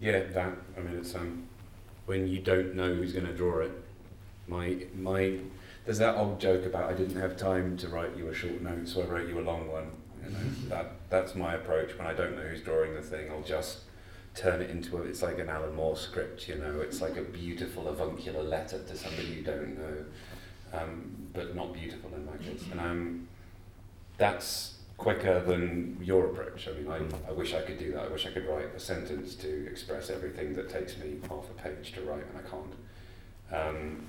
Yeah, 0.00 0.24
that. 0.24 0.56
I 0.76 0.80
mean, 0.80 0.98
it's 0.98 1.14
um, 1.14 1.44
when 2.06 2.26
you 2.28 2.40
don't 2.40 2.74
know 2.74 2.94
who's 2.94 3.12
going 3.12 3.26
to 3.26 3.32
draw 3.34 3.60
it. 3.60 3.72
My 4.46 4.76
my, 4.94 5.38
there's 5.84 5.98
that 5.98 6.16
old 6.16 6.40
joke 6.40 6.64
about 6.64 6.90
I 6.90 6.94
didn't 6.94 7.20
have 7.20 7.36
time 7.36 7.76
to 7.78 7.88
write 7.88 8.16
you 8.16 8.28
a 8.28 8.34
short 8.34 8.62
note, 8.62 8.88
so 8.88 9.02
I 9.02 9.04
wrote 9.04 9.28
you 9.28 9.38
a 9.38 9.42
long 9.42 9.70
one. 9.70 9.90
You 10.24 10.30
know, 10.30 10.38
that 10.68 10.92
that's 11.10 11.34
my 11.34 11.54
approach. 11.54 11.96
When 11.98 12.06
I 12.06 12.14
don't 12.14 12.36
know 12.36 12.42
who's 12.42 12.62
drawing 12.62 12.94
the 12.94 13.02
thing, 13.02 13.30
I'll 13.30 13.42
just 13.42 13.80
turn 14.34 14.62
it 14.62 14.70
into 14.70 14.96
a. 14.96 15.02
It's 15.02 15.22
like 15.22 15.38
an 15.38 15.48
Alan 15.48 15.74
Moore 15.74 15.96
script. 15.96 16.48
You 16.48 16.56
know, 16.56 16.80
it's 16.80 17.00
like 17.02 17.16
a 17.16 17.22
beautiful 17.22 17.88
avuncular 17.88 18.42
letter 18.42 18.78
to 18.78 18.96
somebody 18.96 19.28
you 19.28 19.42
don't 19.42 19.78
know, 19.78 20.04
um, 20.72 21.28
but 21.34 21.54
not 21.54 21.74
beautiful 21.74 22.10
in 22.14 22.24
my 22.24 22.36
case. 22.38 22.64
And 22.70 22.80
um, 22.80 23.28
that's 24.16 24.74
quicker 24.96 25.40
than 25.40 25.98
your 26.00 26.26
approach. 26.26 26.68
I 26.68 26.72
mean, 26.72 26.90
I, 26.90 27.28
I 27.28 27.32
wish 27.32 27.52
I 27.52 27.60
could 27.60 27.78
do 27.78 27.92
that. 27.92 28.04
I 28.04 28.08
wish 28.08 28.26
I 28.26 28.30
could 28.30 28.46
write 28.46 28.74
a 28.74 28.80
sentence 28.80 29.34
to 29.36 29.66
express 29.66 30.08
everything 30.08 30.54
that 30.54 30.70
takes 30.70 30.96
me 30.96 31.16
half 31.28 31.44
a 31.50 31.62
page 31.62 31.92
to 31.92 32.00
write, 32.02 32.24
and 32.24 32.38
I 32.38 32.48
can't. 32.48 32.74
Um, 33.52 34.06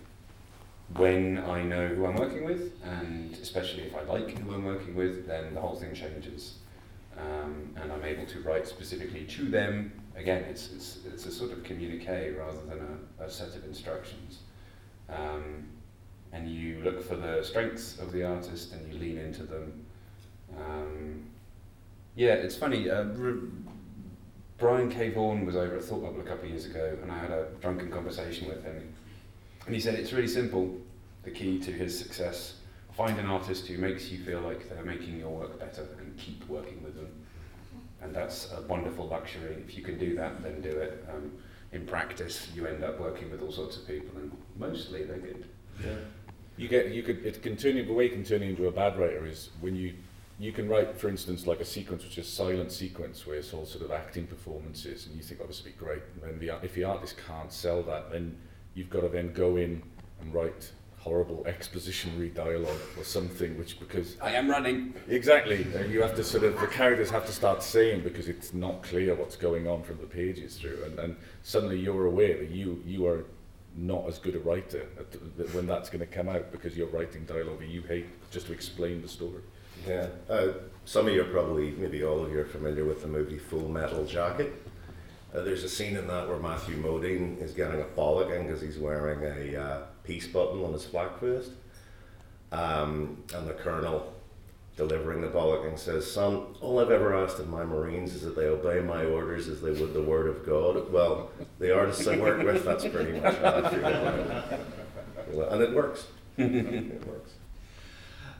when 0.93 1.39
I 1.39 1.63
know 1.63 1.87
who 1.87 2.05
I'm 2.05 2.15
working 2.15 2.45
with, 2.45 2.71
and 2.83 3.33
especially 3.33 3.83
if 3.83 3.95
I 3.95 4.01
like 4.01 4.37
who 4.37 4.53
I'm 4.53 4.65
working 4.65 4.95
with, 4.95 5.27
then 5.27 5.53
the 5.53 5.61
whole 5.61 5.75
thing 5.75 5.93
changes. 5.93 6.55
Um, 7.17 7.73
and 7.81 7.91
I'm 7.91 8.03
able 8.03 8.25
to 8.27 8.41
write 8.41 8.67
specifically 8.67 9.25
to 9.25 9.45
them. 9.45 9.91
Again, 10.15 10.43
it's, 10.43 10.71
it's, 10.73 10.99
it's 11.05 11.25
a 11.25 11.31
sort 11.31 11.51
of 11.51 11.63
communique 11.63 12.31
rather 12.31 12.61
than 12.67 12.79
a, 13.19 13.23
a 13.23 13.29
set 13.29 13.55
of 13.55 13.63
instructions. 13.65 14.39
Um, 15.09 15.65
and 16.33 16.49
you 16.49 16.81
look 16.83 17.01
for 17.01 17.15
the 17.15 17.41
strengths 17.43 17.99
of 17.99 18.11
the 18.11 18.23
artist 18.23 18.73
and 18.73 18.93
you 18.93 18.99
lean 18.99 19.17
into 19.17 19.43
them. 19.43 19.85
Um, 20.57 21.23
yeah, 22.15 22.33
it's 22.33 22.55
funny. 22.55 22.89
Uh, 22.89 23.05
R- 23.19 23.37
Brian 24.57 24.89
K. 24.89 25.09
Vaughan 25.09 25.45
was 25.45 25.55
over 25.55 25.75
at 25.75 25.83
Thought 25.83 26.03
Bubble 26.03 26.21
a 26.21 26.23
couple 26.23 26.45
of 26.45 26.49
years 26.49 26.65
ago, 26.65 26.97
and 27.01 27.11
I 27.11 27.17
had 27.17 27.31
a 27.31 27.47
drunken 27.61 27.89
conversation 27.91 28.47
with 28.47 28.63
him. 28.63 28.93
And 29.65 29.73
he 29.73 29.81
said 29.81 29.95
it's 29.95 30.13
really 30.13 30.27
simple. 30.27 30.75
The 31.23 31.31
key 31.31 31.59
to 31.59 31.71
his 31.71 31.97
success: 31.97 32.55
find 32.95 33.17
an 33.19 33.25
artist 33.25 33.67
who 33.67 33.77
makes 33.77 34.11
you 34.11 34.19
feel 34.23 34.41
like 34.41 34.69
they're 34.69 34.85
making 34.85 35.19
your 35.19 35.29
work 35.29 35.59
better, 35.59 35.87
and 35.99 36.15
keep 36.17 36.47
working 36.47 36.83
with 36.83 36.95
them. 36.95 37.09
And 38.01 38.13
that's 38.13 38.51
a 38.51 38.61
wonderful 38.61 39.07
luxury. 39.07 39.57
If 39.67 39.75
you 39.75 39.83
can 39.83 39.97
do 39.97 40.15
that, 40.15 40.43
then 40.43 40.61
do 40.61 40.69
it. 40.69 41.05
Um, 41.11 41.31
in 41.71 41.85
practice, 41.85 42.47
you 42.55 42.67
end 42.67 42.83
up 42.83 42.99
working 42.99 43.31
with 43.31 43.41
all 43.41 43.51
sorts 43.51 43.77
of 43.77 43.87
people, 43.87 44.17
and 44.17 44.31
mostly 44.57 45.03
they're 45.03 45.17
good. 45.17 45.45
You 46.57 46.67
get 46.67 46.91
you 46.91 47.03
could 47.03 47.25
it 47.25 47.41
can 47.41 47.57
turn 47.57 47.75
the 47.75 47.91
way 47.91 48.05
you 48.05 48.11
can 48.11 48.23
turn 48.23 48.43
into 48.43 48.67
a 48.67 48.71
bad 48.71 48.97
writer 48.97 49.25
is 49.25 49.49
when 49.59 49.75
you 49.75 49.93
you 50.37 50.51
can 50.51 50.67
write, 50.67 50.97
for 50.97 51.07
instance, 51.07 51.47
like 51.47 51.61
a 51.61 51.65
sequence 51.65 52.03
which 52.03 52.17
is 52.17 52.27
silent 52.27 52.71
sequence 52.71 53.25
where 53.25 53.37
it's 53.37 53.53
all 53.53 53.65
sort 53.65 53.85
of 53.85 53.91
acting 53.91 54.27
performances, 54.27 55.07
and 55.07 55.15
you 55.15 55.23
think, 55.23 55.39
oh, 55.41 55.47
this 55.47 55.63
would 55.63 55.73
be 55.73 55.79
great. 55.79 56.01
And 56.13 56.23
then 56.23 56.39
the, 56.39 56.59
if 56.63 56.73
the 56.73 56.83
artist 56.83 57.15
can't 57.25 57.51
sell 57.51 57.81
that, 57.83 58.11
then 58.11 58.37
you've 58.75 58.89
got 58.89 59.01
to 59.01 59.09
then 59.09 59.33
go 59.33 59.55
in 59.55 59.81
and 60.21 60.33
write 60.33 60.71
horrible 60.99 61.45
expositionary 61.47 62.33
dialogue 62.33 62.79
or 62.97 63.03
something, 63.03 63.57
which 63.57 63.79
because 63.79 64.17
I 64.21 64.31
am 64.31 64.49
running. 64.49 64.93
exactly, 65.07 65.65
and 65.75 65.91
you 65.91 66.01
have 66.01 66.15
to 66.15 66.23
sort 66.23 66.43
of 66.43 66.59
the 66.59 66.67
characters 66.67 67.09
have 67.09 67.25
to 67.27 67.31
start 67.31 67.63
saying 67.63 68.01
because 68.01 68.27
it's 68.27 68.53
not 68.53 68.83
clear 68.83 69.13
what's 69.15 69.35
going 69.35 69.67
on 69.67 69.83
from 69.83 69.97
the 69.97 70.07
pages 70.07 70.57
through, 70.57 70.83
and, 70.85 70.99
and 70.99 71.15
suddenly 71.43 71.79
you're 71.79 72.05
aware 72.05 72.37
that 72.37 72.49
you 72.49 72.81
you 72.85 73.05
are 73.07 73.25
not 73.77 74.07
as 74.07 74.17
good 74.17 74.35
a 74.35 74.39
writer 74.39 74.87
at 74.97 75.11
the, 75.11 75.17
that 75.37 75.53
when 75.53 75.67
that's 75.67 75.89
going 75.89 75.99
to 75.99 76.05
come 76.05 76.29
out 76.29 76.51
because 76.51 76.77
you're 76.77 76.87
writing 76.87 77.25
dialogue 77.25 77.59
that 77.59 77.67
you 77.67 77.81
hate 77.81 78.07
just 78.31 78.47
to 78.47 78.53
explain 78.53 79.01
the 79.01 79.07
story. 79.07 79.41
Yeah. 79.87 80.07
Uh, 80.29 80.53
some 80.85 81.07
of 81.07 81.13
you 81.13 81.21
are 81.21 81.25
probably, 81.25 81.71
maybe 81.71 82.03
all 82.03 82.23
of 82.23 82.31
you 82.31 82.39
are 82.39 82.45
familiar 82.45 82.85
with 82.85 83.01
the 83.01 83.07
movie 83.07 83.37
Full 83.37 83.67
Metal 83.67 84.05
Jacket. 84.05 84.53
Uh, 85.35 85.41
there's 85.41 85.63
a 85.63 85.69
scene 85.69 85.97
in 85.97 86.07
that 86.07 86.27
where 86.27 86.37
Matthew 86.37 86.77
Modine 86.77 87.41
is 87.41 87.51
getting 87.51 87.81
a 87.81 87.83
bollocking 87.83 88.45
because 88.45 88.61
he's 88.61 88.77
wearing 88.77 89.21
a 89.23 89.61
uh, 89.61 89.81
peace 90.03 90.27
button 90.27 90.63
on 90.63 90.71
his 90.71 90.85
flak 90.85 91.19
vest. 91.19 91.51
Um, 92.51 93.23
and 93.33 93.47
the 93.47 93.53
colonel 93.53 94.13
delivering 94.77 95.21
the 95.21 95.27
bollocking 95.27 95.77
says, 95.77 96.09
Son, 96.09 96.45
all 96.61 96.79
I've 96.79 96.91
ever 96.91 97.21
asked 97.21 97.39
of 97.39 97.49
my 97.49 97.65
Marines 97.65 98.13
is 98.13 98.21
that 98.21 98.35
they 98.35 98.45
obey 98.45 98.79
my 98.79 99.03
orders 99.05 99.47
as 99.47 99.61
they 99.61 99.71
would 99.71 99.93
the 99.93 100.01
word 100.01 100.27
of 100.27 100.45
God. 100.45 100.91
Well, 100.91 101.31
the 101.59 101.75
artists 101.75 102.07
I 102.07 102.17
work 102.17 102.41
with, 102.41 102.63
that's 102.63 102.85
pretty 102.87 103.19
much 103.19 103.35
how 103.37 103.55
I. 103.55 104.59
And 105.53 105.61
it 105.61 105.73
works. 105.73 106.07
it 106.37 107.07
works. 107.07 107.31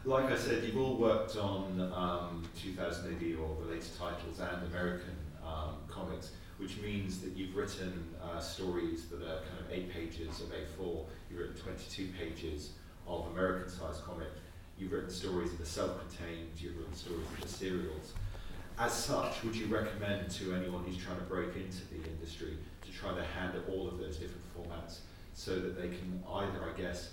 Like 0.06 0.32
I 0.32 0.38
said, 0.38 0.64
you've 0.64 0.78
all 0.78 0.98
worked 0.98 1.36
on 1.36 1.82
um, 1.94 2.44
2000 2.62 3.16
AD 3.16 3.38
or 3.40 3.58
related 3.66 3.90
titles 3.98 4.40
and 4.40 4.68
American 4.68 5.16
um, 5.46 5.76
comics, 5.90 6.32
which 6.58 6.78
means 6.78 7.20
that 7.20 7.36
you've 7.36 7.56
written 7.56 8.16
uh, 8.24 8.40
stories 8.40 9.08
that 9.08 9.22
are 9.22 9.40
kind 9.40 9.60
of 9.60 9.72
eight 9.72 9.92
pages 9.92 10.42
of 10.42 10.48
A4. 10.48 11.06
You've 11.30 11.40
written 11.40 11.56
22 11.56 12.10
pages 12.18 12.72
of 13.08 13.28
American-sized 13.28 14.04
comic. 14.04 14.30
You've 14.78 14.92
written 14.92 15.10
stories 15.10 15.52
that 15.52 15.62
are 15.62 15.66
self-contained. 15.66 16.50
You've 16.58 16.78
written 16.78 16.94
stories 16.96 17.26
that 17.38 17.46
are 17.46 17.50
serials. 17.50 18.14
As 18.78 18.94
such, 18.94 19.44
would 19.44 19.56
you 19.56 19.68
recommend 19.68 20.30
to 20.32 20.54
anyone 20.54 20.84
who's 20.84 20.98
trying 20.98 21.18
to 21.18 21.24
break 21.24 21.56
into 21.56 21.86
the 21.92 22.10
industry 22.10 22.58
to 22.84 22.92
try 22.92 23.14
to 23.14 23.24
handle 23.24 23.62
all 23.70 23.88
of 23.88 23.98
those 23.98 24.18
different 24.18 24.44
formats 24.54 24.98
so 25.34 25.60
that 25.60 25.80
they 25.80 25.88
can 25.88 26.22
either, 26.34 26.70
I 26.74 26.80
guess, 26.80 27.12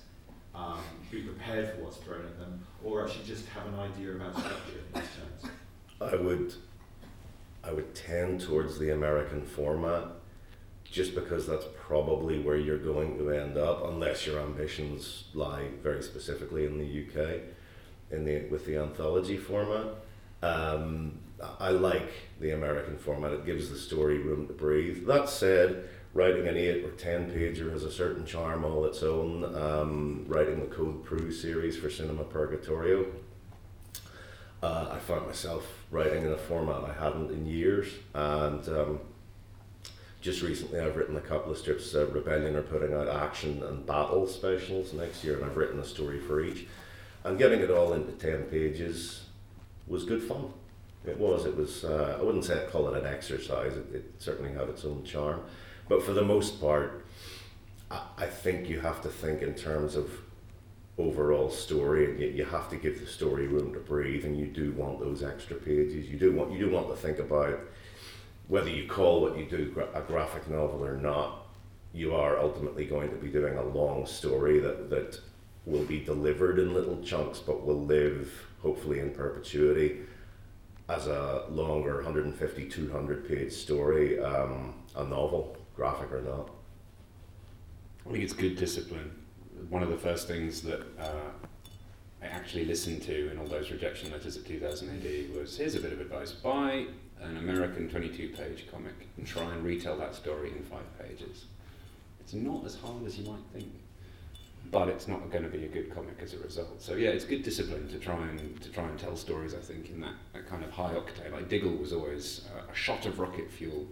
um, 0.55 0.78
be 1.11 1.22
prepared 1.22 1.70
for 1.70 1.85
what's 1.85 1.96
thrown 1.98 2.24
at 2.24 2.38
them, 2.38 2.61
or 2.85 3.05
actually 3.05 3.24
just 3.24 3.46
have 3.48 3.66
an 3.66 3.78
idea 3.78 4.12
about 4.12 4.33
structure 4.33 4.81
in 4.94 5.00
these 5.00 5.11
terms? 5.40 5.52
I 6.00 6.16
would, 6.16 6.55
I 7.64 7.72
would 7.72 7.94
tend 7.94 8.40
towards 8.40 8.79
the 8.79 8.90
American 8.90 9.42
format, 9.42 10.09
just 10.85 11.14
because 11.14 11.46
that's 11.46 11.66
probably 11.81 12.40
where 12.40 12.57
you're 12.57 12.79
going 12.79 13.18
to 13.18 13.31
end 13.31 13.57
up, 13.57 13.87
unless 13.87 14.27
your 14.27 14.40
ambitions 14.40 15.25
lie 15.33 15.68
very 15.83 16.03
specifically 16.03 16.66
in 16.66 16.79
the 16.79 16.85
UK, 17.07 17.40
in 18.11 18.25
the 18.25 18.46
with 18.51 18.66
the 18.66 18.77
anthology 18.77 19.37
format. 19.37 19.94
Um, 20.42 21.18
I 21.61 21.70
like 21.70 22.11
the 22.40 22.51
American 22.51 22.98
format; 22.98 23.33
it 23.33 23.46
gives 23.46 23.70
the 23.70 23.79
story 23.79 24.18
room 24.18 24.46
to 24.48 24.53
breathe. 24.53 25.07
That 25.07 25.29
said, 25.29 25.88
writing 26.14 26.48
an 26.48 26.57
eight 26.57 26.85
or 26.85 26.90
ten 26.90 27.31
pager 27.31 27.70
has 27.72 27.85
a 27.85 27.92
certain 27.92 28.27
charm 28.27 28.64
all 28.64 28.85
its 28.85 29.03
own. 29.03 29.44
Um, 29.55 30.25
writing 30.27 30.61
the 30.61 30.66
Code 30.66 31.05
Pru 31.05 31.33
series 31.33 31.77
for 31.77 31.90
Cinema 31.90 32.25
Purgatorio, 32.25 33.07
uh, 34.62 34.88
I 34.92 34.98
found 34.98 35.27
myself 35.27 35.66
writing 35.90 36.25
in 36.25 36.33
a 36.33 36.38
format 36.38 36.85
I 36.85 36.92
hadn't 36.92 37.31
in 37.31 37.46
years, 37.46 37.88
and 38.14 38.66
um, 38.68 39.01
just 40.20 40.42
recently 40.42 40.79
I've 40.81 40.96
written 40.96 41.16
a 41.16 41.20
couple 41.20 41.51
of 41.51 41.59
strips. 41.59 41.94
Uh, 41.94 42.07
Rebellion 42.07 42.55
are 42.55 42.62
putting 42.62 42.94
out 42.94 43.09
action 43.09 43.62
and 43.64 43.85
battle 43.85 44.27
specials 44.27 44.92
next 44.92 45.25
year, 45.25 45.37
and 45.37 45.44
I've 45.44 45.57
written 45.57 45.81
a 45.81 45.85
story 45.85 46.20
for 46.20 46.40
each. 46.40 46.66
And 47.25 47.38
getting 47.38 47.61
it 47.61 47.70
all 47.70 47.92
into 47.92 48.12
ten 48.12 48.44
pages 48.44 49.25
was 49.87 50.05
good 50.05 50.22
fun. 50.22 50.53
It 51.05 51.18
was. 51.18 51.44
It 51.44 51.57
was. 51.57 51.85
Uh, 51.85 52.16
I 52.18 52.22
wouldn't 52.22 52.44
say 52.44 52.61
I'd 52.62 52.70
call 52.70 52.88
it 52.88 52.98
an 53.01 53.07
exercise. 53.07 53.77
It, 53.77 53.94
it 53.94 54.12
certainly 54.18 54.53
had 54.53 54.68
its 54.68 54.85
own 54.85 55.03
charm, 55.05 55.40
but 55.88 56.03
for 56.03 56.12
the 56.12 56.22
most 56.22 56.61
part, 56.61 57.05
I, 57.90 58.01
I 58.18 58.27
think 58.27 58.68
you 58.68 58.79
have 58.81 59.03
to 59.03 59.09
think 59.09 59.42
in 59.42 59.55
terms 59.55 59.96
of 59.96 60.11
overall 60.98 61.50
story 61.50 62.11
and 62.11 62.20
you, 62.20 62.28
you 62.28 62.44
have 62.44 62.68
to 62.68 62.76
give 62.76 63.00
the 63.00 63.07
story 63.07 63.46
room 63.46 63.72
to 63.72 63.81
breathe 63.81 64.24
and 64.24 64.38
you 64.38 64.46
do 64.46 64.72
want 64.72 65.00
those 65.00 65.22
extra 65.22 65.57
pages 65.57 66.09
you 66.09 66.18
do 66.18 66.33
want 66.33 66.52
you 66.52 66.59
do 66.59 66.70
want 66.70 66.88
to 66.88 66.96
think 66.96 67.18
about 67.18 67.59
whether 68.48 68.68
you 68.68 68.87
call 68.87 69.22
what 69.22 69.37
you 69.37 69.46
do 69.46 69.87
a 69.94 70.00
graphic 70.02 70.48
novel 70.50 70.85
or 70.85 70.96
not 70.96 71.46
you 71.94 72.14
are 72.14 72.38
ultimately 72.38 72.85
going 72.85 73.09
to 73.09 73.16
be 73.16 73.28
doing 73.28 73.57
a 73.57 73.62
long 73.62 74.05
story 74.05 74.61
that 74.61 74.90
that 74.90 75.18
will 75.64 75.85
be 75.85 76.00
delivered 76.00 76.59
in 76.59 76.74
little 76.74 77.00
chunks 77.02 77.38
but 77.38 77.64
will 77.64 77.81
live 77.81 78.46
hopefully 78.61 78.98
in 78.98 79.11
perpetuity 79.11 80.00
as 80.90 81.07
a 81.07 81.46
longer 81.48 81.96
150 81.96 82.68
200 82.68 83.28
page 83.28 83.52
story 83.52 84.20
um, 84.22 84.74
a 84.96 85.05
novel 85.05 85.57
graphic 85.74 86.12
or 86.12 86.20
not 86.20 86.50
I 88.07 88.11
think 88.11 88.24
it's 88.24 88.33
good 88.33 88.57
discipline. 88.57 89.21
One 89.68 89.83
of 89.83 89.90
the 89.90 89.98
first 89.98 90.29
things 90.29 90.62
that 90.62 90.81
uh, 90.98 91.31
I 92.22 92.27
actually 92.27 92.64
listened 92.64 93.03
to 93.03 93.31
in 93.31 93.38
all 93.38 93.46
those 93.46 93.70
rejection 93.70 94.11
letters 94.11 94.37
at 94.37 94.46
2000 94.46 94.88
AD 94.88 95.37
was 95.37 95.57
here's 95.57 95.75
a 95.75 95.81
bit 95.81 95.92
of 95.92 96.01
advice 96.01 96.33
buy 96.33 96.87
an 97.20 97.37
American 97.37 97.88
22 97.88 98.31
page 98.31 98.66
comic 98.70 98.94
and 99.16 99.27
try 99.27 99.53
and 99.53 99.64
retell 99.64 99.96
that 99.98 100.14
story 100.14 100.51
in 100.51 100.62
five 100.64 100.87
pages. 100.98 101.44
It's 102.20 102.35
not 102.35 102.64
as 102.64 102.77
hard 102.77 103.05
as 103.07 103.18
you 103.18 103.31
might 103.31 103.42
think, 103.53 103.72
but 104.70 104.88
it's 104.88 105.09
not 105.09 105.31
going 105.31 105.44
to 105.44 105.51
be 105.51 105.64
a 105.64 105.68
good 105.68 105.94
comic 105.94 106.16
as 106.20 106.35
a 106.35 106.38
result. 106.38 106.81
So 106.83 106.94
yeah, 106.94 107.11
it's 107.11 107.25
good 107.25 107.42
discipline 107.42 107.88
to 107.88 107.98
try 107.98 108.27
and 108.29 108.61
to 108.61 108.68
try 108.70 108.85
and 108.85 108.98
tell 108.98 109.16
stories. 109.16 109.55
I 109.55 109.59
think 109.59 109.90
in 109.90 110.01
that, 110.01 110.14
that 110.33 110.48
kind 110.48 110.64
of 110.64 110.70
high 110.70 110.94
octane. 110.94 111.33
Like 111.33 111.48
Diggle 111.48 111.77
was 111.77 111.92
always 111.92 112.46
uh, 112.57 112.70
a 112.70 112.75
shot 112.75 113.07
of 113.07 113.18
rocket 113.18 113.51
fuel 113.51 113.87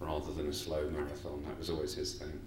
rather 0.00 0.32
than 0.32 0.48
a 0.48 0.52
slow 0.52 0.88
marathon. 0.90 1.44
That 1.46 1.58
was 1.58 1.70
always 1.70 1.94
his 1.94 2.14
thing. 2.14 2.40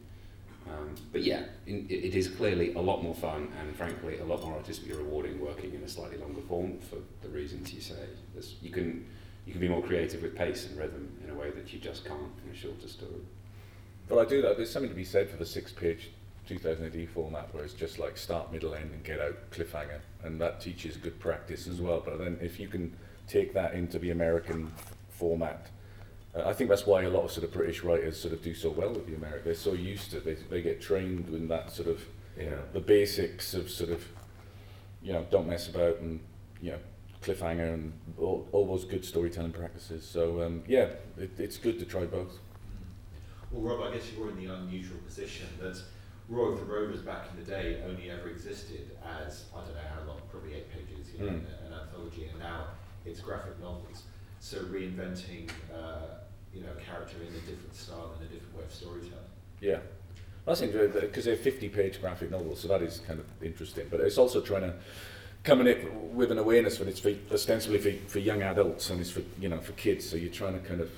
Um, 0.67 0.95
but 1.11 1.23
yeah, 1.23 1.43
in, 1.65 1.87
it 1.89 2.15
is 2.15 2.27
clearly 2.27 2.73
a 2.73 2.79
lot 2.79 3.03
more 3.03 3.15
fun 3.15 3.51
and 3.59 3.75
frankly 3.75 4.19
a 4.19 4.23
lot 4.23 4.43
more 4.43 4.55
artistically 4.55 4.95
rewarding 4.95 5.39
working 5.39 5.73
in 5.73 5.83
a 5.83 5.87
slightly 5.87 6.17
longer 6.17 6.41
form 6.41 6.79
for 6.79 6.97
the 7.21 7.29
reasons 7.29 7.73
you 7.73 7.81
say. 7.81 7.95
There's, 8.33 8.55
you 8.61 8.69
can 8.69 9.05
you 9.45 9.53
can 9.53 9.61
be 9.61 9.67
more 9.67 9.81
creative 9.81 10.21
with 10.21 10.35
pace 10.35 10.67
and 10.67 10.77
rhythm 10.77 11.11
in 11.23 11.31
a 11.31 11.35
way 11.35 11.49
that 11.51 11.73
you 11.73 11.79
just 11.79 12.05
can't 12.05 12.31
in 12.45 12.51
a 12.51 12.55
shorter 12.55 12.87
story. 12.87 13.21
But 14.07 14.19
I 14.19 14.25
do 14.25 14.41
that. 14.43 14.57
There's 14.57 14.71
something 14.71 14.89
to 14.89 14.95
be 14.95 15.03
said 15.03 15.29
for 15.29 15.37
the 15.37 15.45
six-page 15.45 16.11
2000 16.47 16.85
AD 16.85 17.09
format, 17.09 17.53
where 17.53 17.63
it's 17.63 17.73
just 17.73 17.97
like 17.97 18.17
start, 18.17 18.51
middle, 18.51 18.73
end, 18.73 18.91
and 18.91 19.03
get 19.03 19.19
out 19.19 19.37
cliffhanger, 19.51 19.99
and 20.23 20.39
that 20.41 20.59
teaches 20.59 20.97
good 20.97 21.19
practice 21.19 21.67
as 21.67 21.79
well. 21.79 22.01
But 22.03 22.19
then 22.19 22.37
if 22.41 22.59
you 22.59 22.67
can 22.67 22.95
take 23.27 23.53
that 23.53 23.73
into 23.73 23.99
the 23.99 24.11
American 24.11 24.71
format, 25.09 25.67
uh, 26.35 26.43
I 26.45 26.53
think 26.53 26.69
that's 26.69 26.85
why 26.85 27.03
a 27.03 27.09
lot 27.09 27.23
of 27.23 27.31
sort 27.31 27.43
of 27.43 27.51
British 27.53 27.83
writers 27.83 28.19
sort 28.19 28.33
of 28.33 28.41
do 28.41 28.53
so 28.53 28.69
well 28.69 28.89
with 28.93 29.07
the 29.07 29.15
American. 29.15 29.43
They're 29.45 29.55
so 29.55 29.73
used 29.73 30.11
to 30.11 30.17
it. 30.17 30.25
They, 30.25 30.33
they 30.49 30.61
get 30.61 30.81
trained 30.81 31.27
in 31.29 31.47
that 31.49 31.71
sort 31.71 31.87
of 31.89 32.01
yeah 32.39 32.55
the 32.73 32.79
basics 32.79 33.53
of 33.53 33.69
sort 33.69 33.89
of, 33.89 34.05
you 35.01 35.11
know, 35.13 35.25
don't 35.29 35.47
mess 35.47 35.67
about 35.67 35.97
and, 35.99 36.19
you 36.61 36.71
know, 36.71 36.79
cliffhanger 37.21 37.73
and 37.73 37.93
all, 38.17 38.47
all 38.51 38.65
those 38.67 38.85
good 38.85 39.03
storytelling 39.05 39.51
practices. 39.51 40.07
So, 40.07 40.41
um, 40.41 40.63
yeah, 40.67 40.89
it, 41.17 41.31
it's 41.37 41.57
good 41.57 41.77
to 41.79 41.85
try 41.85 42.05
both. 42.05 42.39
Well, 43.51 43.77
Rob, 43.77 43.91
I 43.91 43.95
guess 43.95 44.11
you 44.11 44.23
were 44.23 44.29
in 44.29 44.37
the 44.37 44.53
unusual 44.53 44.97
position 44.99 45.47
that 45.59 45.77
Roy 46.29 46.45
of 46.53 46.59
the 46.59 46.65
Rovers 46.65 47.01
back 47.01 47.27
in 47.31 47.43
the 47.43 47.49
day 47.51 47.81
only 47.85 48.09
ever 48.09 48.29
existed 48.29 48.91
as, 49.05 49.43
I 49.53 49.57
don't 49.65 49.73
know 49.75 49.81
how 49.93 50.07
long, 50.07 50.21
probably 50.31 50.53
eight 50.53 50.67
pages, 50.71 51.11
you 51.13 51.25
know, 51.25 51.31
Mm. 51.33 51.67
an 51.67 51.73
anthology, 51.73 52.27
and 52.31 52.39
now 52.39 52.67
it's 53.05 53.19
graphic 53.19 53.59
novels. 53.59 54.03
So 54.41 54.57
reinventing, 54.57 55.49
uh, 55.71 56.17
you 56.51 56.61
know, 56.61 56.69
character 56.83 57.17
in 57.17 57.27
a 57.27 57.39
different 57.41 57.75
style 57.75 58.15
and 58.19 58.27
a 58.27 58.33
different 58.33 58.57
way 58.57 58.63
of 58.63 58.73
storytelling. 58.73 59.13
Yeah. 59.61 59.77
That's 60.47 60.61
interesting 60.61 60.99
because 60.99 61.25
they're 61.25 61.35
50 61.35 61.69
page 61.69 62.01
graphic 62.01 62.31
novels, 62.31 62.59
so 62.59 62.67
that 62.69 62.81
is 62.81 63.01
kind 63.07 63.19
of 63.19 63.25
interesting. 63.43 63.85
But 63.91 63.99
it's 63.99 64.17
also 64.17 64.41
trying 64.41 64.63
to 64.63 64.73
come 65.43 65.61
in 65.61 65.67
it 65.67 65.93
with 65.93 66.31
an 66.31 66.39
awareness 66.39 66.79
that 66.79 66.87
it's 66.87 66.99
for, 66.99 67.13
ostensibly 67.31 67.77
for, 67.77 67.91
for 68.09 68.17
young 68.17 68.41
adults 68.41 68.89
and 68.89 68.99
it's 68.99 69.11
for, 69.11 69.21
you 69.39 69.47
know, 69.47 69.61
for 69.61 69.73
kids. 69.73 70.09
So 70.09 70.17
you're 70.17 70.33
trying 70.33 70.59
to 70.59 70.67
kind 70.67 70.81
of 70.81 70.89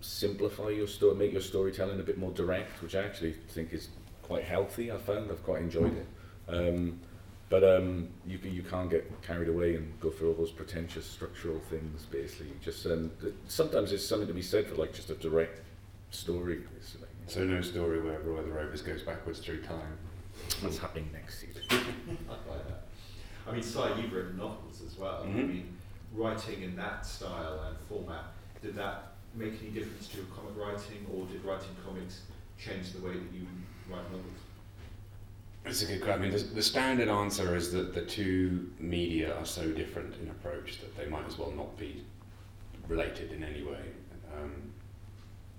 simplify 0.00 0.68
your 0.68 0.86
story, 0.86 1.16
make 1.16 1.32
your 1.32 1.42
storytelling 1.42 1.98
a 1.98 2.04
bit 2.04 2.18
more 2.18 2.30
direct, 2.30 2.80
which 2.82 2.94
I 2.94 3.02
actually 3.02 3.32
think 3.32 3.72
is 3.72 3.88
quite 4.22 4.44
healthy. 4.44 4.92
I 4.92 4.96
found 4.98 5.28
I've 5.28 5.42
quite 5.42 5.60
enjoyed 5.60 5.96
it. 5.96 6.06
Um, 6.48 7.00
but 7.50 7.62
um, 7.64 8.08
you, 8.26 8.38
you 8.42 8.62
can't 8.62 8.90
get 8.90 9.10
carried 9.22 9.48
away 9.48 9.76
and 9.76 9.98
go 10.00 10.10
through 10.10 10.28
all 10.28 10.34
those 10.34 10.50
pretentious 10.50 11.06
structural 11.06 11.60
things. 11.70 12.04
Basically, 12.06 12.46
You 12.48 12.54
just 12.62 12.84
um, 12.86 13.10
sometimes 13.48 13.90
there's 13.90 14.06
something 14.06 14.28
to 14.28 14.34
be 14.34 14.42
said 14.42 14.66
for 14.66 14.76
like 14.76 14.92
just 14.92 15.10
a 15.10 15.14
direct 15.14 15.60
story. 16.10 16.62
basically. 16.76 17.08
So 17.26 17.44
no 17.44 17.60
story 17.60 18.00
where 18.02 18.18
Roy 18.20 18.42
the 18.42 18.50
Rovers 18.52 18.82
goes 18.82 19.02
backwards 19.02 19.38
through 19.40 19.62
time. 19.62 19.98
What's 20.60 20.78
happening 20.78 21.08
next 21.12 21.40
season? 21.40 21.62
I 21.70 22.50
like 22.50 22.66
that. 22.68 22.82
I 23.46 23.52
mean, 23.52 23.62
Si, 23.62 23.78
you've 24.00 24.12
written 24.12 24.36
novels 24.36 24.82
as 24.86 24.98
well. 24.98 25.22
I 25.22 25.26
Mhm. 25.26 25.48
mean, 25.48 25.76
writing 26.12 26.62
in 26.62 26.76
that 26.76 27.04
style 27.06 27.60
and 27.68 27.76
format, 27.88 28.24
did 28.62 28.74
that 28.76 29.12
make 29.34 29.54
any 29.62 29.70
difference 29.70 30.08
to 30.08 30.18
your 30.18 30.26
comic 30.26 30.56
writing, 30.56 31.06
or 31.12 31.26
did 31.26 31.44
writing 31.44 31.74
comics 31.84 32.22
change 32.58 32.92
the 32.92 33.00
way 33.00 33.12
that 33.14 33.32
you 33.32 33.46
write 33.90 34.04
novels? 34.10 34.40
It's 35.66 35.82
a 35.82 35.86
good 35.86 36.02
question. 36.02 36.22
I 36.22 36.26
mean, 36.26 36.32
the, 36.32 36.44
the 36.44 36.62
standard 36.62 37.08
answer 37.08 37.56
is 37.56 37.72
that 37.72 37.94
the 37.94 38.02
two 38.02 38.70
media 38.78 39.34
are 39.36 39.46
so 39.46 39.70
different 39.70 40.14
in 40.22 40.28
approach 40.28 40.80
that 40.80 40.96
they 40.96 41.06
might 41.06 41.26
as 41.26 41.38
well 41.38 41.52
not 41.52 41.76
be 41.78 42.04
related 42.86 43.32
in 43.32 43.42
any 43.42 43.62
way. 43.62 43.80
Um, 44.36 44.72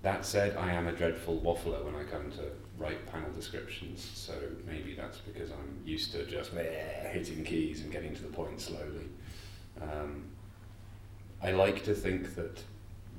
that 0.02 0.24
said, 0.24 0.56
I 0.56 0.72
am 0.72 0.86
a 0.86 0.92
dreadful 0.92 1.40
waffler 1.40 1.84
when 1.84 1.96
I 1.96 2.04
come 2.04 2.30
to 2.32 2.50
write 2.78 3.04
panel 3.10 3.30
descriptions, 3.32 4.08
so 4.14 4.34
maybe 4.64 4.94
that's 4.94 5.18
because 5.18 5.50
I'm 5.50 5.80
used 5.84 6.12
to 6.12 6.24
just 6.24 6.52
hitting 6.52 7.42
keys 7.42 7.82
and 7.82 7.90
getting 7.90 8.14
to 8.14 8.22
the 8.22 8.28
point 8.28 8.60
slowly. 8.60 9.08
Um, 9.82 10.24
I 11.42 11.50
like 11.50 11.82
to 11.84 11.94
think 11.94 12.36
that 12.36 12.62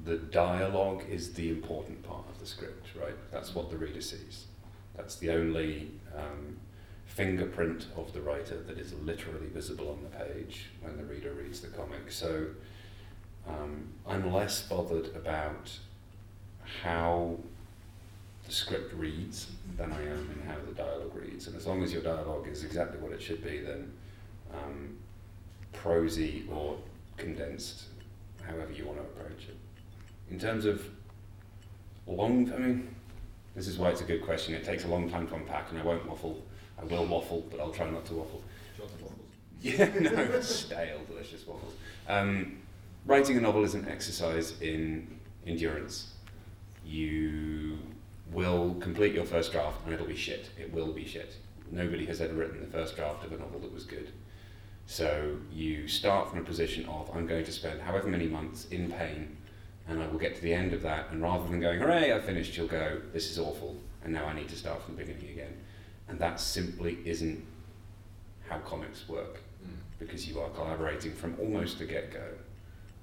the 0.05 0.17
dialogue 0.17 1.03
is 1.09 1.33
the 1.33 1.49
important 1.49 2.01
part 2.03 2.23
of 2.29 2.39
the 2.39 2.45
script, 2.45 2.87
right? 2.99 3.15
That's 3.31 3.53
what 3.53 3.69
the 3.69 3.77
reader 3.77 4.01
sees. 4.01 4.45
That's 4.95 5.15
the 5.17 5.31
only 5.31 5.91
um, 6.15 6.57
fingerprint 7.17 7.87
of 7.95 8.13
the 8.13 8.21
writer 8.21 8.61
that 8.67 8.77
is 8.77 8.93
literally 8.93 9.47
visible 9.47 9.89
on 9.89 10.03
the 10.03 10.23
page 10.23 10.67
when 10.81 10.95
the 10.97 11.03
reader 11.03 11.31
reads 11.31 11.59
the 11.61 11.67
comic. 11.67 12.11
So 12.11 12.45
um, 13.49 13.87
I'm 14.07 14.31
less 14.31 14.61
bothered 14.61 15.07
about 15.15 15.71
how 16.83 17.39
the 18.45 18.51
script 18.51 18.93
reads 18.93 19.47
than 19.77 19.91
I 19.91 20.01
am 20.01 20.29
in 20.31 20.47
how 20.47 20.57
the 20.63 20.75
dialogue 20.75 21.15
reads. 21.15 21.47
And 21.47 21.55
as 21.55 21.65
long 21.65 21.81
as 21.81 21.91
your 21.91 22.03
dialogue 22.03 22.47
is 22.47 22.63
exactly 22.63 22.99
what 22.99 23.11
it 23.11 23.21
should 23.21 23.43
be, 23.43 23.61
then 23.61 23.91
um, 24.53 24.95
prosy 25.73 26.45
or 26.51 26.77
condensed, 27.17 27.85
however 28.43 28.71
you 28.71 28.85
want 28.85 28.99
to 28.99 29.03
approach 29.03 29.49
it. 29.49 29.57
In 30.29 30.37
terms 30.37 30.65
of 30.65 30.87
long, 32.05 32.53
I 32.53 32.57
mean, 32.59 32.95
this 33.55 33.67
is 33.67 33.79
why 33.79 33.89
it's 33.89 34.01
a 34.01 34.03
good 34.03 34.23
question. 34.23 34.53
It 34.53 34.63
takes 34.63 34.85
a 34.85 34.87
long 34.87 35.09
time 35.09 35.27
to 35.29 35.33
unpack, 35.33 35.71
and 35.71 35.79
I 35.79 35.83
won't 35.83 36.07
waffle. 36.07 36.43
I 36.79 36.85
will 36.85 37.05
waffle, 37.05 37.45
but 37.49 37.59
I'll 37.59 37.71
try 37.71 37.89
not 37.89 38.05
to 38.05 38.13
waffle. 38.13 38.43
Yeah, 39.61 39.89
no, 39.99 40.39
stale, 40.41 41.01
delicious 41.07 41.45
waffles. 41.47 41.73
Um, 42.07 42.57
writing 43.05 43.37
a 43.37 43.41
novel 43.41 43.63
is 43.63 43.73
an 43.73 43.87
exercise 43.87 44.59
in 44.61 45.19
endurance. 45.45 46.13
You 46.85 47.79
will 48.31 48.75
complete 48.79 49.13
your 49.13 49.25
first 49.25 49.51
draft 49.51 49.83
and 49.85 49.93
it'll 49.93 50.05
be 50.05 50.15
shit. 50.15 50.49
It 50.59 50.71
will 50.73 50.93
be 50.93 51.05
shit. 51.05 51.35
Nobody 51.71 52.05
has 52.05 52.21
ever 52.21 52.33
written 52.33 52.61
the 52.61 52.67
first 52.67 52.95
draft 52.95 53.25
of 53.25 53.31
a 53.31 53.37
novel 53.37 53.59
that 53.61 53.73
was 53.73 53.83
good. 53.83 54.11
So 54.85 55.37
you 55.51 55.87
start 55.87 56.29
from 56.29 56.39
a 56.39 56.43
position 56.43 56.85
of, 56.85 57.09
I'm 57.13 57.27
going 57.27 57.43
to 57.43 57.51
spend 57.51 57.81
however 57.81 58.07
many 58.07 58.27
months 58.27 58.67
in 58.67 58.91
pain 58.91 59.35
and 59.89 60.01
I 60.01 60.07
will 60.07 60.19
get 60.19 60.35
to 60.35 60.41
the 60.41 60.53
end 60.53 60.73
of 60.73 60.81
that. 60.83 61.11
And 61.11 61.21
rather 61.21 61.47
than 61.49 61.59
going, 61.59 61.79
hooray, 61.79 62.13
I 62.13 62.19
finished, 62.19 62.55
you'll 62.57 62.67
go, 62.67 63.01
this 63.13 63.29
is 63.31 63.39
awful. 63.39 63.75
And 64.03 64.13
now 64.13 64.25
I 64.25 64.33
need 64.33 64.49
to 64.49 64.55
start 64.55 64.83
from 64.83 64.95
the 64.95 65.03
beginning 65.03 65.29
again. 65.29 65.53
And 66.09 66.19
that 66.19 66.39
simply 66.39 66.99
isn't 67.05 67.43
how 68.49 68.59
comics 68.59 69.07
work 69.09 69.41
Mm. 69.65 69.69
because 69.99 70.27
you 70.27 70.39
are 70.39 70.49
collaborating 70.51 71.11
from 71.13 71.35
almost 71.39 71.79
the 71.79 71.85
get-go. 71.85 72.33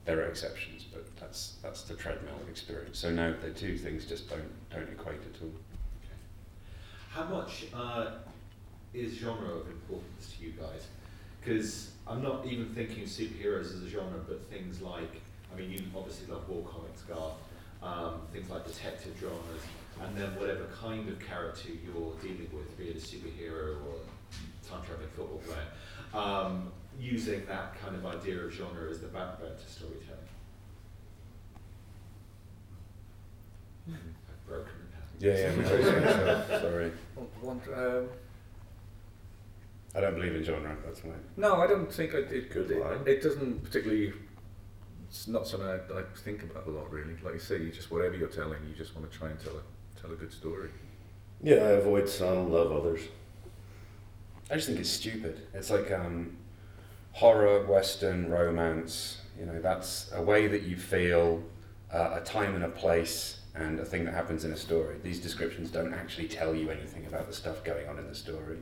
There 0.04 0.20
are 0.20 0.26
exceptions, 0.28 0.84
but 0.84 1.04
that's 1.16 1.54
that's 1.62 1.82
the 1.82 1.94
treadmill 1.94 2.38
experience. 2.48 2.98
So 2.98 3.10
no, 3.10 3.34
the 3.34 3.50
two 3.50 3.76
things 3.76 4.06
just 4.06 4.28
don't 4.30 4.50
don't 4.70 4.88
equate 4.88 5.20
at 5.20 5.42
all. 5.42 5.50
How 7.10 7.24
much 7.24 7.66
uh, 7.74 8.10
is 8.92 9.14
genre 9.14 9.48
of 9.50 9.66
importance 9.68 10.34
to 10.36 10.44
you 10.44 10.52
guys? 10.52 10.86
Because 11.40 11.90
I'm 12.06 12.22
not 12.22 12.46
even 12.46 12.66
thinking 12.74 13.04
superheroes 13.04 13.74
as 13.74 13.82
a 13.82 13.88
genre, 13.88 14.20
but 14.28 14.44
things 14.50 14.80
like, 14.80 15.20
I 15.52 15.58
mean, 15.58 15.70
you 15.70 15.82
obviously 15.96 16.32
love 16.32 16.48
war 16.48 16.62
comics, 16.64 17.02
Garth, 17.02 17.34
um, 17.82 18.20
things 18.32 18.48
like 18.50 18.66
detective 18.66 19.18
dramas, 19.18 19.62
and 20.02 20.16
then 20.16 20.34
whatever 20.36 20.66
kind 20.80 21.08
of 21.08 21.18
character 21.20 21.68
you're 21.68 22.14
dealing 22.20 22.48
with, 22.52 22.76
be 22.76 22.88
it 22.88 22.96
a 22.96 22.98
superhero 22.98 23.76
or 23.84 23.96
a 23.96 24.68
time 24.68 24.82
traveling 24.84 25.08
football 25.14 25.40
player, 25.46 25.66
um, 26.14 26.72
using 26.98 27.44
that 27.46 27.80
kind 27.80 27.96
of 27.96 28.06
idea 28.06 28.38
of 28.38 28.52
genre 28.52 28.90
as 28.90 29.00
the 29.00 29.08
backbone 29.08 29.56
to 29.56 29.70
storytelling. 29.70 30.20
I've 33.88 34.46
broken 34.48 34.72
the 35.20 35.26
pattern. 35.28 35.64
Yeah, 35.66 36.48
yeah. 36.48 36.60
sorry. 36.60 36.92
One, 37.40 37.60
um, 37.74 38.08
I 39.94 40.00
don't 40.00 40.14
believe 40.14 40.34
in 40.34 40.42
genre. 40.44 40.76
That's 40.84 41.04
my. 41.04 41.12
no, 41.36 41.60
I 41.60 41.66
don't 41.66 41.92
think 41.92 42.14
I 42.14 42.22
did. 42.22 42.50
Good 42.50 42.70
it, 42.70 42.80
line. 42.80 43.00
it 43.06 43.22
doesn't 43.22 43.62
particularly. 43.62 44.12
It's 45.08 45.28
not 45.28 45.46
something 45.46 45.68
I, 45.68 45.76
I 45.76 46.02
think 46.16 46.42
about 46.42 46.66
a 46.66 46.70
lot, 46.70 46.90
really. 46.90 47.14
Like 47.22 47.34
you 47.34 47.40
say, 47.40 47.58
you 47.58 47.70
just 47.70 47.90
whatever 47.90 48.16
you're 48.16 48.28
telling, 48.28 48.58
you 48.68 48.74
just 48.74 48.96
want 48.96 49.10
to 49.10 49.16
try 49.16 49.28
and 49.28 49.38
tell 49.38 49.52
a 49.52 49.62
tell 50.04 50.12
a 50.12 50.16
good 50.16 50.32
story. 50.32 50.70
Yeah, 51.42 51.56
I 51.56 51.70
avoid 51.70 52.08
some, 52.08 52.52
love 52.52 52.72
others. 52.72 53.00
I 54.50 54.56
just 54.56 54.66
think 54.66 54.78
it's 54.78 54.90
stupid. 54.90 55.46
It's 55.54 55.70
like 55.70 55.90
um, 55.90 56.36
horror, 57.12 57.64
western, 57.66 58.30
romance. 58.30 59.20
You 59.38 59.46
know, 59.46 59.60
that's 59.60 60.10
a 60.14 60.22
way 60.22 60.46
that 60.46 60.62
you 60.62 60.76
feel 60.76 61.42
uh, 61.92 62.10
a 62.14 62.20
time 62.20 62.54
and 62.54 62.64
a 62.64 62.68
place 62.68 63.40
and 63.54 63.78
a 63.80 63.84
thing 63.84 64.04
that 64.04 64.14
happens 64.14 64.44
in 64.44 64.52
a 64.52 64.56
story. 64.56 64.96
These 65.02 65.20
descriptions 65.20 65.70
don't 65.70 65.94
actually 65.94 66.28
tell 66.28 66.54
you 66.54 66.70
anything 66.70 67.06
about 67.06 67.26
the 67.26 67.32
stuff 67.32 67.64
going 67.64 67.88
on 67.88 67.98
in 67.98 68.06
the 68.06 68.14
story. 68.14 68.58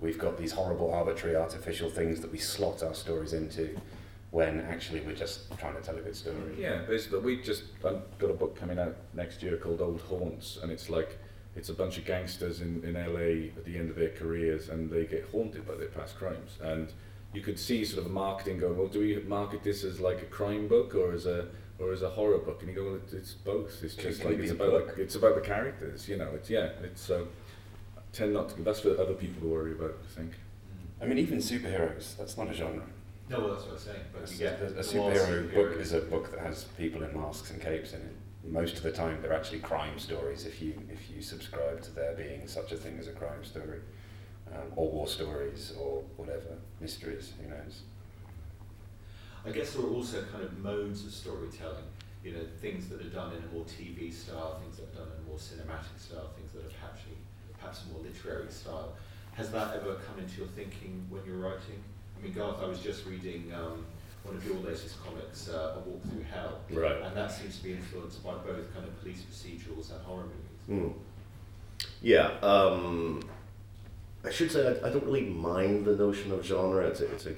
We've 0.00 0.18
got 0.18 0.36
these 0.36 0.52
horrible, 0.52 0.92
arbitrary, 0.92 1.36
artificial 1.36 1.88
things 1.88 2.20
that 2.20 2.30
we 2.30 2.38
slot 2.38 2.82
our 2.82 2.94
stories 2.94 3.32
into 3.32 3.78
when 4.36 4.60
actually 4.68 5.00
we're 5.00 5.14
just 5.14 5.50
trying 5.58 5.74
to 5.74 5.80
tell 5.80 5.96
a 5.96 6.00
good 6.02 6.14
story. 6.14 6.36
Yeah, 6.58 6.82
basically, 6.82 7.20
we 7.20 7.40
just 7.40 7.64
I've 7.82 8.02
got 8.18 8.28
a 8.28 8.34
book 8.34 8.54
coming 8.54 8.78
out 8.78 8.94
next 9.14 9.42
year 9.42 9.56
called 9.56 9.80
Old 9.80 10.02
Haunts, 10.02 10.58
and 10.62 10.70
it's 10.70 10.90
like 10.90 11.18
it's 11.56 11.70
a 11.70 11.72
bunch 11.72 11.96
of 11.96 12.04
gangsters 12.04 12.60
in, 12.60 12.84
in 12.84 12.92
LA 12.92 13.56
at 13.56 13.64
the 13.64 13.78
end 13.78 13.88
of 13.88 13.96
their 13.96 14.10
careers, 14.10 14.68
and 14.68 14.90
they 14.90 15.06
get 15.06 15.26
haunted 15.32 15.66
by 15.66 15.74
their 15.76 15.88
past 15.88 16.18
crimes. 16.18 16.58
And 16.62 16.92
you 17.32 17.40
could 17.40 17.58
see 17.58 17.82
sort 17.82 18.04
of 18.04 18.12
marketing 18.12 18.58
going, 18.58 18.76
well, 18.76 18.88
do 18.88 19.00
we 19.00 19.16
market 19.26 19.64
this 19.64 19.84
as 19.84 20.00
like 20.00 20.20
a 20.20 20.26
crime 20.26 20.68
book 20.68 20.94
or 20.94 21.12
as 21.12 21.24
a 21.24 21.48
or 21.78 21.94
as 21.94 22.02
a 22.02 22.10
horror 22.10 22.36
book? 22.36 22.58
And 22.60 22.68
you 22.68 22.76
go, 22.76 22.84
well, 22.84 23.00
it's, 23.10 23.32
both. 23.32 23.82
It's 23.82 23.94
just 23.94 24.20
can 24.20 24.32
like 24.32 24.40
it's 24.40 24.52
about 24.52 24.96
the, 24.96 25.02
it's 25.02 25.14
about 25.14 25.34
the 25.34 25.40
characters, 25.40 26.10
you 26.10 26.18
know. 26.18 26.28
It's 26.34 26.50
yeah, 26.50 26.72
it's 26.82 27.00
so. 27.00 27.26
I 27.96 28.00
tend 28.12 28.34
not 28.34 28.50
to. 28.50 28.60
That's 28.60 28.80
for 28.80 29.00
other 29.00 29.14
people 29.14 29.40
to 29.40 29.48
worry 29.48 29.72
about. 29.72 29.94
I 30.04 30.14
think. 30.14 30.32
I 31.00 31.06
mean, 31.06 31.16
even 31.16 31.38
superheroes, 31.38 32.18
that's 32.18 32.36
not 32.36 32.50
a 32.50 32.52
genre. 32.52 32.82
No, 33.28 33.40
well, 33.40 33.48
that's 33.50 33.62
what 33.62 33.70
I 33.70 33.74
was 33.74 33.82
saying. 33.82 34.00
But 34.12 34.28
A, 34.28 34.32
you 34.32 34.38
get 34.38 34.60
a, 34.60 34.66
a 34.66 34.82
superhero 34.82 35.52
book 35.52 35.80
is 35.80 35.92
a 35.92 36.00
book 36.00 36.30
that 36.30 36.40
has 36.40 36.64
people 36.78 37.02
in 37.02 37.18
masks 37.18 37.50
and 37.50 37.60
capes 37.60 37.92
in 37.92 38.00
it. 38.00 38.14
Most 38.44 38.76
of 38.76 38.84
the 38.84 38.92
time, 38.92 39.20
they're 39.20 39.32
actually 39.32 39.58
crime 39.58 39.98
stories. 39.98 40.46
If 40.46 40.62
you 40.62 40.74
if 40.88 41.10
you 41.10 41.20
subscribe 41.20 41.82
to 41.82 41.90
there 41.90 42.14
being 42.14 42.46
such 42.46 42.70
a 42.70 42.76
thing 42.76 42.96
as 43.00 43.08
a 43.08 43.12
crime 43.12 43.44
story, 43.44 43.80
um, 44.54 44.72
or 44.76 44.88
war 44.88 45.08
stories, 45.08 45.72
or 45.80 46.04
whatever 46.16 46.56
mysteries, 46.80 47.32
who 47.42 47.48
knows? 47.48 47.82
I 49.44 49.50
guess 49.50 49.72
there 49.72 49.84
are 49.84 49.90
also 49.90 50.22
kind 50.32 50.44
of 50.44 50.58
modes 50.58 51.04
of 51.04 51.12
storytelling. 51.12 51.84
You 52.22 52.32
know, 52.32 52.46
things 52.60 52.88
that 52.88 53.00
are 53.00 53.10
done 53.10 53.32
in 53.32 53.42
a 53.42 53.54
more 53.54 53.64
TV 53.64 54.12
style, 54.12 54.60
things 54.60 54.76
that 54.76 54.84
are 54.92 55.04
done 55.04 55.12
in 55.14 55.24
a 55.24 55.28
more 55.28 55.38
cinematic 55.38 55.98
style, 55.98 56.30
things 56.36 56.52
that 56.52 56.64
are 56.64 56.74
perhaps 56.80 57.00
perhaps 57.58 57.82
a 57.84 57.92
more 57.92 58.02
literary 58.02 58.50
style. 58.50 58.94
Has 59.32 59.50
that 59.50 59.74
ever 59.74 59.96
come 60.06 60.18
into 60.18 60.38
your 60.38 60.48
thinking 60.48 61.04
when 61.08 61.24
you're 61.26 61.36
writing? 61.36 61.82
I 62.18 62.22
mean, 62.24 62.32
Garth, 62.32 62.62
I 62.62 62.66
was 62.66 62.80
just 62.80 63.06
reading 63.06 63.52
um, 63.54 63.84
one 64.24 64.36
of 64.36 64.44
your 64.46 64.56
latest 64.56 65.02
comics, 65.04 65.48
uh, 65.48 65.76
A 65.76 65.88
Walk 65.88 66.02
Through 66.10 66.22
Hell, 66.22 66.60
Right. 66.70 67.02
and 67.02 67.16
that 67.16 67.30
seems 67.30 67.58
to 67.58 67.64
be 67.64 67.72
influenced 67.72 68.24
by 68.24 68.34
both 68.34 68.72
kind 68.74 68.86
of 68.86 69.00
police 69.00 69.22
procedurals 69.22 69.92
and 69.92 70.02
horror 70.04 70.24
movies. 70.24 70.92
Hmm. 70.94 70.98
Yeah, 72.02 72.30
um, 72.42 73.22
I 74.24 74.30
should 74.30 74.50
say 74.50 74.66
I, 74.82 74.86
I 74.88 74.90
don't 74.90 75.04
really 75.04 75.22
mind 75.28 75.84
the 75.84 75.94
notion 75.96 76.32
of 76.32 76.44
genre. 76.44 76.86
It's 76.86 77.00
a, 77.00 77.12
it's 77.12 77.26
a 77.26 77.34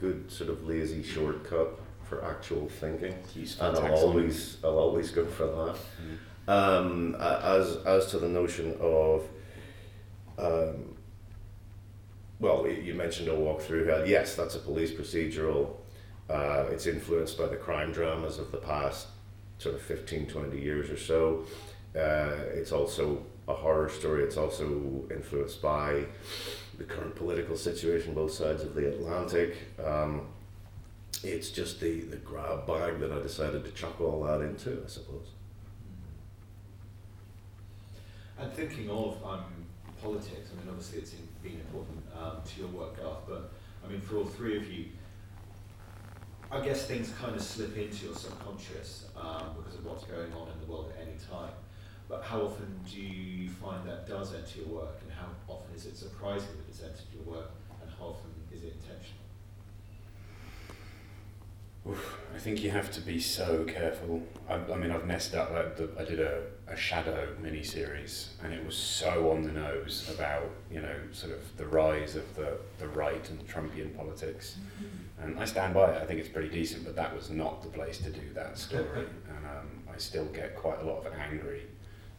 good 0.00 0.30
sort 0.30 0.50
of 0.50 0.66
lazy 0.66 1.02
shortcut 1.02 1.78
for 2.04 2.24
actual 2.24 2.68
thinking, 2.68 3.14
and 3.60 3.76
I'll 3.76 3.94
always 3.94 4.58
I'll 4.62 4.78
always 4.78 5.10
go 5.10 5.24
for 5.24 5.46
that. 5.46 5.76
Mm. 6.02 6.18
Um, 6.48 7.14
as 7.16 7.76
as 7.86 8.06
to 8.10 8.18
the 8.18 8.28
notion 8.28 8.76
of, 8.80 9.24
um, 10.38 10.95
well, 12.40 12.66
you 12.68 12.94
mentioned 12.94 13.28
a 13.28 13.34
walk 13.34 13.60
through. 13.62 13.86
Yes, 14.06 14.34
that's 14.34 14.54
a 14.54 14.58
police 14.58 14.92
procedural. 14.92 15.76
Uh, 16.28 16.64
it's 16.70 16.86
influenced 16.86 17.38
by 17.38 17.46
the 17.46 17.56
crime 17.56 17.92
dramas 17.92 18.38
of 18.38 18.50
the 18.50 18.58
past 18.58 19.06
sort 19.58 19.74
of 19.74 19.82
15, 19.82 20.26
20 20.26 20.60
years 20.60 20.90
or 20.90 20.96
so. 20.96 21.44
Uh, 21.94 22.36
it's 22.52 22.72
also 22.72 23.24
a 23.48 23.54
horror 23.54 23.88
story. 23.88 24.22
It's 24.24 24.36
also 24.36 25.04
influenced 25.10 25.62
by 25.62 26.04
the 26.76 26.84
current 26.84 27.14
political 27.14 27.56
situation, 27.56 28.12
both 28.12 28.32
sides 28.32 28.62
of 28.62 28.74
the 28.74 28.88
Atlantic. 28.88 29.56
Um, 29.82 30.26
it's 31.22 31.50
just 31.50 31.80
the, 31.80 32.00
the 32.00 32.16
grab 32.16 32.66
bag 32.66 33.00
that 33.00 33.12
I 33.12 33.20
decided 33.20 33.64
to 33.64 33.70
chuck 33.70 34.00
all 34.00 34.24
that 34.24 34.42
into, 34.42 34.82
I 34.84 34.88
suppose. 34.88 35.28
And 38.38 38.52
thinking 38.52 38.90
of 38.90 39.16
um, 39.24 39.44
politics, 40.02 40.50
I 40.52 40.60
mean, 40.60 40.68
obviously 40.68 40.98
it's 40.98 41.12
in, 41.14 41.25
been 41.46 41.60
important 41.60 42.02
um, 42.18 42.38
to 42.44 42.60
your 42.60 42.68
work, 42.68 43.00
Garth. 43.00 43.22
But 43.28 43.52
I 43.84 43.90
mean, 43.90 44.00
for 44.00 44.18
all 44.18 44.24
three 44.24 44.56
of 44.56 44.70
you, 44.70 44.86
I 46.50 46.60
guess 46.60 46.86
things 46.86 47.12
kind 47.20 47.34
of 47.34 47.42
slip 47.42 47.76
into 47.76 48.06
your 48.06 48.14
subconscious 48.14 49.06
um, 49.16 49.54
because 49.56 49.74
of 49.78 49.84
what's 49.84 50.04
going 50.04 50.32
on 50.32 50.48
in 50.48 50.60
the 50.64 50.72
world 50.72 50.92
at 50.94 51.06
any 51.06 51.16
time. 51.30 51.52
But 52.08 52.22
how 52.22 52.42
often 52.42 52.80
do 52.88 53.00
you 53.00 53.50
find 53.50 53.86
that 53.88 54.06
does 54.08 54.32
enter 54.32 54.60
your 54.60 54.68
work, 54.68 54.96
and 55.02 55.10
how 55.12 55.26
often 55.52 55.74
is 55.74 55.86
it 55.86 55.96
surprising 55.96 56.48
that 56.56 56.68
it's 56.68 56.80
entered 56.82 57.10
your 57.12 57.34
work, 57.34 57.50
and 57.82 57.90
how 57.98 58.06
often 58.06 58.30
is 58.52 58.62
it 58.62 58.74
intentional? 58.74 59.24
Oof, 61.88 62.18
I 62.34 62.38
think 62.38 62.62
you 62.62 62.70
have 62.70 62.92
to 62.92 63.00
be 63.00 63.18
so 63.20 63.64
careful. 63.64 64.22
I, 64.48 64.54
I 64.54 64.76
mean, 64.76 64.92
I've 64.92 65.06
messed 65.06 65.34
up. 65.34 65.50
I, 65.50 66.00
I 66.00 66.04
did 66.04 66.20
a, 66.20 66.42
a 66.68 66.76
shadow 66.76 67.28
mini 67.40 67.62
series, 67.62 68.30
and 68.42 68.52
it 68.52 68.64
was 68.64 68.76
so 68.76 69.30
on 69.30 69.42
the 69.42 69.52
nose 69.52 70.10
about 70.12 70.50
you 70.70 70.80
know 70.80 70.96
sort 71.12 71.32
of 71.32 71.56
the 71.56 71.66
rise 71.66 72.16
of 72.16 72.34
the, 72.34 72.58
the 72.78 72.88
right 72.88 73.28
and 73.30 73.46
Trumpian 73.46 73.96
politics. 73.96 74.56
And 75.22 75.38
I 75.38 75.44
stand 75.44 75.74
by 75.74 75.92
it. 75.92 76.02
I 76.02 76.04
think 76.04 76.20
it's 76.20 76.28
pretty 76.28 76.48
decent, 76.48 76.84
but 76.84 76.96
that 76.96 77.14
was 77.14 77.30
not 77.30 77.62
the 77.62 77.68
place 77.68 77.98
to 77.98 78.10
do 78.10 78.32
that 78.34 78.58
story. 78.58 78.84
and 79.28 79.46
um, 79.46 79.82
I 79.92 79.96
still 79.98 80.26
get 80.26 80.56
quite 80.56 80.80
a 80.80 80.84
lot 80.84 81.06
of 81.06 81.12
angry 81.14 81.62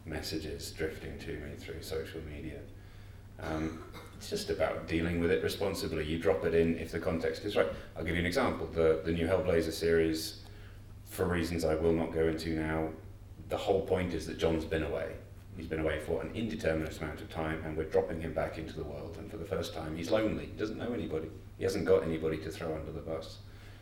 messages 0.06 0.72
drifting 0.72 1.20
to 1.20 1.34
me 1.34 1.56
through 1.58 1.82
social 1.82 2.22
media. 2.22 2.60
Um, 3.40 3.84
it's 4.18 4.30
just 4.30 4.50
about 4.50 4.88
dealing 4.88 5.20
with 5.20 5.30
it 5.30 5.44
responsibly. 5.44 6.06
You 6.06 6.18
drop 6.18 6.44
it 6.46 6.56
in 6.56 6.78
if 6.80 6.92
the 6.92 7.00
context 7.00 7.46
is 7.46 7.56
right. 7.56 7.68
I'll 7.96 8.04
give 8.04 8.16
you 8.16 8.22
an 8.22 8.26
example. 8.26 8.68
The, 8.74 9.02
the 9.06 9.12
new 9.12 9.28
Hellblazer 9.28 9.72
series, 9.72 10.42
for 11.06 11.26
reasons 11.26 11.64
I 11.64 11.76
will 11.76 11.94
not 11.94 12.14
go 12.14 12.28
into 12.28 12.60
now, 12.60 12.90
the 13.50 13.58
whole 13.58 13.82
point 13.82 14.14
is 14.14 14.26
that 14.28 14.38
John's 14.38 14.66
been 14.66 14.84
away. 14.84 15.14
He's 15.56 15.68
been 15.68 15.80
away 15.80 16.00
for 16.00 16.22
an 16.22 16.32
indeterminate 16.36 17.02
amount 17.02 17.22
of 17.22 17.32
time, 17.32 17.64
and 17.66 17.76
we're 17.76 17.86
dropping 17.86 18.22
him 18.22 18.34
back 18.34 18.58
into 18.58 18.76
the 18.76 18.84
world. 18.84 19.16
And 19.18 19.30
for 19.30 19.38
the 19.38 19.46
first 19.46 19.74
time, 19.74 19.96
he's 19.96 20.12
lonely. 20.12 20.46
He 20.46 20.52
doesn't 20.52 20.78
know 20.78 20.94
anybody. 20.94 21.30
He 21.58 21.64
hasn't 21.64 21.86
got 21.86 22.04
anybody 22.04 22.38
to 22.38 22.52
throw 22.52 22.76
under 22.76 22.92
the 22.92 23.02
bus. 23.02 23.38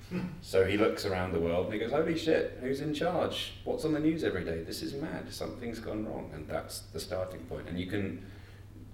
Hmm. 0.10 0.22
So 0.42 0.66
he 0.66 0.78
looks 0.78 1.06
around 1.06 1.34
the 1.34 1.40
world 1.40 1.66
and 1.66 1.74
he 1.74 1.80
goes, 1.80 1.92
Holy 1.92 2.18
shit, 2.18 2.60
who's 2.62 2.80
in 2.80 2.94
charge? 2.94 3.54
What's 3.64 3.86
on 3.86 3.94
the 3.94 4.00
news 4.00 4.24
every 4.24 4.46
day? 4.46 4.62
This 4.62 4.82
is 4.82 4.94
mad. 4.94 5.34
Something's 5.34 5.80
gone 5.80 6.06
wrong. 6.06 6.30
And 6.34 6.48
that's 6.48 6.82
the 6.94 7.00
starting 7.00 7.42
point. 7.42 7.68
And 7.68 7.80
you 7.80 7.88
can, 7.88 8.26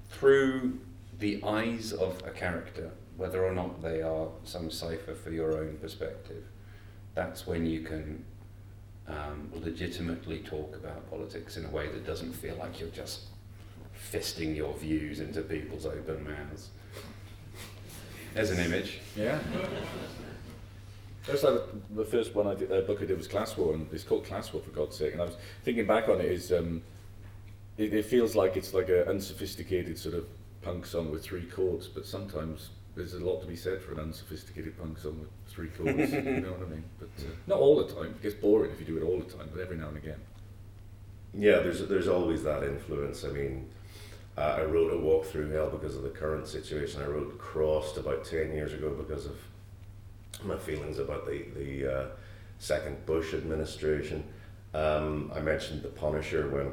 through 0.10 0.80
the 1.20 1.44
eyes 1.44 1.92
of 1.92 2.22
a 2.26 2.32
character, 2.32 2.92
whether 3.18 3.46
or 3.46 3.54
not 3.54 3.82
they 3.82 4.02
are 4.02 4.30
some 4.44 4.72
cipher 4.72 5.14
for 5.14 5.32
your 5.32 5.58
own 5.58 5.78
perspective, 5.82 6.46
that's 7.14 7.46
when 7.46 7.66
you 7.66 7.82
can 7.82 8.26
um, 9.12 9.52
legitimately 9.64 10.40
talk 10.40 10.76
about 10.76 11.10
politics 11.10 11.58
in 11.58 11.66
a 11.66 11.70
way 11.70 11.88
that 11.88 12.06
doesn't 12.06 12.34
feel 12.34 12.56
like 12.56 12.80
you're 12.80 12.90
just 12.90 13.22
fisting 14.12 14.56
your 14.56 14.74
views 14.76 15.20
into 15.20 15.42
people's 15.42 15.86
open 15.86 16.24
mouths. 16.24 16.70
There's 18.34 18.52
an 18.52 18.60
image. 18.60 19.00
Yeah. 19.16 19.40
That's 21.28 21.44
like 21.44 21.62
the 21.94 22.06
first 22.06 22.34
one 22.34 22.48
I 22.48 22.56
did, 22.56 22.72
uh, 22.72 22.82
book 22.82 23.00
I 23.02 23.06
did 23.06 23.18
was 23.18 23.28
Class 23.28 23.56
War, 23.58 23.74
and 23.74 23.88
it's 23.92 24.04
called 24.04 24.26
Class 24.26 24.54
War 24.54 24.62
for 24.62 24.72
God's 24.72 24.98
sake. 24.98 25.14
And 25.14 25.22
I 25.22 25.26
was 25.26 25.36
thinking 25.64 25.86
back 25.86 26.10
on 26.10 26.20
it, 26.20 26.26
is 26.26 26.52
um, 26.52 26.82
it, 27.78 27.94
it 27.94 28.06
feels 28.06 28.36
like 28.36 28.58
it's 28.58 28.74
like 28.74 28.90
an 28.90 29.04
unsophisticated 29.08 30.00
sort 30.00 30.16
of 30.16 30.26
punk 30.62 30.86
song 30.86 31.12
with 31.12 31.24
three 31.24 31.46
chords, 31.46 31.88
but 31.88 32.06
sometimes 32.06 32.70
there's 32.96 33.14
a 33.14 33.20
lot 33.20 33.42
to 33.42 33.48
be 33.48 33.56
said 33.56 33.82
for 33.82 33.94
an 33.94 34.00
unsophisticated 34.00 34.78
punk 34.78 34.98
song 34.98 35.20
with 35.20 35.30
three 35.48 35.70
chords. 35.70 36.12
you 36.12 36.22
know 36.22 36.52
what 36.52 36.68
I 36.68 36.70
mean? 36.70 36.84
But 37.00 37.10
uh, 37.20 37.30
not 37.48 37.60
all 37.60 37.84
the 37.84 37.94
time. 37.94 38.08
It 38.08 38.22
gets 38.22 38.36
boring 38.36 38.72
if 38.72 38.80
you 38.80 38.86
do 38.86 38.98
it 38.98 39.04
all 39.04 39.18
the 39.20 39.32
time, 39.32 39.50
but 39.54 39.62
every 39.62 39.78
now 39.78 39.88
and 39.88 39.98
again. 39.98 40.20
Yeah, 41.34 41.60
there's 41.60 41.88
there's 41.88 42.08
always 42.08 42.44
that 42.44 42.64
influence. 42.64 43.24
I 43.24 43.30
mean, 43.30 43.70
uh, 44.38 44.58
I 44.60 44.64
wrote 44.64 44.94
a 44.94 44.98
walk 44.98 45.26
through 45.26 45.52
hell 45.52 45.70
because 45.70 45.96
of 45.96 46.04
the 46.04 46.10
current 46.10 46.48
situation. 46.48 47.02
I 47.02 47.06
wrote 47.06 47.38
Crossed 47.38 47.98
about 47.98 48.26
ten 48.26 48.52
years 48.52 48.74
ago 48.74 48.90
because 48.90 49.26
of 49.26 49.38
my 50.44 50.58
feelings 50.58 51.00
about 51.00 51.26
the 51.26 51.46
the 51.56 51.94
uh, 51.94 52.06
second 52.60 53.06
Bush 53.06 53.34
administration. 53.34 54.24
Um, 54.74 55.32
I 55.34 55.40
mentioned 55.40 55.84
the 55.84 55.90
Punisher 55.90 56.50
when 56.50 56.72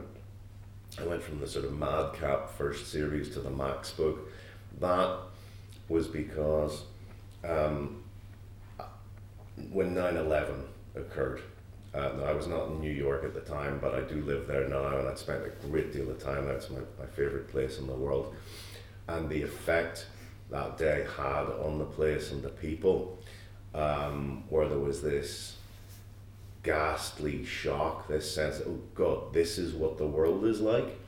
I 1.01 1.09
went 1.09 1.23
from 1.23 1.41
the 1.41 1.47
sort 1.47 1.65
of 1.65 1.77
madcap 1.77 2.51
first 2.51 2.91
series 2.91 3.31
to 3.35 3.41
the 3.41 3.51
Max 3.51 3.91
book. 3.93 4.31
That 4.81 5.19
was 5.89 6.07
because 6.07 6.83
um, 7.45 8.03
when 9.71 9.95
9-11 9.95 10.63
occurred, 10.95 11.43
uh, 11.95 12.11
I 12.25 12.33
was 12.33 12.47
not 12.47 12.69
in 12.69 12.81
New 12.81 12.93
York 12.93 13.25
at 13.25 13.35
the 13.35 13.41
time, 13.41 13.79
but 13.81 13.95
I 13.95 14.01
do 14.03 14.23
live 14.23 14.47
there 14.47 14.69
now, 14.69 14.99
and 14.99 15.09
I'd 15.09 15.19
spent 15.19 15.43
a 15.45 15.67
great 15.67 15.93
deal 15.93 16.11
of 16.11 16.23
time 16.23 16.45
there. 16.45 16.55
It's 16.55 16.71
my, 16.71 16.81
my 16.99 17.07
favourite 17.07 17.49
place 17.49 17.79
in 17.79 17.87
the 17.87 17.95
world. 17.95 18.35
And 19.09 19.29
the 19.29 19.43
effect 19.43 20.07
that 20.51 20.77
day 20.77 21.07
had 21.17 21.45
on 21.45 21.79
the 21.79 21.85
place 21.85 22.31
and 22.31 22.43
the 22.43 22.51
people, 22.51 23.19
um, 23.75 24.45
where 24.49 24.69
there 24.69 24.79
was 24.79 25.03
this 25.03 25.57
ghastly 26.63 27.45
shock, 27.45 28.09
this 28.09 28.33
sense, 28.35 28.61
oh 28.67 28.79
God, 28.95 29.33
this 29.33 29.59
is 29.59 29.73
what 29.73 29.97
the 29.97 30.07
world 30.07 30.45
is 30.45 30.61
like. 30.61 30.99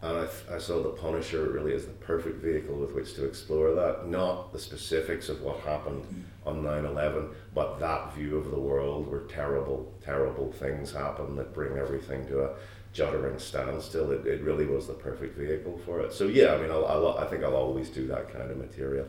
And 0.00 0.16
I, 0.16 0.26
th- 0.26 0.44
I 0.52 0.58
saw 0.58 0.80
The 0.80 0.90
Punisher 0.90 1.50
really 1.50 1.74
as 1.74 1.86
the 1.86 1.92
perfect 1.92 2.40
vehicle 2.40 2.76
with 2.76 2.92
which 2.92 3.14
to 3.14 3.24
explore 3.24 3.74
that. 3.74 4.06
Not 4.06 4.52
the 4.52 4.58
specifics 4.58 5.28
of 5.28 5.42
what 5.42 5.58
happened 5.60 6.24
on 6.46 6.62
9 6.62 6.84
11, 6.84 7.30
but 7.52 7.80
that 7.80 8.14
view 8.14 8.36
of 8.36 8.50
the 8.52 8.60
world 8.60 9.10
where 9.10 9.20
terrible, 9.22 9.92
terrible 10.00 10.52
things 10.52 10.92
happen 10.92 11.34
that 11.36 11.52
bring 11.52 11.76
everything 11.76 12.26
to 12.28 12.44
a 12.44 12.50
juddering 12.94 13.40
standstill. 13.40 14.12
It, 14.12 14.24
it 14.24 14.42
really 14.42 14.66
was 14.66 14.86
the 14.86 14.94
perfect 14.94 15.36
vehicle 15.36 15.80
for 15.84 16.00
it. 16.00 16.12
So, 16.12 16.24
yeah, 16.28 16.54
I 16.54 16.58
mean, 16.58 16.70
I'll, 16.70 16.86
I'll, 16.86 17.18
I 17.18 17.26
think 17.26 17.42
I'll 17.42 17.56
always 17.56 17.90
do 17.90 18.06
that 18.06 18.32
kind 18.32 18.50
of 18.52 18.56
material. 18.56 19.06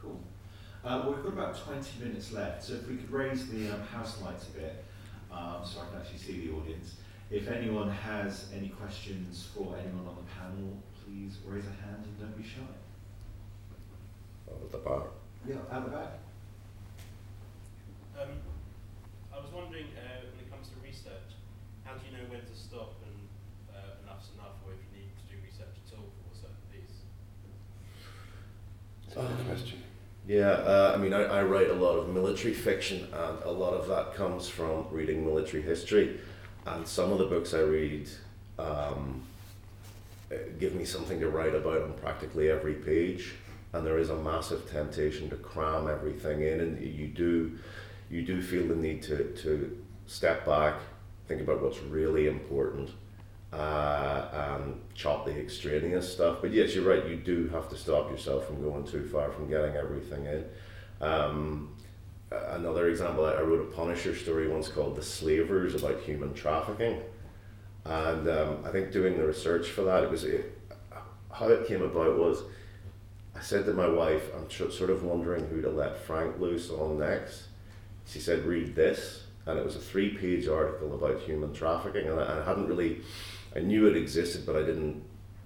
Cool. 0.00 0.20
Uh, 0.84 1.02
well, 1.02 1.14
we've 1.14 1.24
got 1.24 1.32
about 1.32 1.58
20 1.58 2.04
minutes 2.04 2.30
left, 2.30 2.62
so 2.62 2.74
if 2.74 2.88
we 2.88 2.96
could 2.96 3.10
raise 3.10 3.48
the 3.48 3.68
um, 3.74 3.80
house 3.80 4.22
lights 4.22 4.46
a 4.46 4.58
bit 4.60 4.84
um, 5.32 5.64
so 5.64 5.80
I 5.80 5.90
can 5.90 6.00
actually 6.00 6.18
see 6.18 6.46
the 6.46 6.54
audience. 6.54 6.96
If 7.32 7.48
anyone 7.48 7.88
has 7.88 8.52
any 8.54 8.68
questions 8.68 9.48
for 9.56 9.74
anyone 9.80 10.06
on 10.06 10.16
the 10.20 10.28
panel, 10.36 10.76
please 11.02 11.38
raise 11.46 11.64
a 11.64 11.72
hand 11.82 12.04
and 12.04 12.20
don't 12.20 12.36
be 12.36 12.44
shy. 12.44 12.60
At 14.48 14.70
the 14.70 14.76
bar. 14.76 15.04
Yeah, 15.48 15.56
out 15.72 15.86
the 15.86 15.96
back. 15.96 16.18
Um, 18.20 18.28
I 19.32 19.40
was 19.40 19.48
wondering, 19.50 19.86
uh, 19.96 20.28
when 20.28 20.44
it 20.44 20.50
comes 20.52 20.68
to 20.68 20.74
research, 20.84 21.32
how 21.84 21.94
do 21.94 22.00
you 22.04 22.12
know 22.18 22.28
when 22.28 22.40
to 22.40 22.54
stop 22.54 23.00
and 23.08 23.16
uh, 23.74 24.04
enough's 24.04 24.28
enough, 24.36 24.60
or 24.66 24.74
if 24.76 24.80
you 24.92 25.00
need 25.00 25.08
to 25.16 25.34
do 25.34 25.40
research 25.42 25.72
at 25.72 25.96
all 25.96 26.12
for 26.12 26.28
a 26.28 26.36
certain 26.36 26.60
piece? 26.68 27.00
It's 29.06 29.16
a 29.16 29.20
good 29.20 29.46
question. 29.48 29.82
Yeah, 30.28 30.50
uh, 30.50 30.92
I 30.94 30.98
mean, 31.00 31.14
I, 31.14 31.22
I 31.22 31.42
write 31.44 31.70
a 31.70 31.74
lot 31.74 31.96
of 31.96 32.10
military 32.10 32.52
fiction, 32.52 33.08
and 33.10 33.42
a 33.42 33.50
lot 33.50 33.72
of 33.72 33.88
that 33.88 34.14
comes 34.14 34.48
from 34.50 34.84
reading 34.90 35.24
military 35.24 35.62
history. 35.62 36.20
And 36.66 36.86
some 36.86 37.12
of 37.12 37.18
the 37.18 37.26
books 37.26 37.54
I 37.54 37.60
read 37.60 38.08
um, 38.58 39.22
give 40.58 40.74
me 40.74 40.84
something 40.84 41.20
to 41.20 41.28
write 41.28 41.54
about 41.54 41.82
on 41.82 41.92
practically 41.94 42.50
every 42.50 42.74
page. 42.74 43.34
And 43.72 43.86
there 43.86 43.98
is 43.98 44.10
a 44.10 44.16
massive 44.16 44.70
temptation 44.70 45.30
to 45.30 45.36
cram 45.36 45.88
everything 45.88 46.42
in, 46.42 46.60
and 46.60 46.82
you 46.82 47.08
do, 47.08 47.58
you 48.10 48.22
do 48.22 48.42
feel 48.42 48.68
the 48.68 48.76
need 48.76 49.02
to, 49.04 49.32
to 49.42 49.82
step 50.06 50.44
back, 50.44 50.74
think 51.26 51.40
about 51.40 51.62
what's 51.62 51.78
really 51.78 52.28
important, 52.28 52.90
uh, 53.52 54.28
and 54.32 54.80
chop 54.94 55.24
the 55.24 55.32
extraneous 55.32 56.12
stuff. 56.12 56.38
But 56.42 56.52
yes, 56.52 56.74
you're 56.74 56.84
right. 56.84 57.06
You 57.06 57.16
do 57.16 57.48
have 57.48 57.68
to 57.70 57.76
stop 57.76 58.10
yourself 58.10 58.46
from 58.46 58.62
going 58.62 58.84
too 58.84 59.08
far, 59.08 59.30
from 59.30 59.48
getting 59.48 59.74
everything 59.74 60.26
in. 60.26 60.44
Um, 61.00 61.71
another 62.50 62.88
example, 62.88 63.24
I 63.26 63.40
wrote 63.40 63.60
a 63.60 63.76
Punisher 63.76 64.14
story 64.14 64.48
once 64.48 64.68
called 64.68 64.96
"The 64.96 65.02
Slavers" 65.02 65.74
about 65.74 66.00
human 66.00 66.34
trafficking, 66.34 67.00
and 67.84 68.28
um, 68.28 68.64
I 68.64 68.70
think 68.70 68.92
doing 68.92 69.16
the 69.16 69.26
research 69.26 69.68
for 69.68 69.82
that, 69.82 70.04
it 70.04 70.10
was 70.10 70.24
it, 70.24 70.58
how 71.32 71.48
it 71.48 71.66
came 71.66 71.82
about 71.82 72.18
was. 72.18 72.42
I 73.34 73.40
said 73.40 73.64
to 73.64 73.72
my 73.72 73.88
wife, 73.88 74.30
I'm 74.36 74.46
tr- 74.46 74.68
sort 74.68 74.90
of 74.90 75.04
wondering 75.04 75.46
who 75.48 75.62
to 75.62 75.70
let 75.70 75.96
Frank 75.96 76.38
loose 76.38 76.70
on 76.70 76.98
next. 76.98 77.44
She 78.06 78.20
said, 78.20 78.44
read 78.44 78.74
this. 78.74 79.24
And 79.46 79.58
it 79.58 79.64
was 79.64 79.74
a 79.74 79.80
three 79.80 80.10
page 80.10 80.46
article 80.48 80.94
about 80.94 81.20
human 81.22 81.52
trafficking. 81.52 82.08
And 82.08 82.20
I, 82.20 82.40
I 82.40 82.44
hadn't 82.44 82.68
really, 82.68 83.00
I 83.56 83.60
knew 83.60 83.86
it 83.86 83.96
existed, 83.96 84.44
but 84.46 84.54
I 84.54 84.60
didn't, 84.60 85.02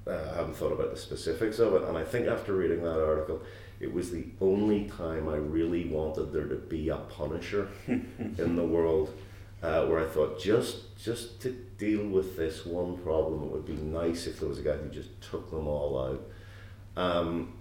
uh, 0.07 0.31
I 0.33 0.37
hadn't 0.37 0.57
thought 0.57 0.73
about 0.73 0.91
the 0.91 0.97
specifics 0.97 1.59
of 1.59 1.75
it. 1.75 1.83
And 1.85 1.97
I 1.97 2.05
think 2.05 2.27
after 2.27 2.55
reading 2.55 2.83
that 2.83 3.03
article, 3.03 3.41
it 3.81 3.93
was 3.93 4.11
the 4.11 4.27
only 4.41 4.85
time 4.85 5.29
I 5.29 5.37
really 5.37 5.87
wanted 5.89 6.33
there 6.33 6.47
to 6.47 6.57
be 6.57 6.89
a 6.89 6.97
Punisher 6.97 7.69
in 7.87 8.57
the 8.57 8.65
world. 8.65 9.13
Uh, 9.63 9.87
where 9.87 9.99
I 9.99 10.07
thought 10.07 10.39
just 10.39 10.97
just 11.03 11.41
to 11.41 11.51
deal 11.79 12.07
with 12.07 12.37
this 12.37 12.67
one 12.67 12.99
problem, 12.99 13.43
it 13.43 13.51
would 13.51 13.67
be 13.67 13.73
nice 13.73 14.27
if 14.27 14.39
there 14.39 14.49
was 14.49 14.59
a 14.59 14.63
guy 14.63 14.77
who 14.77 14.91
just 14.91 15.19
took 15.23 15.51
them 15.51 15.67
all 15.67 15.99
out. 15.99 17.03
Um, 17.03 17.55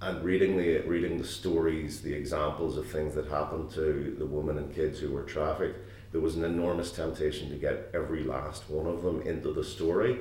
and 0.00 0.24
reading 0.24 0.56
the 0.56 0.80
reading 0.80 1.18
the 1.18 1.26
stories, 1.26 2.00
the 2.00 2.14
examples 2.14 2.76
of 2.76 2.86
things 2.86 3.14
that 3.14 3.26
happened 3.26 3.70
to 3.72 4.14
the 4.18 4.26
women 4.26 4.56
and 4.58 4.74
kids 4.74 4.98
who 4.98 5.10
were 5.10 5.22
trafficked, 5.22 5.78
there 6.12 6.20
was 6.20 6.36
an 6.36 6.44
enormous 6.44 6.92
temptation 6.92 7.50
to 7.50 7.56
get 7.56 7.90
every 7.94 8.24
last 8.24 8.68
one 8.68 8.86
of 8.86 9.02
them 9.02 9.22
into 9.22 9.52
the 9.52 9.64
story. 9.64 10.18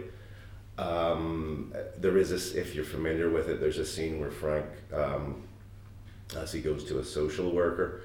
Um, 0.78 1.74
there 1.98 2.18
is 2.18 2.30
this, 2.30 2.54
if 2.54 2.74
you're 2.74 2.86
familiar 2.86 3.30
with 3.30 3.50
it, 3.50 3.60
there's 3.60 3.78
a 3.78 3.86
scene 3.86 4.20
where 4.20 4.32
Frank, 4.32 4.66
um, 4.94 5.44
as 6.36 6.52
he 6.52 6.62
goes 6.62 6.84
to 6.86 7.00
a 7.00 7.04
social 7.04 7.52
worker, 7.52 8.02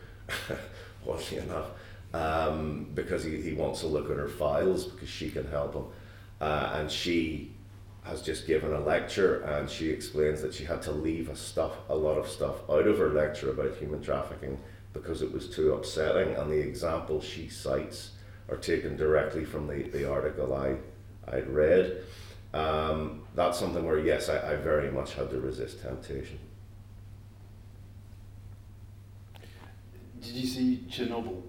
oddly 1.08 1.38
enough, 1.38 1.66
um, 2.12 2.88
because 2.94 3.24
he, 3.24 3.40
he 3.40 3.52
wants 3.52 3.80
to 3.80 3.86
look 3.86 4.10
at 4.10 4.16
her 4.16 4.28
files 4.28 4.84
because 4.84 5.08
she 5.08 5.30
can 5.30 5.46
help 5.48 5.74
him. 5.74 5.84
Uh, 6.40 6.72
and 6.74 6.90
she 6.90 7.52
has 8.04 8.22
just 8.22 8.46
given 8.46 8.72
a 8.72 8.80
lecture 8.80 9.42
and 9.42 9.68
she 9.68 9.90
explains 9.90 10.40
that 10.40 10.54
she 10.54 10.64
had 10.64 10.80
to 10.80 10.92
leave 10.92 11.28
a 11.28 11.34
stuff 11.34 11.72
a 11.88 11.94
lot 11.94 12.16
of 12.16 12.28
stuff 12.28 12.56
out 12.70 12.86
of 12.86 12.98
her 12.98 13.08
lecture 13.08 13.50
about 13.50 13.74
human 13.76 14.00
trafficking 14.00 14.56
because 14.92 15.22
it 15.22 15.32
was 15.32 15.50
too 15.50 15.72
upsetting 15.72 16.34
and 16.36 16.50
the 16.50 16.58
examples 16.58 17.24
she 17.24 17.48
cites 17.48 18.12
are 18.48 18.56
taken 18.56 18.96
directly 18.96 19.44
from 19.44 19.66
the, 19.66 19.82
the 19.90 20.08
article 20.08 20.54
I, 20.54 20.76
I'd 21.28 21.48
read. 21.48 22.04
Um, 22.56 23.20
that's 23.34 23.58
something 23.58 23.84
where 23.84 23.98
yes, 23.98 24.30
I, 24.30 24.52
I 24.52 24.56
very 24.56 24.90
much 24.90 25.12
had 25.12 25.28
to 25.30 25.38
resist 25.38 25.82
temptation. 25.82 26.38
Did 30.22 30.34
you 30.34 30.46
see 30.46 30.84
Chernobyl? 30.88 31.42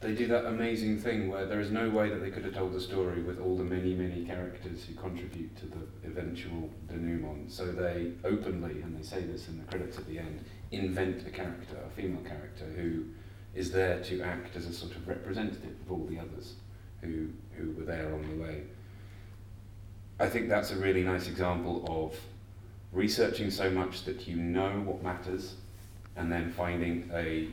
They 0.00 0.14
do 0.14 0.26
that 0.28 0.46
amazing 0.46 1.00
thing 1.00 1.28
where 1.28 1.44
there 1.44 1.60
is 1.60 1.70
no 1.70 1.90
way 1.90 2.08
that 2.08 2.20
they 2.22 2.30
could 2.30 2.44
have 2.44 2.54
told 2.54 2.72
the 2.72 2.80
story 2.80 3.22
with 3.22 3.38
all 3.38 3.58
the 3.58 3.64
many, 3.64 3.92
many 3.94 4.24
characters 4.24 4.84
who 4.84 4.94
contribute 4.94 5.54
to 5.58 5.66
the 5.66 6.08
eventual 6.08 6.70
denouement. 6.88 7.52
So 7.52 7.66
they 7.66 8.12
openly, 8.24 8.80
and 8.82 8.98
they 8.98 9.02
say 9.02 9.22
this 9.22 9.48
in 9.48 9.58
the 9.58 9.64
credits 9.64 9.98
at 9.98 10.06
the 10.06 10.18
end, 10.18 10.44
invent 10.70 11.26
a 11.26 11.30
character, 11.30 11.76
a 11.86 11.90
female 11.90 12.22
character, 12.22 12.64
who 12.64 13.04
is 13.54 13.70
there 13.70 14.02
to 14.04 14.22
act 14.22 14.56
as 14.56 14.66
a 14.66 14.72
sort 14.72 14.92
of 14.92 15.06
representative 15.06 15.76
of 15.84 15.92
all 15.92 16.06
the 16.06 16.18
others 16.18 16.54
who, 17.02 17.28
who 17.52 17.72
were 17.72 17.84
there 17.84 18.14
on 18.14 18.22
the 18.30 18.42
way. 18.42 18.62
I 20.18 20.28
think 20.28 20.48
that's 20.48 20.70
a 20.70 20.76
really 20.76 21.02
nice 21.02 21.28
example 21.28 21.84
of 21.88 22.18
researching 22.92 23.50
so 23.50 23.70
much 23.70 24.04
that 24.04 24.26
you 24.26 24.36
know 24.36 24.70
what 24.84 25.02
matters 25.02 25.54
and 26.16 26.32
then 26.32 26.50
finding 26.52 27.10
a 27.14 27.48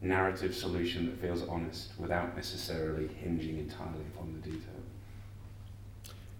narrative 0.00 0.54
solution 0.54 1.06
that 1.06 1.20
feels 1.20 1.46
honest 1.48 1.90
without 1.98 2.34
necessarily 2.34 3.08
hinging 3.08 3.58
entirely 3.58 4.04
upon 4.14 4.32
the 4.32 4.50
detail. 4.50 4.80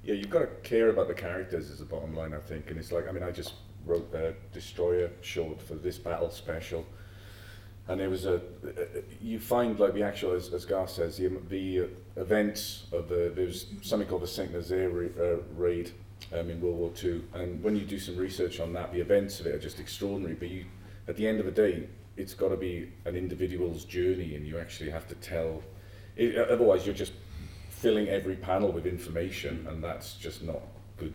Yeah, 0.04 0.14
you've 0.14 0.30
got 0.30 0.40
to 0.40 0.46
care 0.62 0.88
about 0.88 1.08
the 1.08 1.14
characters 1.14 1.68
is 1.68 1.80
the 1.80 1.84
bottom 1.84 2.14
line, 2.14 2.32
I 2.32 2.38
think. 2.38 2.70
And 2.70 2.78
it's 2.78 2.92
like, 2.92 3.08
I 3.08 3.12
mean, 3.12 3.22
I 3.22 3.30
just 3.30 3.54
wrote 3.84 4.12
a 4.14 4.34
Destroyer 4.52 5.10
short 5.20 5.60
for 5.60 5.74
this 5.74 5.98
battle 5.98 6.30
special. 6.30 6.86
And 7.88 8.00
it 8.00 8.08
was 8.08 8.24
a, 8.24 8.40
you 9.20 9.38
find 9.38 9.78
like 9.78 9.94
the 9.94 10.02
actual, 10.02 10.32
as, 10.32 10.52
as 10.52 10.64
Garth 10.64 10.90
says, 10.90 11.16
the, 11.16 11.28
the 11.48 11.88
events 12.16 12.84
of 12.92 13.08
the, 13.08 13.32
there 13.34 13.46
was 13.46 13.66
something 13.82 14.08
called 14.08 14.22
the 14.22 14.26
Saint 14.26 14.52
Nazaire 14.52 14.90
uh, 14.90 15.36
raid 15.56 15.92
um, 16.32 16.50
in 16.50 16.60
World 16.60 16.76
War 16.78 16.90
II. 17.02 17.22
And 17.34 17.62
when 17.62 17.76
you 17.76 17.82
do 17.84 17.98
some 17.98 18.16
research 18.16 18.58
on 18.60 18.72
that, 18.72 18.92
the 18.92 19.00
events 19.00 19.38
of 19.40 19.46
it 19.46 19.54
are 19.54 19.58
just 19.58 19.78
extraordinary. 19.80 20.34
But 20.34 20.48
you, 20.48 20.64
at 21.08 21.16
the 21.16 21.26
end 21.26 21.40
of 21.40 21.46
the 21.46 21.52
day, 21.52 21.88
it's 22.16 22.32
got 22.34 22.48
to 22.48 22.56
be 22.56 22.90
an 23.04 23.14
individual's 23.16 23.84
journey 23.84 24.34
and 24.34 24.46
you 24.46 24.58
actually 24.58 24.90
have 24.90 25.06
to 25.08 25.14
tell, 25.16 25.62
it, 26.16 26.36
otherwise 26.36 26.86
you're 26.86 26.94
just 26.94 27.12
filling 27.68 28.08
every 28.08 28.36
panel 28.36 28.72
with 28.72 28.86
information 28.86 29.66
and 29.68 29.84
that's 29.84 30.14
just 30.14 30.42
not 30.42 30.62
good 30.96 31.12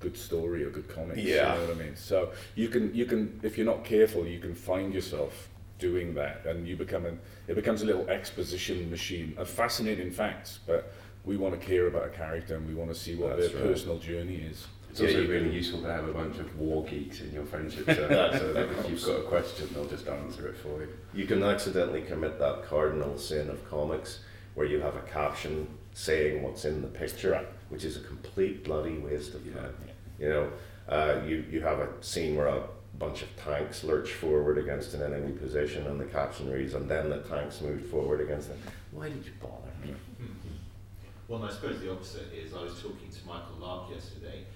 good 0.00 0.16
story 0.16 0.64
or 0.64 0.70
good 0.70 0.88
comics 0.88 1.20
Yeah. 1.20 1.54
you 1.54 1.60
know 1.60 1.66
what 1.68 1.76
I 1.76 1.78
mean 1.84 1.94
so 1.94 2.32
you 2.56 2.66
can 2.66 2.92
you 2.92 3.04
can 3.06 3.38
if 3.44 3.56
you're 3.56 3.64
not 3.64 3.84
careful 3.84 4.26
you 4.26 4.40
can 4.40 4.56
find 4.56 4.92
yourself 4.92 5.48
doing 5.82 6.14
that 6.14 6.36
and 6.46 6.66
you 6.68 6.76
become 6.76 7.04
an 7.06 7.18
it 7.48 7.56
becomes 7.56 7.82
a 7.82 7.86
little 7.90 8.08
exposition 8.08 8.88
machine 8.90 9.34
of 9.36 9.48
fascinating 9.50 10.10
facts 10.12 10.60
but 10.66 10.92
we 11.24 11.36
want 11.36 11.52
to 11.58 11.66
care 11.66 11.86
about 11.88 12.04
a 12.06 12.08
character 12.10 12.54
and 12.56 12.66
we 12.68 12.74
want 12.74 12.88
to 12.88 12.98
see 13.04 13.14
what 13.16 13.36
That's 13.36 13.52
their 13.52 13.62
right. 13.62 13.70
personal 13.72 13.98
journey 13.98 14.36
is 14.50 14.58
It's 14.90 15.00
Yeah, 15.00 15.08
also 15.08 15.20
really 15.34 15.46
can- 15.46 15.52
useful 15.62 15.80
to 15.82 15.90
have 15.98 16.06
a 16.08 16.12
bunch 16.12 16.38
of 16.38 16.48
war 16.56 16.84
geeks 16.84 17.20
in 17.20 17.32
your 17.32 17.44
friendship 17.52 17.84
circle 17.98 18.38
so 18.38 18.52
that 18.52 18.68
if 18.78 18.90
you've 18.90 19.04
got 19.10 19.18
a 19.24 19.26
question, 19.34 19.64
they'll 19.72 19.86
just 19.96 20.06
answer 20.06 20.46
it 20.52 20.56
for 20.64 20.74
you. 20.82 20.88
You 21.20 21.26
can 21.26 21.42
accidentally 21.42 22.02
commit 22.02 22.38
that 22.38 22.56
cardinal 22.72 23.18
sin 23.18 23.48
of 23.50 23.58
comics 23.68 24.10
where 24.54 24.66
you 24.72 24.78
have 24.86 24.96
a 24.96 25.04
caption 25.18 25.66
saying 25.94 26.42
what's 26.44 26.64
in 26.70 26.76
the 26.86 26.92
picture, 27.02 27.30
Right. 27.32 27.48
which 27.72 27.84
is 27.84 27.94
a 27.96 28.04
complete 28.12 28.56
bloody 28.68 28.98
waste 29.06 29.34
of 29.34 29.42
Yeah. 29.46 29.54
time. 29.62 29.74
You 30.22 30.28
know, 30.34 30.44
uh, 30.96 31.14
you, 31.28 31.36
you 31.52 31.60
have 31.70 31.78
a 31.86 31.88
scene 32.00 32.32
where 32.36 32.48
a 32.58 32.60
bunch 33.02 33.22
of 33.22 33.36
tanks 33.36 33.82
lurch 33.82 34.12
forward 34.12 34.58
against 34.58 34.94
an 34.94 35.02
enemy 35.02 35.32
position 35.32 35.84
and 35.88 35.98
the 35.98 36.04
caption 36.04 36.48
reads, 36.48 36.74
and 36.74 36.88
then 36.88 37.10
the 37.10 37.18
tanks 37.18 37.60
moved 37.60 37.84
forward 37.90 38.20
against 38.20 38.48
them. 38.48 38.58
Why 38.92 39.08
did 39.08 39.26
you 39.26 39.32
bother? 39.40 39.74
Well, 41.26 41.42
I 41.42 41.50
suppose 41.50 41.80
the 41.80 41.90
opposite 41.90 42.30
is 42.32 42.54
I 42.54 42.62
was 42.62 42.80
talking 42.80 43.10
to 43.10 43.26
Michael 43.26 43.58
Lark 43.58 43.90
yesterday, 43.90 44.46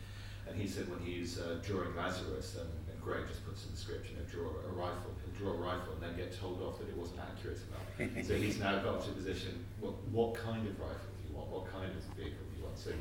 and 0.46 0.54
he 0.60 0.68
said 0.68 0.88
when 0.88 1.00
he's 1.00 1.40
uh, 1.40 1.58
drawing 1.66 1.96
Lazarus, 1.96 2.54
and, 2.60 2.70
and 2.86 3.02
Greg 3.02 3.26
just 3.26 3.44
puts 3.44 3.66
in 3.66 3.72
the 3.72 3.76
script, 3.76 4.06
you 4.10 4.14
know, 4.14 4.26
draw 4.30 4.46
a 4.46 4.72
rifle, 4.78 5.10
he'll 5.24 5.34
draw 5.34 5.58
a 5.58 5.58
rifle 5.58 5.94
and 5.94 6.02
then 6.02 6.14
get 6.14 6.38
told 6.38 6.62
off 6.62 6.78
that 6.78 6.86
it 6.86 6.96
wasn't 6.96 7.18
accurate 7.18 7.58
enough. 7.66 8.26
so 8.28 8.34
he's 8.36 8.60
now 8.60 8.78
got 8.78 9.02
to 9.02 9.10
the 9.10 9.16
position, 9.16 9.64
what, 9.80 9.94
what 10.12 10.34
kind 10.34 10.62
of 10.68 10.78
rifle 10.78 11.10
do 11.18 11.22
you 11.26 11.34
want? 11.34 11.50
What 11.50 11.66
kind 11.72 11.90
of 11.90 11.98
vehicle 12.14 12.46
do 12.52 12.60
you 12.60 12.64
want? 12.64 12.78
So 12.78 12.92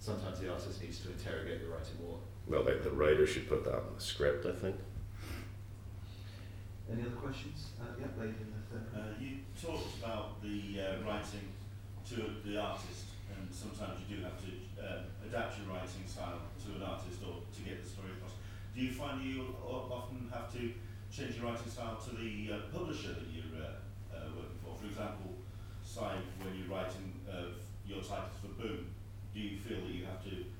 sometimes 0.00 0.40
the 0.40 0.50
artist 0.50 0.82
needs 0.82 0.98
to 1.06 1.12
interrogate 1.14 1.62
the 1.62 1.68
writer 1.70 1.94
more. 2.02 2.18
Well, 2.50 2.64
the, 2.64 2.82
the 2.82 2.90
writer 2.90 3.24
should 3.28 3.48
put 3.48 3.62
that 3.62 3.78
in 3.78 3.94
the 3.94 4.02
script, 4.02 4.44
I 4.44 4.50
think. 4.50 4.74
Any 6.90 7.02
other 7.02 7.14
questions? 7.14 7.78
Uh, 7.80 7.94
yeah, 7.94 8.10
lady 8.18 8.42
in 8.42 8.50
the 8.50 8.62
third. 8.66 8.90
Uh, 8.90 9.14
you 9.22 9.46
talked 9.54 10.02
about 10.02 10.42
the 10.42 10.82
uh, 10.82 11.06
writing 11.06 11.46
to 12.10 12.34
the 12.42 12.58
artist, 12.58 13.14
and 13.30 13.46
sometimes 13.54 14.02
you 14.02 14.16
do 14.18 14.22
have 14.26 14.34
to 14.42 14.50
um, 14.82 15.06
adapt 15.22 15.62
your 15.62 15.70
writing 15.70 16.02
style 16.10 16.42
to 16.66 16.74
an 16.74 16.82
artist 16.82 17.22
or 17.22 17.38
to 17.54 17.60
get 17.62 17.78
the 17.78 17.88
story 17.88 18.10
across. 18.18 18.34
Do 18.74 18.82
you 18.82 18.90
find 18.90 19.22
you 19.22 19.54
often 19.62 20.26
have 20.34 20.50
to 20.58 20.74
change 21.06 21.38
your 21.38 21.46
writing 21.46 21.70
style 21.70 22.02
to 22.02 22.10
the 22.18 22.50
uh, 22.50 22.66
publisher 22.74 23.14
that 23.14 23.30
you're 23.30 23.62
uh, 23.62 23.78
uh, 24.10 24.26
working 24.34 24.58
for? 24.58 24.74
For 24.74 24.90
example, 24.90 25.38
say 25.86 26.18
when 26.42 26.58
you're 26.58 26.74
writing 26.74 27.14
uh, 27.30 27.54
your 27.86 28.02
titles 28.02 28.34
for 28.42 28.50
Boom, 28.58 28.90
do 29.32 29.38
you 29.38 29.54
feel 29.54 29.86
that 29.86 29.94
you 29.94 30.02
have 30.02 30.18
to 30.26 30.50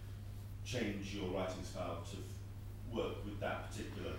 change 0.64 1.14
your 1.14 1.28
writing 1.30 1.64
style 1.64 1.98
to 2.10 2.16
work 2.96 3.24
with 3.24 3.38
that 3.40 3.70
particular 3.70 4.12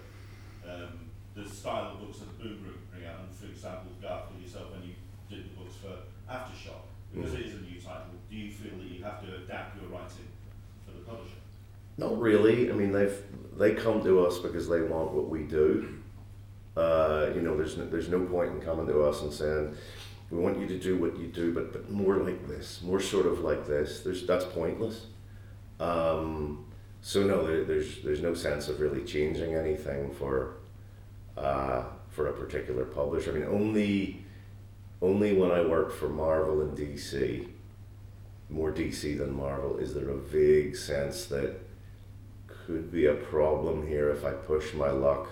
um, 0.67 1.09
the 1.35 1.47
style 1.47 1.93
of 1.93 1.99
books 2.01 2.19
that 2.19 2.37
Boom 2.39 2.59
bring- 2.61 2.77
bring 2.91 3.05
out, 3.09 3.19
and 3.21 3.33
for 3.33 3.45
example, 3.47 3.91
Garth, 4.01 4.31
with 4.33 4.43
yourself, 4.43 4.71
when 4.71 4.83
you 4.83 4.93
did 5.29 5.45
the 5.45 5.55
books 5.57 5.75
for 5.81 5.95
Aftershock, 6.31 6.83
because 7.13 7.31
Mhm. 7.31 7.39
it 7.39 7.45
is 7.47 7.53
a 7.55 7.61
new 7.61 7.79
title, 7.79 8.13
do 8.29 8.35
you 8.35 8.51
feel 8.51 8.77
that 8.77 8.85
you 8.85 9.01
have 9.03 9.25
to 9.25 9.35
adapt 9.37 9.79
your 9.81 9.89
writing 9.89 10.27
for 10.85 10.91
the 10.91 10.99
publisher? 11.05 11.37
Not 11.97 12.19
really. 12.19 12.69
I 12.69 12.73
mean, 12.73 12.91
they've 12.91 13.17
they 13.57 13.75
come 13.75 14.03
to 14.03 14.25
us 14.25 14.39
because 14.39 14.67
they 14.69 14.81
want 14.81 15.11
what 15.11 15.29
we 15.29 15.43
do. 15.43 15.99
Uh, 16.75 17.29
you 17.35 17.41
know, 17.41 17.55
there's 17.57 17.77
no, 17.77 17.85
there's 17.85 18.09
no 18.09 18.21
point 18.25 18.51
in 18.51 18.61
coming 18.61 18.87
to 18.87 19.01
us 19.03 19.21
and 19.21 19.31
saying 19.33 19.75
we 20.29 20.37
want 20.39 20.57
you 20.59 20.67
to 20.67 20.77
do 20.79 20.97
what 20.97 21.17
you 21.17 21.27
do, 21.27 21.53
but 21.53 21.71
but 21.73 21.89
more 21.89 22.17
like 22.17 22.47
this, 22.47 22.81
more 22.81 22.99
sort 22.99 23.25
of 23.25 23.39
like 23.41 23.65
this. 23.67 24.01
There's 24.01 24.25
that's 24.27 24.45
pointless. 24.45 25.07
Um, 25.81 26.65
so 27.01 27.23
no, 27.23 27.45
there, 27.45 27.63
there's 27.63 28.01
there's 28.03 28.21
no 28.21 28.33
sense 28.33 28.69
of 28.69 28.79
really 28.79 29.03
changing 29.03 29.55
anything 29.55 30.13
for 30.13 30.57
uh, 31.35 31.83
for 32.09 32.27
a 32.27 32.33
particular 32.33 32.85
publisher. 32.85 33.31
I 33.31 33.39
mean, 33.39 33.47
only 33.49 34.23
only 35.01 35.33
when 35.33 35.51
I 35.51 35.61
work 35.61 35.91
for 35.91 36.07
Marvel 36.09 36.61
and 36.61 36.77
DC, 36.77 37.47
more 38.49 38.71
DC 38.71 39.17
than 39.17 39.35
Marvel, 39.35 39.77
is 39.77 39.95
there 39.95 40.09
a 40.09 40.17
vague 40.17 40.75
sense 40.75 41.25
that 41.25 41.59
could 42.47 42.91
be 42.91 43.07
a 43.07 43.15
problem 43.15 43.87
here 43.87 44.11
if 44.11 44.23
I 44.23 44.31
push 44.31 44.73
my 44.75 44.91
luck. 44.91 45.27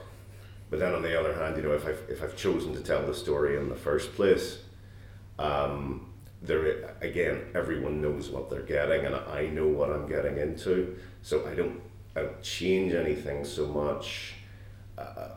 But 0.71 0.79
then 0.79 0.93
on 0.93 1.03
the 1.03 1.19
other 1.19 1.33
hand, 1.35 1.57
you 1.57 1.63
know, 1.63 1.73
if 1.73 1.85
I've, 1.85 2.01
if 2.09 2.23
I've 2.23 2.35
chosen 2.35 2.73
to 2.73 2.81
tell 2.81 3.05
the 3.05 3.13
story 3.13 3.57
in 3.57 3.69
the 3.69 3.75
first 3.75 4.13
place, 4.15 4.59
um, 5.37 6.08
there 6.41 6.95
again, 7.01 7.41
everyone 7.53 8.01
knows 8.01 8.29
what 8.29 8.49
they're 8.49 8.61
getting, 8.61 9.05
and 9.05 9.15
I 9.15 9.47
know 9.47 9.67
what 9.67 9.91
I'm 9.91 10.07
getting 10.07 10.37
into. 10.37 10.97
So 11.21 11.45
I 11.47 11.53
don't, 11.53 11.81
I 12.15 12.21
don't 12.21 12.41
change 12.41 12.93
anything 12.93 13.43
so 13.43 13.67
much. 13.67 14.35
Uh, 14.97 15.29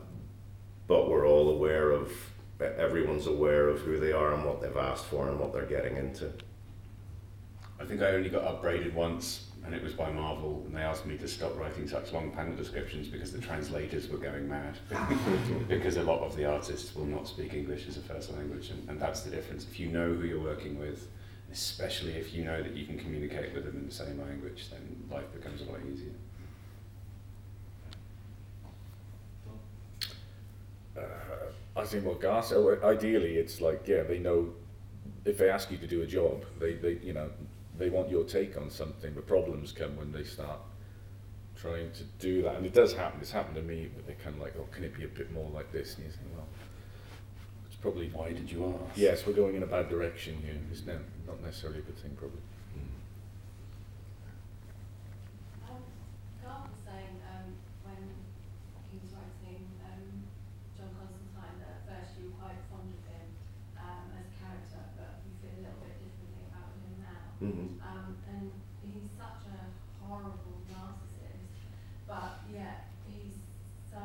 but 0.87 1.09
we're 1.09 1.27
all 1.27 1.51
aware 1.51 1.91
of, 1.91 2.13
everyone's 2.61 3.27
aware 3.27 3.69
of 3.69 3.81
who 3.81 3.99
they 3.99 4.13
are 4.13 4.35
and 4.35 4.45
what 4.45 4.61
they've 4.61 4.77
asked 4.77 5.07
for 5.07 5.29
and 5.29 5.39
what 5.39 5.53
they're 5.53 5.67
getting 5.67 5.97
into. 5.97 6.31
I 7.81 7.85
think 7.85 8.03
I 8.03 8.11
only 8.11 8.29
got 8.29 8.45
upgraded 8.45 8.93
once, 8.93 9.51
and 9.65 9.75
it 9.75 9.83
was 9.83 9.93
by 9.93 10.11
Marvel, 10.11 10.63
and 10.67 10.77
they 10.77 10.81
asked 10.81 11.07
me 11.07 11.17
to 11.19 11.29
stop 11.29 11.57
writing 11.57 11.87
such 11.87 12.13
long 12.13 12.33
panel 12.33 12.55
descriptions 12.57 13.07
because 13.09 13.33
the 13.33 13.41
translators 13.41 14.09
were 14.09 14.19
going 14.19 14.49
mad. 14.49 14.77
because 15.69 15.97
a 15.97 16.03
lot 16.03 16.21
of 16.21 16.37
the 16.37 16.45
artists 16.45 16.95
will 16.95 17.07
not 17.07 17.29
speak 17.29 17.55
English 17.55 17.87
as 17.87 17.97
a 17.97 18.01
first 18.01 18.33
language, 18.33 18.71
and, 18.71 18.89
and 18.89 19.01
that's 19.01 19.21
the 19.23 19.31
difference. 19.31 19.65
If 19.71 19.79
you 19.79 19.89
know 19.89 20.13
who 20.13 20.27
you're 20.27 20.43
working 20.43 20.79
with, 20.79 21.07
especially 21.53 22.13
if 22.13 22.35
you 22.35 22.45
know 22.45 22.63
that 22.63 22.75
you 22.75 22.87
can 22.87 22.99
communicate 22.99 23.55
with 23.55 23.65
them 23.65 23.77
in 23.77 23.87
the 23.87 23.95
same 23.95 24.21
language, 24.21 24.69
then 24.71 25.05
life 25.11 25.33
becomes 25.33 25.63
a 25.63 25.65
lot 25.65 25.79
easier. 25.93 26.13
Uh, 30.97 31.81
I 31.81 31.85
think 31.85 32.05
what 32.05 32.21
Garth 32.21 32.47
said, 32.47 32.65
well, 32.65 32.79
ideally 32.85 33.37
it's 33.37 33.61
like, 33.61 33.87
yeah, 33.87 34.03
they 34.03 34.19
know 34.19 34.53
if 35.25 35.39
they 35.39 35.51
ask 35.51 35.71
you 35.71 35.79
to 35.79 35.87
do 35.87 36.03
a 36.03 36.07
job, 36.07 36.45
they, 36.59 36.75
they 36.75 36.99
you 37.03 37.13
know, 37.13 37.31
they 37.83 37.91
want 37.91 38.09
your 38.09 38.23
take 38.23 38.57
on 38.57 38.71
something. 38.71 39.13
The 39.17 39.21
problems 39.23 39.73
come 39.73 39.97
when 39.97 40.13
they 40.13 40.23
start 40.23 40.61
trying 41.57 41.91
to 41.93 42.05
do 42.21 42.43
that, 42.43 42.55
and 42.55 42.65
it 42.65 42.73
does 42.73 42.95
happen. 42.95 43.19
It's 43.21 43.33
happened 43.33 43.57
to 43.57 43.63
me. 43.63 43.91
But 43.95 44.07
they're 44.07 44.23
kind 44.23 44.37
of 44.37 44.41
like, 44.43 44.55
"Oh, 44.57 44.69
can 44.71 44.85
it 44.85 44.95
be 44.97 45.03
a 45.05 45.09
bit 45.09 45.33
more 45.33 45.51
like 45.51 45.73
this?" 45.73 45.97
And 45.97 46.07
you 46.07 46.13
think, 46.13 46.29
"Well, 46.37 46.47
it's 47.67 47.75
probably 47.77 48.09
Why 48.11 48.33
did 48.33 48.49
you 48.51 48.65
ask? 48.87 48.97
yes, 48.97 49.27
we're 49.27 49.33
going 49.33 49.57
in 49.57 49.65
a 49.65 49.67
bad 49.67 49.89
direction 49.89 50.39
here. 50.47 50.55
It's 50.71 50.87
ne- 50.87 50.95
not 51.27 51.43
necessarily 51.43 51.81
a 51.81 51.83
good 51.83 51.99
thing, 51.99 52.15
probably." 52.17 52.39
Um, 55.67 55.83
Garth 56.45 56.71
was 56.71 56.81
saying 56.87 57.19
um, 57.35 57.51
when 57.83 57.99
he 58.95 58.97
was 59.03 59.11
writing 59.11 59.67
um, 59.91 60.23
John 60.79 60.91
Constantine 60.95 61.59
that 61.67 61.83
at 61.83 61.83
first 61.91 62.15
you 62.15 62.31
were 62.31 62.39
quite 62.47 62.63
fond 62.71 62.95
of 62.95 63.03
him 63.11 63.27
um, 63.75 64.07
as 64.23 64.31
a 64.31 64.35
character, 64.39 64.83
but 64.95 65.19
you 65.27 65.35
feel 65.43 65.55
a 65.59 65.63
little 65.67 65.83
bit 65.83 65.99
differently 65.99 66.47
about 66.47 66.71
him 66.79 66.95
now. 67.03 67.23
Mhm. 67.43 67.67
Um, 67.83 68.15
and 68.33 68.51
he's 68.87 69.11
such 69.19 69.47
a 69.51 69.59
horrible 70.03 70.63
narcissist, 70.71 71.59
but 72.07 72.43
yet 72.51 72.91
he's 73.07 73.39
so 73.91 74.03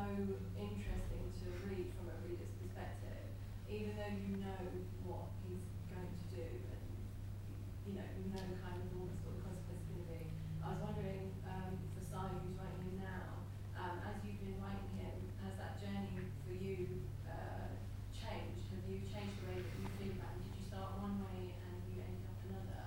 interesting 0.58 1.26
to 1.42 1.46
read 1.70 1.86
from 1.94 2.10
a 2.10 2.16
reader's 2.26 2.50
perspective, 2.58 3.30
even 3.70 3.94
though 3.98 4.14
you 4.14 4.36
know 4.42 4.62
what 5.06 5.30
he's 5.46 5.66
going 5.90 6.10
to 6.10 6.24
do 6.34 6.46
and 6.50 6.86
you 7.86 7.92
know, 7.94 8.06
you 8.18 8.26
know 8.34 8.42
kind 8.58 8.78
of 8.82 8.88
almost 8.98 9.22
what 9.24 9.34
the 9.38 9.42
consequence 9.46 9.82
is 9.86 9.88
going 9.94 10.02
to 10.02 10.10
be. 10.18 10.22
I 10.60 10.66
was 10.74 10.80
wondering, 10.82 11.30
um, 11.48 11.72
for 11.94 12.02
Si, 12.04 12.18
who's 12.18 12.58
writing 12.58 12.84
him 12.90 12.96
now, 13.00 13.46
um, 13.78 13.96
as 14.04 14.18
you've 14.26 14.42
been 14.42 14.58
writing 14.60 14.92
him, 14.98 15.16
has 15.46 15.54
that 15.62 15.78
journey 15.80 16.26
for 16.44 16.52
you 16.58 17.06
uh, 17.24 17.70
changed? 18.12 18.66
Have 18.74 18.84
you 18.90 18.98
changed 19.08 19.38
the 19.40 19.46
way 19.46 19.58
that 19.62 19.72
you 19.78 19.86
feel 19.96 20.12
about 20.18 20.34
him? 20.36 20.42
Did 20.42 20.54
you 20.58 20.64
start 20.68 20.90
one 21.00 21.16
way 21.24 21.54
and 21.56 21.76
you 21.88 22.02
ended 22.04 22.26
up 22.28 22.38
another? 22.44 22.84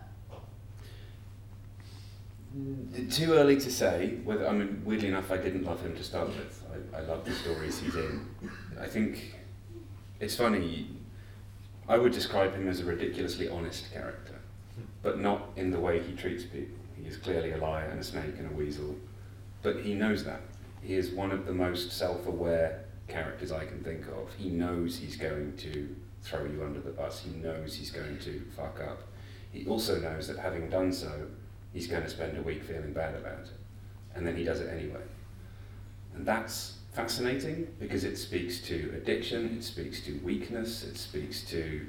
Mm, 2.51 2.90
Too 3.09 3.33
early 3.33 3.57
to 3.57 3.71
say. 3.71 4.17
Whether 4.23 4.47
I 4.47 4.51
mean, 4.51 4.81
weirdly 4.85 5.07
enough, 5.07 5.31
I 5.31 5.37
didn't 5.37 5.63
love 5.63 5.81
him 5.81 5.95
to 5.95 6.03
start 6.03 6.27
with. 6.27 6.63
I, 6.93 6.97
I 6.97 7.01
love 7.01 7.25
the 7.25 7.33
stories 7.33 7.79
he's 7.79 7.95
in. 7.95 8.27
I 8.79 8.87
think 8.87 9.35
it's 10.19 10.35
funny. 10.35 10.89
I 11.87 11.97
would 11.97 12.11
describe 12.13 12.53
him 12.53 12.67
as 12.67 12.79
a 12.79 12.85
ridiculously 12.85 13.49
honest 13.49 13.91
character, 13.91 14.39
but 15.01 15.19
not 15.19 15.49
in 15.55 15.71
the 15.71 15.79
way 15.79 16.01
he 16.01 16.13
treats 16.15 16.43
people. 16.43 16.77
He 16.95 17.07
is 17.07 17.17
clearly 17.17 17.51
a 17.51 17.57
liar 17.57 17.89
and 17.89 17.99
a 17.99 18.03
snake 18.03 18.35
and 18.37 18.51
a 18.51 18.53
weasel, 18.53 18.95
but 19.61 19.81
he 19.81 19.93
knows 19.93 20.23
that. 20.23 20.41
He 20.81 20.93
is 20.93 21.11
one 21.11 21.31
of 21.31 21.45
the 21.45 21.53
most 21.53 21.91
self-aware 21.91 22.85
characters 23.07 23.51
I 23.51 23.65
can 23.65 23.83
think 23.83 24.07
of. 24.07 24.33
He 24.37 24.49
knows 24.49 24.97
he's 24.97 25.15
going 25.17 25.57
to 25.57 25.95
throw 26.21 26.45
you 26.45 26.63
under 26.63 26.79
the 26.79 26.91
bus. 26.91 27.21
He 27.21 27.31
knows 27.31 27.75
he's 27.75 27.91
going 27.91 28.19
to 28.19 28.41
fuck 28.55 28.79
up. 28.79 29.01
He 29.51 29.65
also 29.65 29.99
knows 29.99 30.27
that 30.27 30.37
having 30.37 30.69
done 30.69 30.93
so, 30.93 31.27
he's 31.73 31.87
going 31.87 32.03
to 32.03 32.09
spend 32.09 32.37
a 32.37 32.41
week 32.41 32.63
feeling 32.63 32.93
bad 32.93 33.15
about 33.15 33.39
it. 33.39 33.49
And 34.15 34.25
then 34.25 34.35
he 34.35 34.43
does 34.43 34.59
it 34.59 34.69
anyway. 34.69 35.01
And 36.15 36.25
that's 36.25 36.77
fascinating 36.93 37.67
because 37.79 38.03
it 38.03 38.17
speaks 38.17 38.59
to 38.61 38.93
addiction, 38.95 39.57
it 39.57 39.63
speaks 39.63 40.01
to 40.01 40.19
weakness, 40.23 40.83
it 40.83 40.97
speaks 40.97 41.43
to 41.45 41.85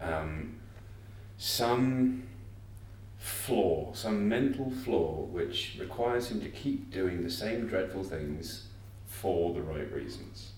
um, 0.00 0.56
some 1.38 2.24
flaw, 3.18 3.92
some 3.94 4.28
mental 4.28 4.70
flaw, 4.70 5.22
which 5.32 5.76
requires 5.80 6.30
him 6.30 6.40
to 6.42 6.48
keep 6.50 6.90
doing 6.90 7.22
the 7.22 7.30
same 7.30 7.66
dreadful 7.66 8.04
things 8.04 8.66
for 9.06 9.54
the 9.54 9.62
right 9.62 9.90
reasons. 9.92 10.52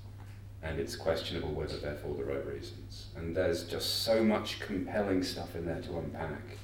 And 0.63 0.81
it's 0.81 0.97
questionable 0.97 1.53
whether 1.53 1.77
they're 1.79 1.95
for 1.95 2.15
the 2.15 2.25
right 2.25 2.45
reasons. 2.45 3.07
And 3.15 3.37
there's 3.37 3.65
just 3.65 4.03
so 4.03 4.25
much 4.25 4.59
compelling 4.59 5.23
stuff 5.23 5.55
in 5.55 5.65
there 5.65 5.81
to 5.83 5.99
unpack. 5.99 6.59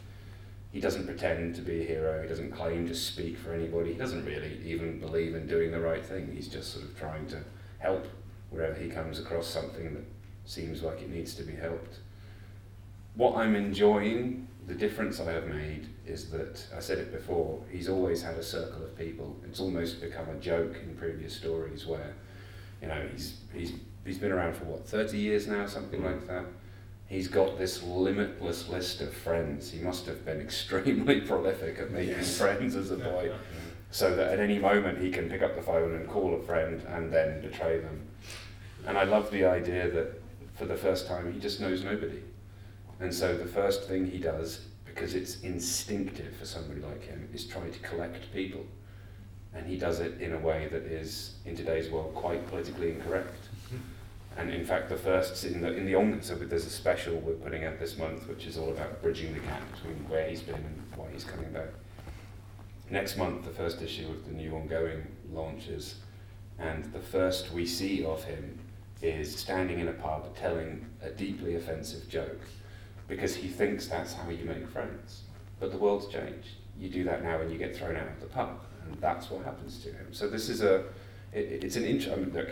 He 0.72 0.80
doesn't 0.80 1.04
pretend 1.04 1.54
to 1.56 1.60
be 1.60 1.82
a 1.82 1.84
hero. 1.84 2.22
He 2.22 2.28
doesn't 2.28 2.50
claim 2.50 2.88
to 2.88 2.94
speak 2.94 3.36
for 3.36 3.52
anybody. 3.52 3.92
He 3.92 3.98
doesn't 3.98 4.24
really 4.24 4.58
even 4.64 4.98
believe 4.98 5.34
in 5.34 5.46
doing 5.46 5.70
the 5.70 5.80
right 5.80 6.04
thing. 6.04 6.32
He's 6.34 6.48
just 6.48 6.72
sort 6.72 6.86
of 6.86 6.98
trying 6.98 7.26
to 7.26 7.42
help 7.78 8.06
wherever 8.48 8.74
he 8.74 8.88
comes 8.88 9.18
across 9.18 9.46
something 9.46 9.92
that 9.92 10.04
seems 10.46 10.82
like 10.82 11.02
it 11.02 11.10
needs 11.10 11.34
to 11.34 11.42
be 11.42 11.54
helped. 11.54 11.98
What 13.14 13.36
I'm 13.36 13.54
enjoying, 13.54 14.48
the 14.66 14.74
difference 14.74 15.20
I 15.20 15.32
have 15.32 15.46
made, 15.46 15.88
is 16.06 16.30
that 16.30 16.66
I 16.74 16.80
said 16.80 16.96
it 16.96 17.12
before. 17.12 17.62
He's 17.70 17.90
always 17.90 18.22
had 18.22 18.36
a 18.36 18.42
circle 18.42 18.82
of 18.82 18.96
people. 18.96 19.36
It's 19.46 19.60
almost 19.60 20.00
become 20.00 20.30
a 20.30 20.36
joke 20.36 20.76
in 20.82 20.96
previous 20.96 21.36
stories 21.36 21.86
where, 21.86 22.14
you 22.80 22.88
know, 22.88 23.06
he's 23.12 23.40
he's 23.52 23.72
he's 24.06 24.18
been 24.18 24.32
around 24.32 24.56
for 24.56 24.64
what 24.64 24.88
30 24.88 25.18
years 25.18 25.46
now, 25.46 25.66
something 25.66 26.00
mm. 26.00 26.06
like 26.06 26.26
that 26.28 26.46
he's 27.12 27.28
got 27.28 27.58
this 27.58 27.82
limitless 27.82 28.70
list 28.70 29.02
of 29.02 29.12
friends. 29.12 29.70
He 29.70 29.80
must 29.80 30.06
have 30.06 30.24
been 30.24 30.40
extremely 30.48 31.20
prolific 31.20 31.78
at 31.78 31.90
making 31.90 32.14
Yes. 32.14 32.38
friends 32.38 32.74
as 32.74 32.90
a 32.90 32.96
boy, 32.96 33.30
so 33.90 34.16
that 34.16 34.32
at 34.32 34.40
any 34.40 34.58
moment 34.58 34.98
he 34.98 35.10
can 35.10 35.28
pick 35.28 35.42
up 35.42 35.54
the 35.54 35.62
phone 35.62 35.94
and 35.94 36.08
call 36.08 36.34
a 36.34 36.42
friend 36.42 36.80
and 36.88 37.12
then 37.12 37.42
betray 37.42 37.78
them. 37.78 38.00
And 38.86 38.96
I 38.96 39.04
love 39.04 39.30
the 39.30 39.44
idea 39.44 39.90
that 39.90 40.22
for 40.54 40.64
the 40.64 40.74
first 40.76 41.06
time 41.06 41.30
he 41.32 41.38
just 41.38 41.60
knows 41.60 41.84
nobody. 41.84 42.22
And 42.98 43.12
so 43.12 43.36
the 43.36 43.46
first 43.46 43.86
thing 43.88 44.10
he 44.10 44.18
does, 44.18 44.62
because 44.86 45.14
it's 45.14 45.40
instinctive 45.42 46.34
for 46.36 46.46
somebody 46.46 46.80
like 46.80 47.04
him, 47.04 47.28
is 47.34 47.46
try 47.46 47.68
to 47.68 47.78
collect 47.80 48.32
people. 48.32 48.64
And 49.54 49.66
he 49.66 49.76
does 49.76 50.00
it 50.00 50.18
in 50.18 50.32
a 50.32 50.38
way 50.38 50.68
that 50.72 50.84
is, 50.84 51.34
in 51.44 51.54
today's 51.54 51.90
world, 51.90 52.14
quite 52.14 52.46
politically 52.48 52.92
incorrect. 52.92 53.34
And 54.36 54.50
in 54.50 54.64
fact, 54.64 54.88
the 54.88 54.96
first 54.96 55.44
in 55.44 55.60
the 55.60 55.72
in 55.74 55.84
the 55.84 55.94
on 55.94 56.22
so 56.22 56.34
there's 56.34 56.66
a 56.66 56.70
special 56.70 57.16
we're 57.16 57.34
putting 57.34 57.64
out 57.64 57.78
this 57.78 57.98
month, 57.98 58.28
which 58.28 58.46
is 58.46 58.56
all 58.56 58.70
about 58.70 59.02
bridging 59.02 59.34
the 59.34 59.40
gap 59.40 59.60
between 59.72 60.08
where 60.08 60.28
he's 60.28 60.42
been 60.42 60.54
and 60.54 60.82
why 60.96 61.06
he's 61.12 61.24
coming 61.24 61.52
back. 61.52 61.68
Next 62.90 63.16
month, 63.16 63.44
the 63.44 63.50
first 63.50 63.82
issue 63.82 64.08
of 64.08 64.26
the 64.26 64.32
new 64.32 64.54
ongoing 64.54 65.06
launches, 65.32 65.96
and 66.58 66.84
the 66.92 67.00
first 67.00 67.52
we 67.52 67.66
see 67.66 68.04
of 68.04 68.24
him 68.24 68.58
is 69.00 69.34
standing 69.34 69.80
in 69.80 69.88
a 69.88 69.92
pub 69.92 70.34
telling 70.36 70.86
a 71.02 71.10
deeply 71.10 71.56
offensive 71.56 72.08
joke, 72.08 72.40
because 73.08 73.34
he 73.34 73.48
thinks 73.48 73.86
that's 73.86 74.14
how 74.14 74.30
you 74.30 74.44
make 74.44 74.68
friends. 74.68 75.22
But 75.60 75.72
the 75.72 75.78
world's 75.78 76.08
changed. 76.08 76.48
You 76.78 76.88
do 76.88 77.04
that 77.04 77.22
now, 77.22 77.40
and 77.40 77.50
you 77.50 77.58
get 77.58 77.76
thrown 77.76 77.96
out 77.96 78.08
of 78.08 78.20
the 78.20 78.26
pub, 78.26 78.60
and 78.84 79.00
that's 79.00 79.30
what 79.30 79.44
happens 79.44 79.82
to 79.84 79.92
him. 79.92 80.06
So 80.12 80.28
this 80.28 80.48
is 80.48 80.62
a 80.62 80.84
it, 81.32 81.64
it's 81.64 81.76
an 81.76 81.84
int- 81.84 82.08
I 82.08 82.16
mean, 82.16 82.32
look 82.32 82.50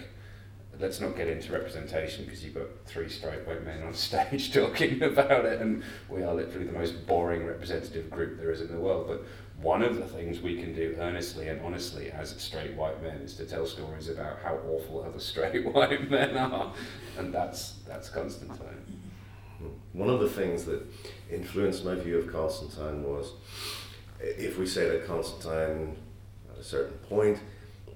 let's 0.80 1.00
not 1.00 1.16
get 1.16 1.28
into 1.28 1.52
representation 1.52 2.24
because 2.24 2.44
you've 2.44 2.54
got 2.54 2.66
three 2.86 3.08
straight 3.08 3.46
white 3.46 3.64
men 3.64 3.82
on 3.82 3.94
stage 4.08 4.52
talking 4.52 5.02
about 5.02 5.44
it, 5.44 5.60
and 5.60 5.82
we 6.08 6.22
are 6.22 6.34
literally 6.34 6.66
the 6.66 6.72
most 6.72 7.06
boring 7.06 7.46
representative 7.46 8.10
group 8.10 8.38
there 8.38 8.50
is 8.50 8.60
in 8.60 8.68
the 8.68 8.80
world. 8.80 9.06
But 9.08 9.24
one 9.62 9.82
of 9.82 9.96
the 9.96 10.06
things 10.06 10.40
we 10.40 10.56
can 10.56 10.74
do 10.74 10.96
earnestly 10.98 11.48
and 11.48 11.60
honestly 11.60 12.10
as 12.10 12.30
straight 12.40 12.74
white 12.74 13.02
men 13.02 13.16
is 13.16 13.34
to 13.34 13.44
tell 13.44 13.66
stories 13.66 14.08
about 14.08 14.38
how 14.42 14.58
awful 14.68 15.04
other 15.06 15.20
straight 15.20 15.66
white 15.66 16.10
men 16.10 16.36
are, 16.36 16.72
and 17.18 17.32
that's 17.32 17.74
that's 17.86 18.08
Constantine. 18.08 18.86
One 19.92 20.08
of 20.08 20.20
the 20.20 20.28
things 20.28 20.64
that 20.64 20.82
influenced 21.30 21.84
my 21.84 21.94
view 21.94 22.18
of 22.18 22.32
Constantine 22.32 23.02
was 23.02 23.32
if 24.20 24.58
we 24.58 24.66
say 24.66 24.88
that 24.88 25.06
Constantine, 25.06 25.96
at 26.52 26.58
a 26.58 26.64
certain 26.64 26.96
point, 27.08 27.38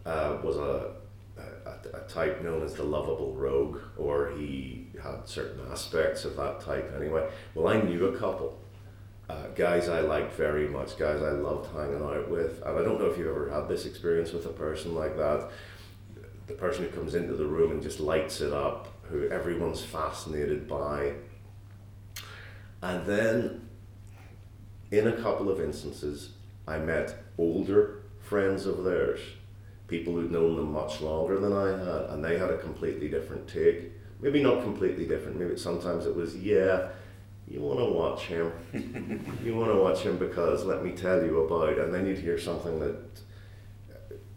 uh, 0.07 0.39
was 0.43 0.57
a, 0.57 0.93
a, 1.67 1.97
a 1.97 2.01
type 2.09 2.43
known 2.43 2.63
as 2.63 2.75
the 2.75 2.85
lovable 2.85 3.35
rogue, 3.35 3.81
or 3.97 4.31
he 4.37 4.89
had 5.03 5.29
certain 5.29 5.61
aspects 5.71 6.25
of 6.25 6.37
that 6.37 6.61
type 6.61 6.93
anyway. 6.97 7.29
Well, 7.55 7.69
I 7.69 7.81
knew 7.81 8.07
a 8.07 8.19
couple. 8.19 8.61
Uh, 9.29 9.47
guys 9.55 9.89
I 9.89 10.01
liked 10.01 10.35
very 10.35 10.69
much, 10.69 10.99
guys 10.99 11.23
I 11.23 11.31
loved 11.31 11.75
hanging 11.75 12.03
out 12.03 12.29
with, 12.29 12.63
and 12.65 12.79
I 12.79 12.83
don't 12.83 12.99
know 12.99 13.07
if 13.07 13.17
you've 13.17 13.29
ever 13.29 13.51
had 13.51 13.69
this 13.69 13.87
experience 13.87 14.33
with 14.33 14.45
a 14.45 14.51
person 14.51 14.95
like 14.95 15.17
that. 15.17 15.51
The 16.47 16.55
person 16.55 16.85
who 16.85 16.91
comes 16.91 17.15
into 17.15 17.35
the 17.35 17.47
room 17.47 17.71
and 17.71 17.83
just 17.83 18.01
lights 18.01 18.43
it 18.43 18.53
up, 18.53 18.89
who 19.05 19.27
everyone's 19.29 19.83
fascinated 19.83 20.69
by, 20.69 21.15
and 22.83 23.07
then, 23.07 23.67
in 24.91 25.09
a 25.09 25.13
couple 25.13 25.51
of 25.51 25.59
instances, 25.59 26.33
I 26.69 26.77
met 26.77 27.17
older 27.39 28.03
friends 28.21 28.67
of 28.67 28.85
theirs, 28.85 29.21
people 29.87 30.15
who'd 30.15 30.31
known 30.31 30.57
them 30.57 30.73
much 30.73 31.01
longer 31.01 31.39
than 31.39 31.53
I 31.53 31.69
had, 31.69 32.11
and 32.11 32.25
they 32.25 32.39
had 32.39 32.51
a 32.51 32.59
completely 32.59 33.09
different 33.09 33.47
take. 33.49 33.93
Maybe 34.21 34.43
not 34.43 34.63
completely 34.63 35.07
different. 35.07 35.39
Maybe 35.39 35.57
sometimes 35.57 36.07
it 36.07 36.15
was, 36.15 36.37
yeah, 36.37 36.89
you 37.47 37.61
want 37.61 37.79
to 37.79 37.85
watch 37.85 38.23
him. 38.23 38.53
you 39.45 39.55
want 39.55 39.71
to 39.71 39.79
watch 39.79 40.01
him 40.01 40.17
because 40.17 40.65
let 40.65 40.83
me 40.83 40.93
tell 40.93 41.23
you 41.23 41.41
about. 41.41 41.79
And 41.79 41.93
then 41.93 42.07
you'd 42.07 42.19
hear 42.19 42.39
something 42.39 42.81
that, 42.81 42.97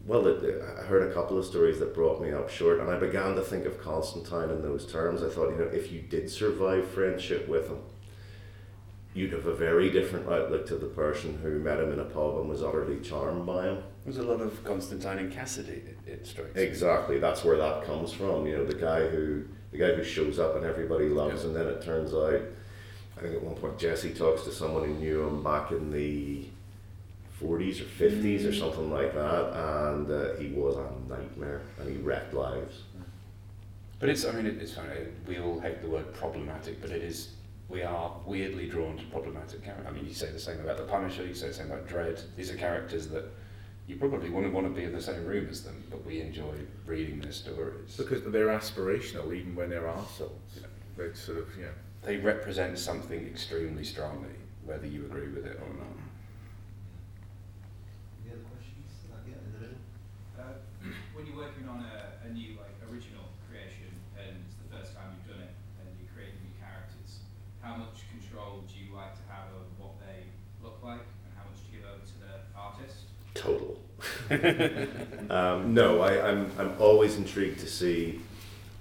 well, 0.06 0.24
that 0.24 0.78
I 0.80 0.84
heard 0.84 1.10
a 1.10 1.14
couple 1.14 1.38
of 1.38 1.46
stories 1.46 1.80
that 1.80 1.94
brought 1.94 2.22
me 2.22 2.32
up 2.32 2.50
short, 2.50 2.80
and 2.80 2.90
I 2.90 2.98
began 2.98 3.36
to 3.36 3.42
think 3.42 3.66
of 3.66 3.82
Constantine 3.82 4.50
in 4.50 4.62
those 4.62 4.92
terms. 4.92 5.24
I 5.24 5.30
thought, 5.30 5.52
you 5.52 5.58
know, 5.58 5.72
if 5.72 5.92
you 5.92 6.02
did 6.02 6.30
survive 6.30 6.88
friendship 6.90 7.48
with 7.48 7.70
him, 7.70 7.80
you'd 9.14 9.34
have 9.34 9.48
a 9.48 9.56
very 9.56 9.90
different 9.90 10.28
outlook 10.30 10.68
to 10.68 10.76
the 10.76 10.88
person 10.88 11.40
who 11.42 11.60
met 11.60 11.80
him 11.80 11.92
in 11.94 12.00
a 12.00 12.06
pub 12.06 12.38
and 12.38 12.50
was 12.50 12.62
utterly 12.62 13.00
charmed 13.00 13.46
by 13.46 13.68
him. 13.68 13.84
There's 14.08 14.20
a 14.20 14.24
lot 14.24 14.40
of 14.40 14.64
Constantine 14.64 15.18
and 15.18 15.34
Cassidy. 15.34 15.84
It, 15.86 15.98
it 16.08 16.26
strikes. 16.28 16.56
me. 16.56 16.62
Exactly, 16.62 17.20
that's 17.20 17.44
where 17.44 17.58
that 17.58 17.84
comes 17.84 18.14
from. 18.14 18.48
You 18.48 18.56
know, 18.56 18.66
the 18.66 18.74
guy 18.74 19.06
who 19.06 19.44
the 19.74 19.78
guy 19.78 19.94
who 19.96 20.04
shows 20.06 20.40
up 20.40 20.56
and 20.56 20.66
everybody 20.66 21.10
loves, 21.10 21.42
Yeah. 21.42 21.48
and 21.48 21.56
then 21.58 21.68
it 21.68 21.82
turns 21.82 22.14
out 22.14 22.40
I 23.18 23.20
think 23.22 23.36
at 23.36 23.44
one 23.44 23.56
point 23.56 23.78
Jesse 23.78 24.14
talks 24.14 24.44
to 24.44 24.52
someone 24.54 24.86
who 24.86 24.94
knew 24.94 25.28
him 25.28 25.44
back 25.44 25.72
in 25.72 25.92
the 25.92 26.46
40s 27.44 27.82
or 27.82 27.84
50s 27.84 28.48
or 28.48 28.54
something 28.54 28.90
like 28.90 29.14
that, 29.14 29.52
and 29.54 30.10
uh, 30.10 30.36
he 30.40 30.54
was 30.54 30.78
a 30.78 30.90
nightmare 31.12 31.64
and 31.78 31.90
he 31.90 31.98
wrecked 31.98 32.34
lives. 32.34 32.84
But 34.00 34.08
it's, 34.08 34.24
I 34.24 34.32
mean, 34.32 34.46
it's 34.46 34.74
funny, 34.74 34.88
we 35.28 35.40
all 35.40 35.60
hate 35.60 35.82
the 35.82 35.90
word 35.90 36.14
problematic, 36.14 36.80
but 36.80 36.92
it 36.92 37.02
is, 37.02 37.32
we 37.68 37.82
are 37.82 38.16
weirdly 38.26 38.68
drawn 38.70 38.96
to 38.98 39.04
problematic 39.06 39.64
characters. 39.66 39.88
I 39.88 39.92
mean, 39.92 40.06
you 40.08 40.14
say 40.14 40.32
the 40.32 40.40
same 40.40 40.60
about 40.62 40.78
The 40.78 40.84
Punisher, 40.84 41.26
you 41.26 41.34
say 41.34 41.48
the 41.48 41.54
same 41.56 41.68
about 41.72 41.88
Dredd. 41.88 42.22
These 42.38 42.52
are 42.52 42.56
characters 42.56 43.08
that 43.10 43.26
you 43.88 43.96
probably 43.96 44.30
wouldn't 44.30 44.54
want 44.54 44.68
to 44.68 44.74
be 44.74 44.84
in 44.84 44.92
the 44.92 45.02
same 45.02 45.26
room 45.26 45.48
as 45.50 45.64
them, 45.64 45.82
but 45.90 46.06
we 46.06 46.20
enjoy 46.20 46.54
reading 46.86 47.20
their 47.20 47.32
stories. 47.32 47.96
Because 47.96 48.22
they're 48.24 48.48
aspirational, 48.48 49.34
even 49.34 49.56
when 49.56 49.70
they're 49.70 49.88
arseholes. 49.88 50.60
Yeah. 50.60 50.68
They're 50.98 51.16
sort 51.16 51.38
of, 51.38 51.48
yeah. 51.58 51.72
They 52.04 52.18
represent 52.18 52.78
something 52.78 53.26
extremely 53.26 53.86
strongly, 53.86 54.36
whether 54.66 54.86
you 54.86 55.06
agree 55.06 55.30
with 55.30 55.46
it 55.46 55.56
or 55.56 55.72
not. 55.80 55.96
Any 58.24 58.36
other 58.36 58.44
questions? 58.52 58.92
Uh, 59.08 59.24
yeah, 59.24 59.40
in 59.40 59.52
the 59.56 59.60
middle. 59.60 59.82
Uh, 60.36 60.92
when 61.16 61.26
you're 61.26 61.38
working 61.38 61.68
on 61.70 61.80
a, 61.80 62.28
a 62.28 62.30
new 62.34 62.60
like 62.60 62.76
original 62.92 63.32
creation 63.48 63.88
and 64.20 64.36
it's 64.44 64.60
the 64.60 64.68
first 64.68 64.96
time 65.00 65.16
you've 65.16 65.32
done 65.32 65.48
it 65.48 65.56
and 65.80 65.88
you're 65.96 66.12
creating 66.12 66.36
new 66.44 66.56
characters, 66.60 67.24
how 67.64 67.80
much 67.80 68.04
control 68.12 68.68
do 68.68 68.76
you 68.76 68.92
like 68.92 69.16
to 69.16 69.24
have 69.32 69.48
over 69.56 69.72
what 69.80 69.96
they 70.04 70.28
look 70.60 70.84
like 70.84 71.08
and 71.24 71.32
how 71.40 71.48
much 71.48 71.64
do 71.64 71.72
you 71.72 71.80
give 71.80 71.88
over 71.88 72.04
to 72.04 72.18
the 72.20 72.36
artist? 72.52 73.16
Total. 73.34 73.78
um, 75.30 75.74
no, 75.74 76.02
I, 76.02 76.30
I'm, 76.30 76.52
I'm 76.58 76.74
always 76.80 77.16
intrigued 77.18 77.60
to 77.60 77.68
see 77.68 78.20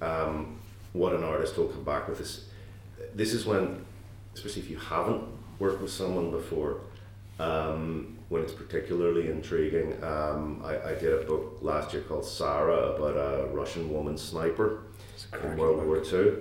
um, 0.03 0.59
what 0.93 1.13
an 1.13 1.23
artist 1.23 1.57
will 1.57 1.69
come 1.69 1.85
back 1.85 2.09
with. 2.09 2.19
This, 2.19 2.47
this 3.15 3.33
is 3.33 3.47
when, 3.47 3.85
especially 4.35 4.63
if 4.63 4.71
you 4.71 4.77
haven't 4.77 5.23
worked 5.59 5.81
with 5.81 5.91
someone 5.91 6.31
before, 6.31 6.81
um, 7.39 8.17
when 8.29 8.43
it's 8.43 8.53
particularly 8.53 9.31
intriguing. 9.31 10.03
Um, 10.03 10.63
I, 10.65 10.91
I 10.91 10.95
did 10.95 11.13
a 11.13 11.25
book 11.25 11.59
last 11.61 11.93
year 11.93 12.03
called 12.03 12.25
Sara 12.25 12.95
about 12.95 13.17
a 13.17 13.47
Russian 13.53 13.93
woman 13.93 14.19
sniper 14.19 14.83
in 15.43 15.57
World 15.57 15.79
book. 15.79 15.87
War 15.87 16.23
II. 16.23 16.33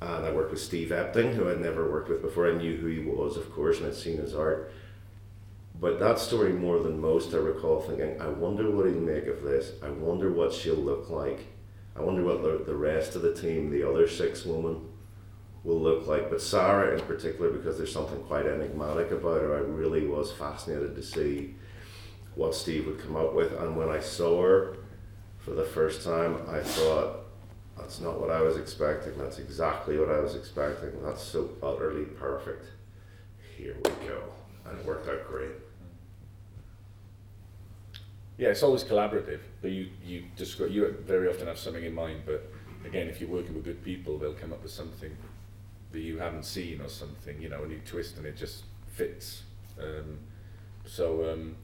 And 0.00 0.26
I 0.26 0.32
worked 0.32 0.50
with 0.50 0.60
Steve 0.60 0.90
Epting, 0.90 1.34
who 1.34 1.48
I'd 1.48 1.60
never 1.60 1.90
worked 1.90 2.10
with 2.10 2.20
before. 2.22 2.50
I 2.50 2.54
knew 2.54 2.76
who 2.76 2.86
he 2.86 2.98
was, 2.98 3.36
of 3.36 3.50
course, 3.52 3.78
and 3.78 3.86
I'd 3.86 3.94
seen 3.94 4.18
his 4.18 4.34
art. 4.34 4.72
But 5.84 5.98
that 5.98 6.18
story, 6.18 6.50
more 6.54 6.78
than 6.78 6.98
most, 6.98 7.34
I 7.34 7.36
recall 7.36 7.78
thinking, 7.78 8.18
I 8.18 8.28
wonder 8.28 8.70
what 8.70 8.86
he'll 8.86 8.94
make 8.94 9.26
of 9.26 9.42
this. 9.42 9.72
I 9.82 9.90
wonder 9.90 10.32
what 10.32 10.50
she'll 10.50 10.76
look 10.76 11.10
like. 11.10 11.40
I 11.94 12.00
wonder 12.00 12.24
what 12.24 12.42
the, 12.42 12.64
the 12.64 12.74
rest 12.74 13.16
of 13.16 13.20
the 13.20 13.34
team, 13.34 13.68
the 13.68 13.86
other 13.86 14.08
six 14.08 14.46
women, 14.46 14.88
will 15.62 15.78
look 15.78 16.06
like. 16.06 16.30
But 16.30 16.40
Sara, 16.40 16.98
in 16.98 17.04
particular, 17.04 17.50
because 17.50 17.76
there's 17.76 17.92
something 17.92 18.18
quite 18.22 18.46
enigmatic 18.46 19.10
about 19.10 19.42
her, 19.42 19.56
I 19.56 19.58
really 19.58 20.06
was 20.06 20.32
fascinated 20.32 20.96
to 20.96 21.02
see 21.02 21.54
what 22.34 22.54
Steve 22.54 22.86
would 22.86 23.00
come 23.00 23.16
up 23.16 23.34
with. 23.34 23.52
And 23.52 23.76
when 23.76 23.90
I 23.90 24.00
saw 24.00 24.40
her 24.40 24.78
for 25.40 25.50
the 25.50 25.64
first 25.64 26.02
time, 26.02 26.38
I 26.48 26.60
thought, 26.60 27.26
that's 27.76 28.00
not 28.00 28.18
what 28.18 28.30
I 28.30 28.40
was 28.40 28.56
expecting. 28.56 29.18
That's 29.18 29.38
exactly 29.38 29.98
what 29.98 30.08
I 30.08 30.20
was 30.20 30.34
expecting. 30.34 31.02
That's 31.02 31.22
so 31.22 31.50
utterly 31.62 32.06
perfect. 32.06 32.68
Here 33.58 33.76
we 33.84 34.08
go. 34.08 34.22
And 34.64 34.80
it 34.80 34.86
worked 34.86 35.10
out 35.10 35.28
great. 35.28 35.50
Yeah, 38.36 38.48
it's 38.48 38.62
always 38.62 38.82
collaborative, 38.82 39.40
but 39.62 39.70
you, 39.70 39.88
you 40.04 40.24
just 40.36 40.58
got, 40.58 40.70
you 40.70 40.96
very 41.06 41.28
often 41.28 41.46
have 41.46 41.58
something 41.58 41.84
in 41.84 41.94
mind, 41.94 42.22
but 42.26 42.50
again, 42.84 43.08
if 43.08 43.20
you're 43.20 43.30
working 43.30 43.54
with 43.54 43.64
good 43.64 43.84
people, 43.84 44.18
they'll 44.18 44.32
come 44.32 44.52
up 44.52 44.62
with 44.62 44.72
something 44.72 45.16
that 45.92 46.00
you 46.00 46.18
haven't 46.18 46.44
seen 46.44 46.80
or 46.80 46.88
something, 46.88 47.40
you 47.40 47.48
know, 47.48 47.62
and 47.62 47.70
you 47.70 47.80
twist 47.86 48.16
and 48.16 48.26
it 48.26 48.36
just 48.36 48.64
fits. 48.88 49.44
Um, 49.80 50.18
so 50.84 51.32
um, 51.32 51.54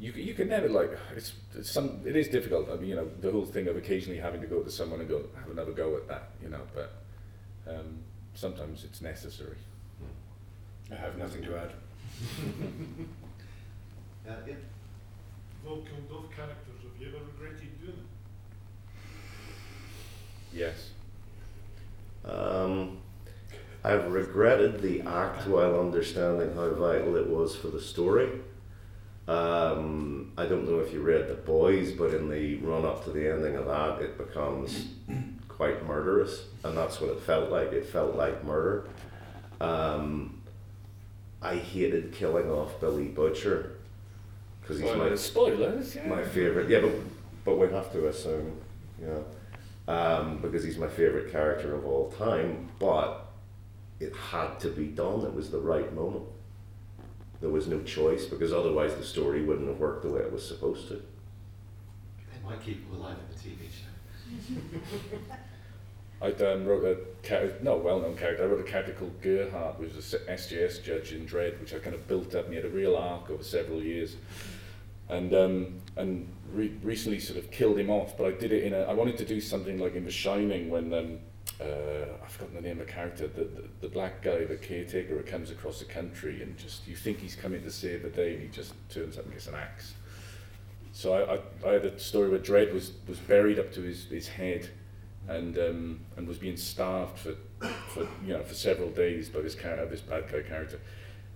you, 0.00 0.10
you 0.12 0.34
can 0.34 0.48
never 0.48 0.68
like, 0.68 0.90
it's, 1.14 1.34
it's 1.54 1.70
some, 1.70 2.00
it 2.04 2.16
is 2.16 2.26
difficult. 2.26 2.68
I 2.68 2.74
mean, 2.74 2.90
you 2.90 2.96
know, 2.96 3.08
the 3.20 3.30
whole 3.30 3.46
thing 3.46 3.68
of 3.68 3.76
occasionally 3.76 4.18
having 4.18 4.40
to 4.40 4.48
go 4.48 4.62
to 4.62 4.70
someone 4.70 4.98
and 4.98 5.08
go, 5.08 5.22
have 5.40 5.50
another 5.50 5.72
go 5.72 5.96
at 5.96 6.08
that, 6.08 6.30
you 6.42 6.48
know, 6.48 6.62
but 6.74 6.94
um, 7.68 7.98
sometimes 8.34 8.82
it's 8.82 9.00
necessary. 9.00 9.56
I 10.90 10.96
have 10.96 11.16
nothing 11.16 11.42
to 11.44 11.56
add. 11.56 11.72
Uh, 14.28 14.32
yeah. 14.46 14.54
Though 15.64 15.82
killed 15.82 16.10
off 16.12 16.30
characters, 16.34 16.82
have 16.82 17.00
you 17.00 17.08
ever 17.08 17.24
regretted 17.38 17.80
doing 17.80 17.98
it? 17.98 18.06
Yes. 20.52 20.90
Um, 22.24 22.98
I've 23.84 24.10
regretted 24.10 24.80
the 24.82 25.02
act 25.02 25.46
while 25.46 25.78
understanding 25.80 26.54
how 26.54 26.70
vital 26.70 27.16
it 27.16 27.28
was 27.28 27.54
for 27.56 27.68
the 27.68 27.80
story. 27.80 28.28
Um, 29.26 30.32
I 30.38 30.46
don't 30.46 30.66
know 30.66 30.78
if 30.78 30.92
you 30.92 31.02
read 31.02 31.28
The 31.28 31.34
Boys, 31.34 31.92
but 31.92 32.14
in 32.14 32.30
the 32.30 32.56
run 32.56 32.84
up 32.84 33.04
to 33.04 33.10
the 33.10 33.30
ending 33.30 33.56
of 33.56 33.66
that, 33.66 34.00
it 34.00 34.16
becomes 34.16 34.88
quite 35.48 35.86
murderous, 35.86 36.44
and 36.64 36.76
that's 36.76 37.00
what 37.00 37.10
it 37.10 37.20
felt 37.20 37.50
like. 37.50 37.72
It 37.72 37.86
felt 37.86 38.16
like 38.16 38.44
murder. 38.44 38.88
Um, 39.60 40.40
I 41.42 41.56
hated 41.56 42.12
killing 42.12 42.50
off 42.50 42.80
Billy 42.80 43.08
Butcher 43.08 43.77
because 44.68 44.82
he's 44.82 44.96
my 44.96 45.14
Spoilers, 45.14 45.96
yeah. 45.96 46.08
my 46.08 46.22
favorite. 46.22 46.68
Yeah, 46.68 46.80
but 46.80 46.92
but 47.44 47.58
we 47.58 47.68
have 47.68 47.90
to 47.92 48.08
assume, 48.08 48.52
yeah, 49.00 49.20
um, 49.92 50.38
because 50.42 50.62
he's 50.62 50.76
my 50.76 50.88
favorite 50.88 51.32
character 51.32 51.74
of 51.74 51.86
all 51.86 52.10
time. 52.12 52.68
But 52.78 53.30
it 53.98 54.14
had 54.14 54.60
to 54.60 54.68
be 54.68 54.88
done. 54.88 55.24
It 55.24 55.32
was 55.32 55.50
the 55.50 55.58
right 55.58 55.92
moment. 55.94 56.24
There 57.40 57.50
was 57.50 57.66
no 57.66 57.80
choice 57.82 58.26
because 58.26 58.52
otherwise 58.52 58.94
the 58.94 59.04
story 59.04 59.42
wouldn't 59.42 59.68
have 59.68 59.78
worked 59.78 60.02
the 60.02 60.10
way 60.10 60.20
it 60.20 60.32
was 60.32 60.46
supposed 60.46 60.88
to. 60.88 60.94
They 60.94 62.48
might 62.48 62.60
keep 62.62 62.86
him 62.86 63.00
alive 63.00 63.16
in 63.16 63.34
the 63.34 63.42
TV 63.42 63.70
show. 63.70 65.34
I 66.20 66.32
um, 66.32 66.66
wrote 66.66 66.84
a 66.84 67.26
char- 67.26 67.52
no 67.62 67.76
well-known 67.76 68.16
character. 68.16 68.42
I 68.42 68.46
wrote 68.46 68.60
a 68.60 68.68
character 68.68 68.92
called 68.92 69.22
Gerhart, 69.22 69.78
which 69.78 69.94
was 69.94 70.12
a 70.14 70.18
SJS 70.18 70.82
judge 70.82 71.12
in 71.12 71.26
Dredd, 71.26 71.60
which 71.60 71.72
I 71.72 71.78
kind 71.78 71.94
of 71.94 72.08
built 72.08 72.34
up, 72.34 72.46
and 72.46 72.54
he 72.54 72.56
had 72.56 72.64
a 72.64 72.70
real 72.70 72.96
arc 72.96 73.30
over 73.30 73.44
several 73.44 73.80
years. 73.80 74.16
And 75.08 75.34
um, 75.34 75.80
and 75.96 76.28
re- 76.52 76.76
recently 76.82 77.18
sort 77.18 77.38
of 77.38 77.50
killed 77.50 77.78
him 77.78 77.90
off. 77.90 78.16
But 78.16 78.26
I 78.26 78.30
did 78.32 78.52
it 78.52 78.64
in 78.64 78.74
a. 78.74 78.80
I 78.80 78.92
wanted 78.92 79.16
to 79.18 79.24
do 79.24 79.40
something 79.40 79.78
like 79.78 79.94
in 79.94 80.04
The 80.04 80.10
Shining 80.10 80.68
when 80.68 80.92
um, 80.92 81.18
uh, 81.60 82.12
I've 82.22 82.30
forgotten 82.30 82.56
the 82.56 82.60
name 82.60 82.80
of 82.80 82.86
the 82.86 82.92
character, 82.92 83.26
the, 83.26 83.44
the 83.44 83.64
the 83.80 83.88
black 83.88 84.22
guy, 84.22 84.44
the 84.44 84.56
caretaker, 84.56 85.16
who 85.16 85.22
comes 85.22 85.50
across 85.50 85.78
the 85.78 85.86
country 85.86 86.42
and 86.42 86.56
just 86.58 86.86
you 86.86 86.94
think 86.94 87.20
he's 87.20 87.34
coming 87.34 87.62
to 87.62 87.70
save 87.70 88.02
the 88.02 88.10
day, 88.10 88.34
and 88.34 88.42
he 88.42 88.48
just 88.48 88.74
turns 88.90 89.16
up 89.16 89.24
and 89.24 89.32
gets 89.32 89.46
an 89.46 89.54
axe. 89.54 89.94
So 90.92 91.12
I, 91.12 91.34
I, 91.34 91.70
I 91.70 91.72
had 91.74 91.84
a 91.84 91.98
story 91.98 92.28
where 92.28 92.38
Dredd 92.38 92.72
was, 92.72 92.92
was 93.06 93.18
buried 93.18 93.58
up 93.58 93.72
to 93.74 93.82
his, 93.82 94.06
his 94.06 94.26
head 94.26 94.68
and 95.28 95.56
um, 95.58 96.00
and 96.16 96.26
was 96.26 96.38
being 96.38 96.56
starved 96.56 97.18
for, 97.18 97.34
for 97.88 98.08
you 98.24 98.32
know 98.32 98.42
for 98.42 98.54
several 98.54 98.90
days 98.90 99.28
by 99.28 99.40
this 99.40 99.54
character, 99.54 99.86
this 99.86 100.00
bad 100.00 100.30
guy 100.30 100.42
character. 100.42 100.80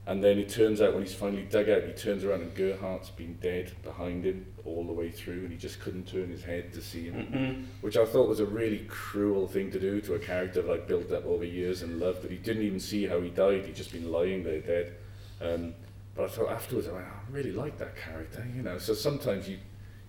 And 0.05 0.22
then 0.22 0.38
it 0.38 0.48
turns 0.48 0.80
out 0.80 0.94
when 0.94 1.05
he's 1.05 1.14
finally 1.14 1.44
dug 1.44 1.68
out, 1.68 1.84
he 1.84 1.92
turns 1.92 2.24
around 2.24 2.40
and 2.40 2.55
Gerhart's 2.57 3.11
been 3.11 3.34
dead 3.40 3.72
behind 3.84 4.24
him 4.24 4.46
all 4.64 4.84
the 4.84 4.92
way 4.92 5.11
through, 5.11 5.44
and 5.44 5.50
he 5.50 5.57
just 5.57 5.78
couldn't 5.78 6.09
turn 6.09 6.28
his 6.28 6.42
head 6.42 6.72
to 6.72 6.80
see 6.80 7.05
him, 7.05 7.68
which 7.82 7.96
I 7.96 8.05
thought 8.05 8.28
was 8.28 8.40
a 8.40 8.46
really 8.46 8.84
cruel 8.88 9.46
thing 9.46 9.70
to 9.70 9.78
do 9.78 10.00
to 10.00 10.14
a 10.14 10.18
character 10.18 10.61
that 10.61 10.72
I 10.72 10.78
built 10.78 11.12
up 11.12 11.24
over 11.24 11.44
years 11.44 11.82
and 11.82 12.00
loved. 12.00 12.22
That 12.22 12.32
he 12.32 12.36
didn't 12.36 12.64
even 12.64 12.80
see 12.80 13.07
how 13.07 13.20
he 13.20 13.30
died; 13.30 13.64
he'd 13.64 13.76
just 13.76 13.92
been 13.92 14.11
lying 14.11 14.42
there 14.42 14.61
dead. 14.61 14.94
Um, 15.40 15.74
but 16.16 16.24
I 16.24 16.28
thought 16.28 16.50
afterwards, 16.50 16.88
I, 16.88 16.92
went, 16.92 17.07
"Oh, 17.09 17.20
I 17.28 17.32
really 17.32 17.53
like 17.53 17.78
that 17.78 17.96
character, 17.96 18.44
you 18.57 18.62
know. 18.62 18.78
So 18.78 18.94
sometimes 18.94 19.48
you 19.48 19.59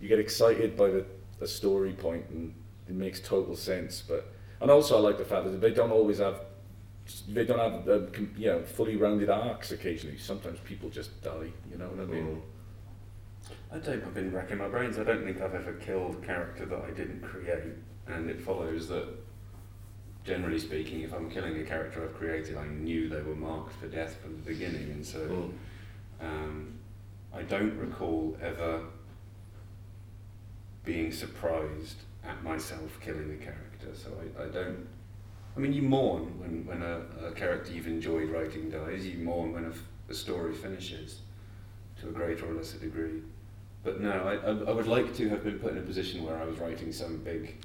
you 0.03 0.09
get 0.09 0.19
excited 0.19 0.75
by 0.75 0.89
the, 0.89 1.05
the 1.39 1.47
story 1.47 1.93
point 1.93 2.25
and 2.29 2.53
it 2.89 2.93
makes 2.93 3.21
total 3.21 3.55
sense. 3.55 4.03
But 4.05 4.33
and 4.59 4.69
also 4.69 4.97
I 4.97 4.99
like 4.99 5.17
the 5.17 5.25
fact 5.25 5.45
that 5.45 5.61
they 5.61 5.71
don't 5.71 5.91
always 5.91 6.17
have 6.17 6.41
they 7.27 7.45
don't 7.45 7.59
have 7.59 7.89
um, 7.89 8.33
you 8.37 8.47
know 8.47 8.61
fully 8.63 8.95
rounded 8.95 9.29
arcs 9.29 9.71
occasionally. 9.71 10.17
Sometimes 10.17 10.59
people 10.59 10.89
just 10.89 11.21
die. 11.21 11.51
You 11.71 11.77
know 11.77 11.87
what 11.87 11.99
I 12.01 12.05
mean? 12.05 12.25
Mm. 12.25 12.41
I 13.71 13.77
don't, 13.79 14.03
I've 14.03 14.13
been 14.13 14.31
racking 14.31 14.57
my 14.59 14.67
brains. 14.67 14.97
I 14.99 15.03
don't 15.03 15.23
think 15.23 15.41
I've 15.41 15.55
ever 15.55 15.73
killed 15.73 16.15
a 16.21 16.25
character 16.25 16.65
that 16.65 16.81
I 16.87 16.91
didn't 16.91 17.21
create. 17.21 17.73
And 18.07 18.29
it 18.29 18.39
follows 18.39 18.87
that, 18.89 19.07
generally 20.23 20.59
speaking, 20.59 21.01
if 21.01 21.13
I'm 21.13 21.29
killing 21.29 21.59
a 21.59 21.63
character 21.63 22.03
I've 22.03 22.15
created, 22.15 22.55
I 22.55 22.67
knew 22.67 23.09
they 23.09 23.21
were 23.21 23.35
marked 23.35 23.73
for 23.79 23.87
death 23.87 24.17
from 24.21 24.35
the 24.35 24.51
beginning. 24.51 24.91
And 24.91 25.05
so 25.05 25.19
Mm. 25.19 25.51
um, 26.21 26.73
I 27.33 27.41
don't 27.41 27.75
recall 27.77 28.37
ever 28.41 28.83
being 30.85 31.11
surprised 31.11 31.97
at 32.23 32.43
myself 32.43 32.99
killing 33.01 33.31
a 33.31 33.43
character. 33.43 33.87
So 33.93 34.09
I, 34.39 34.43
I 34.43 34.47
don't. 34.47 34.87
I 35.55 35.59
mean, 35.59 35.73
you 35.73 35.83
mourn 35.83 36.39
when, 36.39 36.65
when 36.65 36.81
a, 36.81 37.27
a 37.27 37.31
character 37.31 37.71
you've 37.71 37.87
enjoyed 37.87 38.29
writing 38.29 38.69
dies. 38.69 39.05
You 39.05 39.19
mourn 39.19 39.53
when 39.53 39.65
a, 39.65 39.73
story 40.13 40.53
finishes 40.53 41.21
to 41.99 42.09
a 42.09 42.11
greater 42.11 42.47
or 42.47 42.53
lesser 42.53 42.77
degree. 42.77 43.23
But 43.83 43.99
no, 43.99 44.11
I, 44.11 44.69
I, 44.69 44.71
would 44.71 44.85
like 44.85 45.15
to 45.15 45.27
have 45.29 45.43
been 45.43 45.57
put 45.57 45.71
in 45.71 45.79
a 45.79 45.81
position 45.81 46.23
where 46.23 46.37
I 46.37 46.45
was 46.45 46.59
writing 46.59 46.91
some 46.91 47.17
big 47.17 47.55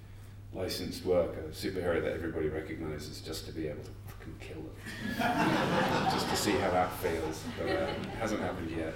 licensed 0.55 1.05
work, 1.05 1.37
a 1.37 1.43
superhero 1.51 2.03
that 2.03 2.15
everybody 2.15 2.49
recognises, 2.49 3.21
just 3.21 3.45
to 3.47 3.53
be 3.53 3.67
able 3.67 3.83
to 3.83 3.91
fucking 4.07 4.35
kill 4.41 4.63
them. 4.63 6.11
just 6.11 6.31
to 6.31 6.37
see 6.37 6.53
how 6.53 6.71
that 6.71 6.91
feels. 6.95 7.45
But 7.59 7.69
uh, 7.69 7.73
it 7.73 8.09
hasn't 8.19 8.41
happened 8.41 8.71
yet. 8.71 8.95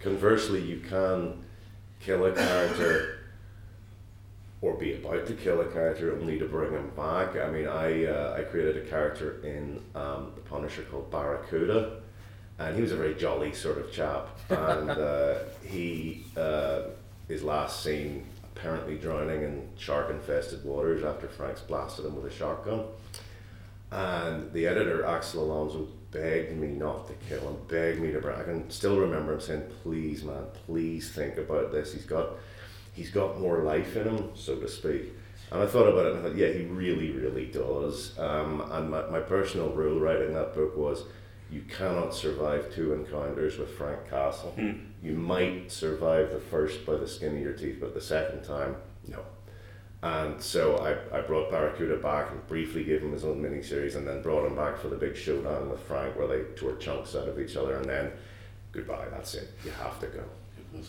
Conversely, 0.00 0.62
you 0.62 0.78
can 0.80 1.44
kill 2.00 2.24
a 2.24 2.32
character 2.32 3.19
or 4.62 4.74
be 4.74 4.94
about 4.94 5.26
to 5.26 5.34
kill 5.34 5.60
a 5.60 5.66
character 5.66 6.12
only 6.18 6.38
to 6.38 6.44
bring 6.46 6.72
him 6.72 6.90
back. 6.96 7.36
I 7.36 7.50
mean, 7.50 7.66
I 7.66 8.04
uh, 8.06 8.36
I 8.38 8.42
created 8.42 8.76
a 8.76 8.88
character 8.88 9.40
in 9.42 9.80
um, 9.94 10.32
the 10.34 10.42
Punisher 10.42 10.82
called 10.82 11.10
Barracuda, 11.10 12.00
and 12.58 12.76
he 12.76 12.82
was 12.82 12.92
a 12.92 12.96
very 12.96 13.14
jolly 13.14 13.52
sort 13.54 13.78
of 13.78 13.90
chap, 13.92 14.28
and 14.50 14.90
uh, 15.10 15.34
he 15.64 16.24
uh, 16.36 16.82
his 17.28 17.42
last 17.42 17.82
scene 17.82 18.26
apparently 18.56 18.96
drowning 18.98 19.42
in 19.42 19.68
shark 19.78 20.10
infested 20.10 20.62
waters 20.64 21.02
after 21.04 21.26
Frank's 21.28 21.62
blasted 21.62 22.04
him 22.04 22.14
with 22.16 22.30
a 22.30 22.34
shotgun. 22.34 22.84
And 23.90 24.52
the 24.52 24.66
editor, 24.66 25.04
Axel 25.04 25.44
Alonso, 25.44 25.88
begged 26.12 26.56
me 26.56 26.68
not 26.68 27.06
to 27.08 27.14
kill 27.28 27.40
him, 27.40 27.56
begged 27.68 28.00
me 28.00 28.12
to 28.12 28.20
bring. 28.20 28.34
Him- 28.36 28.40
I 28.40 28.44
can 28.44 28.70
still 28.70 29.00
remember 29.00 29.32
him 29.32 29.40
saying, 29.40 29.62
"Please, 29.82 30.22
man, 30.22 30.44
please 30.66 31.10
think 31.10 31.38
about 31.38 31.72
this. 31.72 31.92
He's 31.92 32.04
got, 32.04 32.30
he's 32.92 33.10
got 33.10 33.40
more 33.40 33.62
life 33.62 33.96
in 33.96 34.08
him, 34.08 34.30
so 34.34 34.56
to 34.56 34.68
speak." 34.68 35.12
And 35.50 35.62
I 35.62 35.66
thought 35.66 35.88
about 35.88 36.06
it, 36.06 36.12
and 36.12 36.20
I 36.20 36.28
thought, 36.28 36.36
yeah, 36.36 36.48
he 36.48 36.64
really, 36.66 37.10
really 37.10 37.46
does. 37.46 38.16
Um, 38.18 38.60
and 38.70 38.88
my, 38.90 39.02
my 39.08 39.20
personal 39.20 39.70
rule 39.70 39.98
writing 39.98 40.32
that 40.34 40.54
book 40.54 40.76
was, 40.76 41.04
you 41.50 41.62
cannot 41.62 42.14
survive 42.14 42.72
two 42.72 42.92
encounters 42.92 43.58
with 43.58 43.70
Frank 43.70 44.08
Castle. 44.08 44.54
You 45.02 45.14
might 45.14 45.72
survive 45.72 46.30
the 46.30 46.38
first 46.38 46.86
by 46.86 46.94
the 46.94 47.08
skin 47.08 47.34
of 47.34 47.42
your 47.42 47.54
teeth, 47.54 47.78
but 47.80 47.94
the 47.94 48.00
second 48.00 48.44
time, 48.44 48.76
no. 49.08 49.24
And 50.02 50.40
so 50.40 50.76
I, 50.78 51.18
I 51.18 51.20
brought 51.22 51.50
Barracuda 51.50 51.96
back 51.96 52.30
and 52.30 52.46
briefly 52.46 52.84
gave 52.84 53.02
him 53.02 53.12
his 53.12 53.24
own 53.24 53.42
miniseries 53.42 53.96
and 53.96 54.06
then 54.06 54.22
brought 54.22 54.46
him 54.46 54.54
back 54.54 54.78
for 54.78 54.88
the 54.88 54.96
big 54.96 55.16
showdown 55.16 55.68
with 55.68 55.80
Frank 55.80 56.16
where 56.16 56.28
they 56.28 56.42
tore 56.54 56.76
chunks 56.76 57.16
out 57.16 57.28
of 57.28 57.38
each 57.40 57.56
other 57.56 57.76
and 57.76 57.84
then 57.84 58.12
goodbye, 58.72 59.08
that's 59.10 59.34
it. 59.34 59.52
You 59.64 59.72
have 59.72 59.98
to 60.00 60.06
go. 60.06 60.24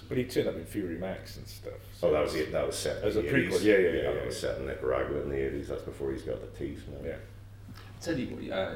But 0.08 0.18
he 0.18 0.26
turned 0.26 0.48
up 0.48 0.56
in 0.56 0.66
Fury 0.66 0.96
Max 0.98 1.38
and 1.38 1.48
stuff. 1.48 1.74
Oh, 2.04 2.12
that 2.12 2.24
was 2.24 2.36
it. 2.36 2.52
That 2.52 2.66
was 2.68 2.78
set. 2.78 3.02
in 3.02 3.08
As 3.08 3.16
a 3.16 3.24
prequel, 3.24 3.54
80s. 3.54 3.64
yeah, 3.64 3.78
yeah, 3.78 3.90
yeah, 3.90 4.02
That 4.04 4.16
yeah, 4.16 4.26
was 4.26 4.40
set 4.40 4.58
in 4.60 4.68
Nicaragua 4.68 5.22
in 5.22 5.30
the 5.30 5.36
eighties. 5.48 5.68
That's 5.70 5.82
before 5.82 6.12
he's 6.12 6.22
got 6.24 6.40
the 6.42 6.58
teeth. 6.58 6.84
Now. 6.88 7.08
Yeah. 7.08 7.16
Tell 8.00 8.18
you 8.18 8.52
uh, 8.52 8.76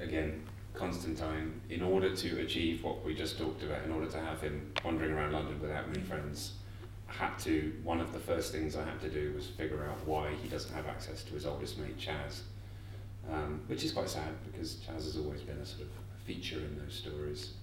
again, 0.00 0.42
Constantine, 0.74 1.60
in 1.70 1.82
order 1.82 2.14
to 2.14 2.40
achieve 2.40 2.82
what 2.82 3.04
we 3.04 3.14
just 3.14 3.38
talked 3.38 3.62
about, 3.62 3.84
in 3.84 3.92
order 3.92 4.06
to 4.10 4.18
have 4.20 4.40
him 4.40 4.72
wandering 4.84 5.12
around 5.12 5.32
London 5.32 5.60
without 5.60 5.88
many 5.88 6.00
friends, 6.02 6.54
I 7.08 7.12
had 7.12 7.38
to, 7.40 7.72
one 7.84 8.00
of 8.00 8.12
the 8.12 8.18
first 8.18 8.50
things 8.52 8.76
I 8.76 8.84
had 8.84 9.00
to 9.02 9.08
do 9.08 9.32
was 9.34 9.46
figure 9.46 9.84
out 9.88 10.04
why 10.06 10.32
he 10.42 10.48
doesn't 10.48 10.74
have 10.74 10.86
access 10.86 11.22
to 11.24 11.34
his 11.34 11.46
oldest 11.46 11.78
mate, 11.78 11.98
Chaz. 11.98 12.40
Um, 13.30 13.62
which 13.68 13.84
is 13.84 13.92
quite 13.92 14.10
sad 14.10 14.32
because 14.44 14.74
Chaz 14.74 15.04
has 15.04 15.16
always 15.16 15.40
been 15.40 15.56
a 15.56 15.64
sort 15.64 15.82
of 15.82 15.88
feature 16.26 16.58
in 16.58 16.78
those 16.78 16.94
stories. 16.94 17.54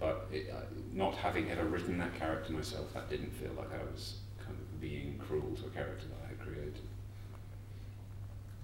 But 0.00 0.26
it, 0.32 0.50
uh, 0.50 0.60
not 0.94 1.14
having 1.14 1.50
ever 1.50 1.64
written 1.66 1.98
that 1.98 2.14
character 2.18 2.52
myself, 2.54 2.92
that 2.94 3.10
didn't 3.10 3.32
feel 3.32 3.50
like 3.56 3.68
I 3.72 3.84
was 3.92 4.16
kind 4.42 4.56
of 4.58 4.80
being 4.80 5.18
cruel 5.18 5.54
to 5.60 5.66
a 5.66 5.70
character 5.70 6.06
that 6.08 6.24
I 6.24 6.28
had 6.28 6.40
created. 6.40 6.78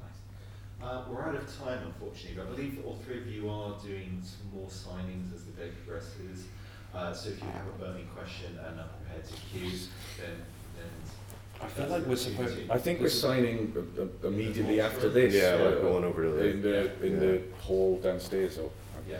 Nice. 0.00 0.88
Uh, 0.90 1.04
we're 1.10 1.22
out 1.22 1.34
of 1.34 1.58
time, 1.58 1.80
unfortunately, 1.84 2.36
but 2.42 2.46
I 2.46 2.50
believe 2.56 2.76
that 2.76 2.86
all 2.86 2.98
three 3.04 3.18
of 3.18 3.26
you 3.26 3.50
are 3.50 3.76
doing 3.84 4.22
some 4.24 4.58
more 4.58 4.68
signings 4.68 5.34
as 5.34 5.44
the 5.44 5.52
day 5.52 5.68
progresses. 5.84 6.46
Uh, 6.94 7.12
so 7.12 7.28
if 7.28 7.38
you 7.42 7.48
have 7.48 7.66
a 7.66 7.78
burning 7.84 8.06
question 8.16 8.58
and 8.66 8.80
are 8.80 8.88
prepared 9.04 9.26
to 9.26 9.34
queue, 9.52 9.78
then, 10.18 10.36
then 10.78 10.88
I 11.60 11.66
feel 11.68 11.88
like 11.88 12.06
we're 12.06 12.16
supposed. 12.16 12.58
I 12.70 12.78
think 12.78 13.00
we're 13.00 13.10
signing 13.10 13.74
uh, 13.98 14.26
immediately 14.26 14.80
after 14.80 15.10
this. 15.10 15.34
Yeah, 15.34 15.56
we're 15.56 15.80
going 15.82 16.04
over 16.04 16.22
to 16.24 16.30
the- 16.30 16.50
in 16.50 16.62
the 16.62 17.04
in 17.06 17.20
the 17.20 17.42
hall 17.60 17.98
downstairs. 18.02 18.54
So 18.56 18.70
Yeah. 19.06 19.18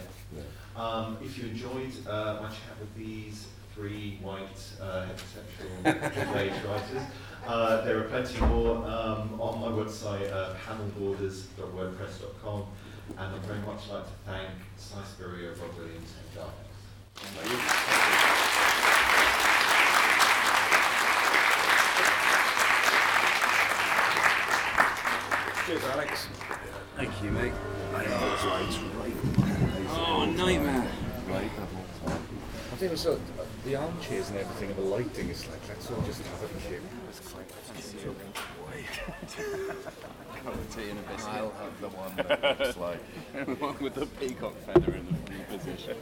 Um, 0.77 1.17
if 1.23 1.39
you 1.39 1.49
enjoyed 1.49 1.93
uh, 2.07 2.41
my 2.43 2.49
chat 2.49 2.79
with 2.79 2.95
these 2.95 3.47
three 3.75 4.19
white 4.23 4.61
uh, 4.81 5.07
heterosexual 5.07 5.83
middle-aged 6.17 6.65
writers, 6.65 7.03
uh, 7.47 7.81
there 7.83 7.99
are 7.99 8.05
plenty 8.05 8.39
more 8.41 8.77
um, 8.85 9.41
on 9.41 9.61
my 9.61 9.69
website, 9.69 10.31
uh, 10.33 10.55
panelborders.wordpress.com, 10.69 12.67
and 13.17 13.35
I'd 13.35 13.43
very 13.43 13.61
much 13.61 13.89
like 13.89 14.05
to 14.05 14.13
thank 14.27 14.51
Si 14.77 14.97
Spurrier, 15.15 15.55
Rob 15.55 15.75
Williams, 15.79 16.13
and 16.21 16.35
Dark. 16.35 16.53
cheers, 25.67 25.85
Alex. 25.85 26.29
Thank 26.97 27.23
you, 27.23 27.31
mate. 27.31 27.53
Nightmare. 30.35 30.87
Right? 31.29 31.51
I 32.07 32.79
think 32.79 32.93
it's 32.93 33.07
uh, 33.07 33.19
the 33.65 33.77
armchairs 33.77 34.29
and 34.31 34.39
everything 34.39 34.71
and 34.71 34.79
the 34.79 34.83
lighting 34.83 35.29
is 35.29 35.47
like 35.49 35.61
let's 35.69 35.91
all 35.91 36.03
just 36.03 36.23
have 36.23 36.43
a 36.43 36.49
queue. 36.69 36.81
I'll 41.29 41.51
have 41.51 41.81
the 41.81 41.89
one 41.89 42.17
that 42.17 42.59
looks 42.61 42.77
like 42.77 43.01
the 43.47 43.55
one 43.55 43.77
with 43.81 43.95
the 43.95 44.07
peacock 44.07 44.55
feather 44.67 44.95
in 44.95 45.07
the 45.07 45.57
position. 45.57 45.97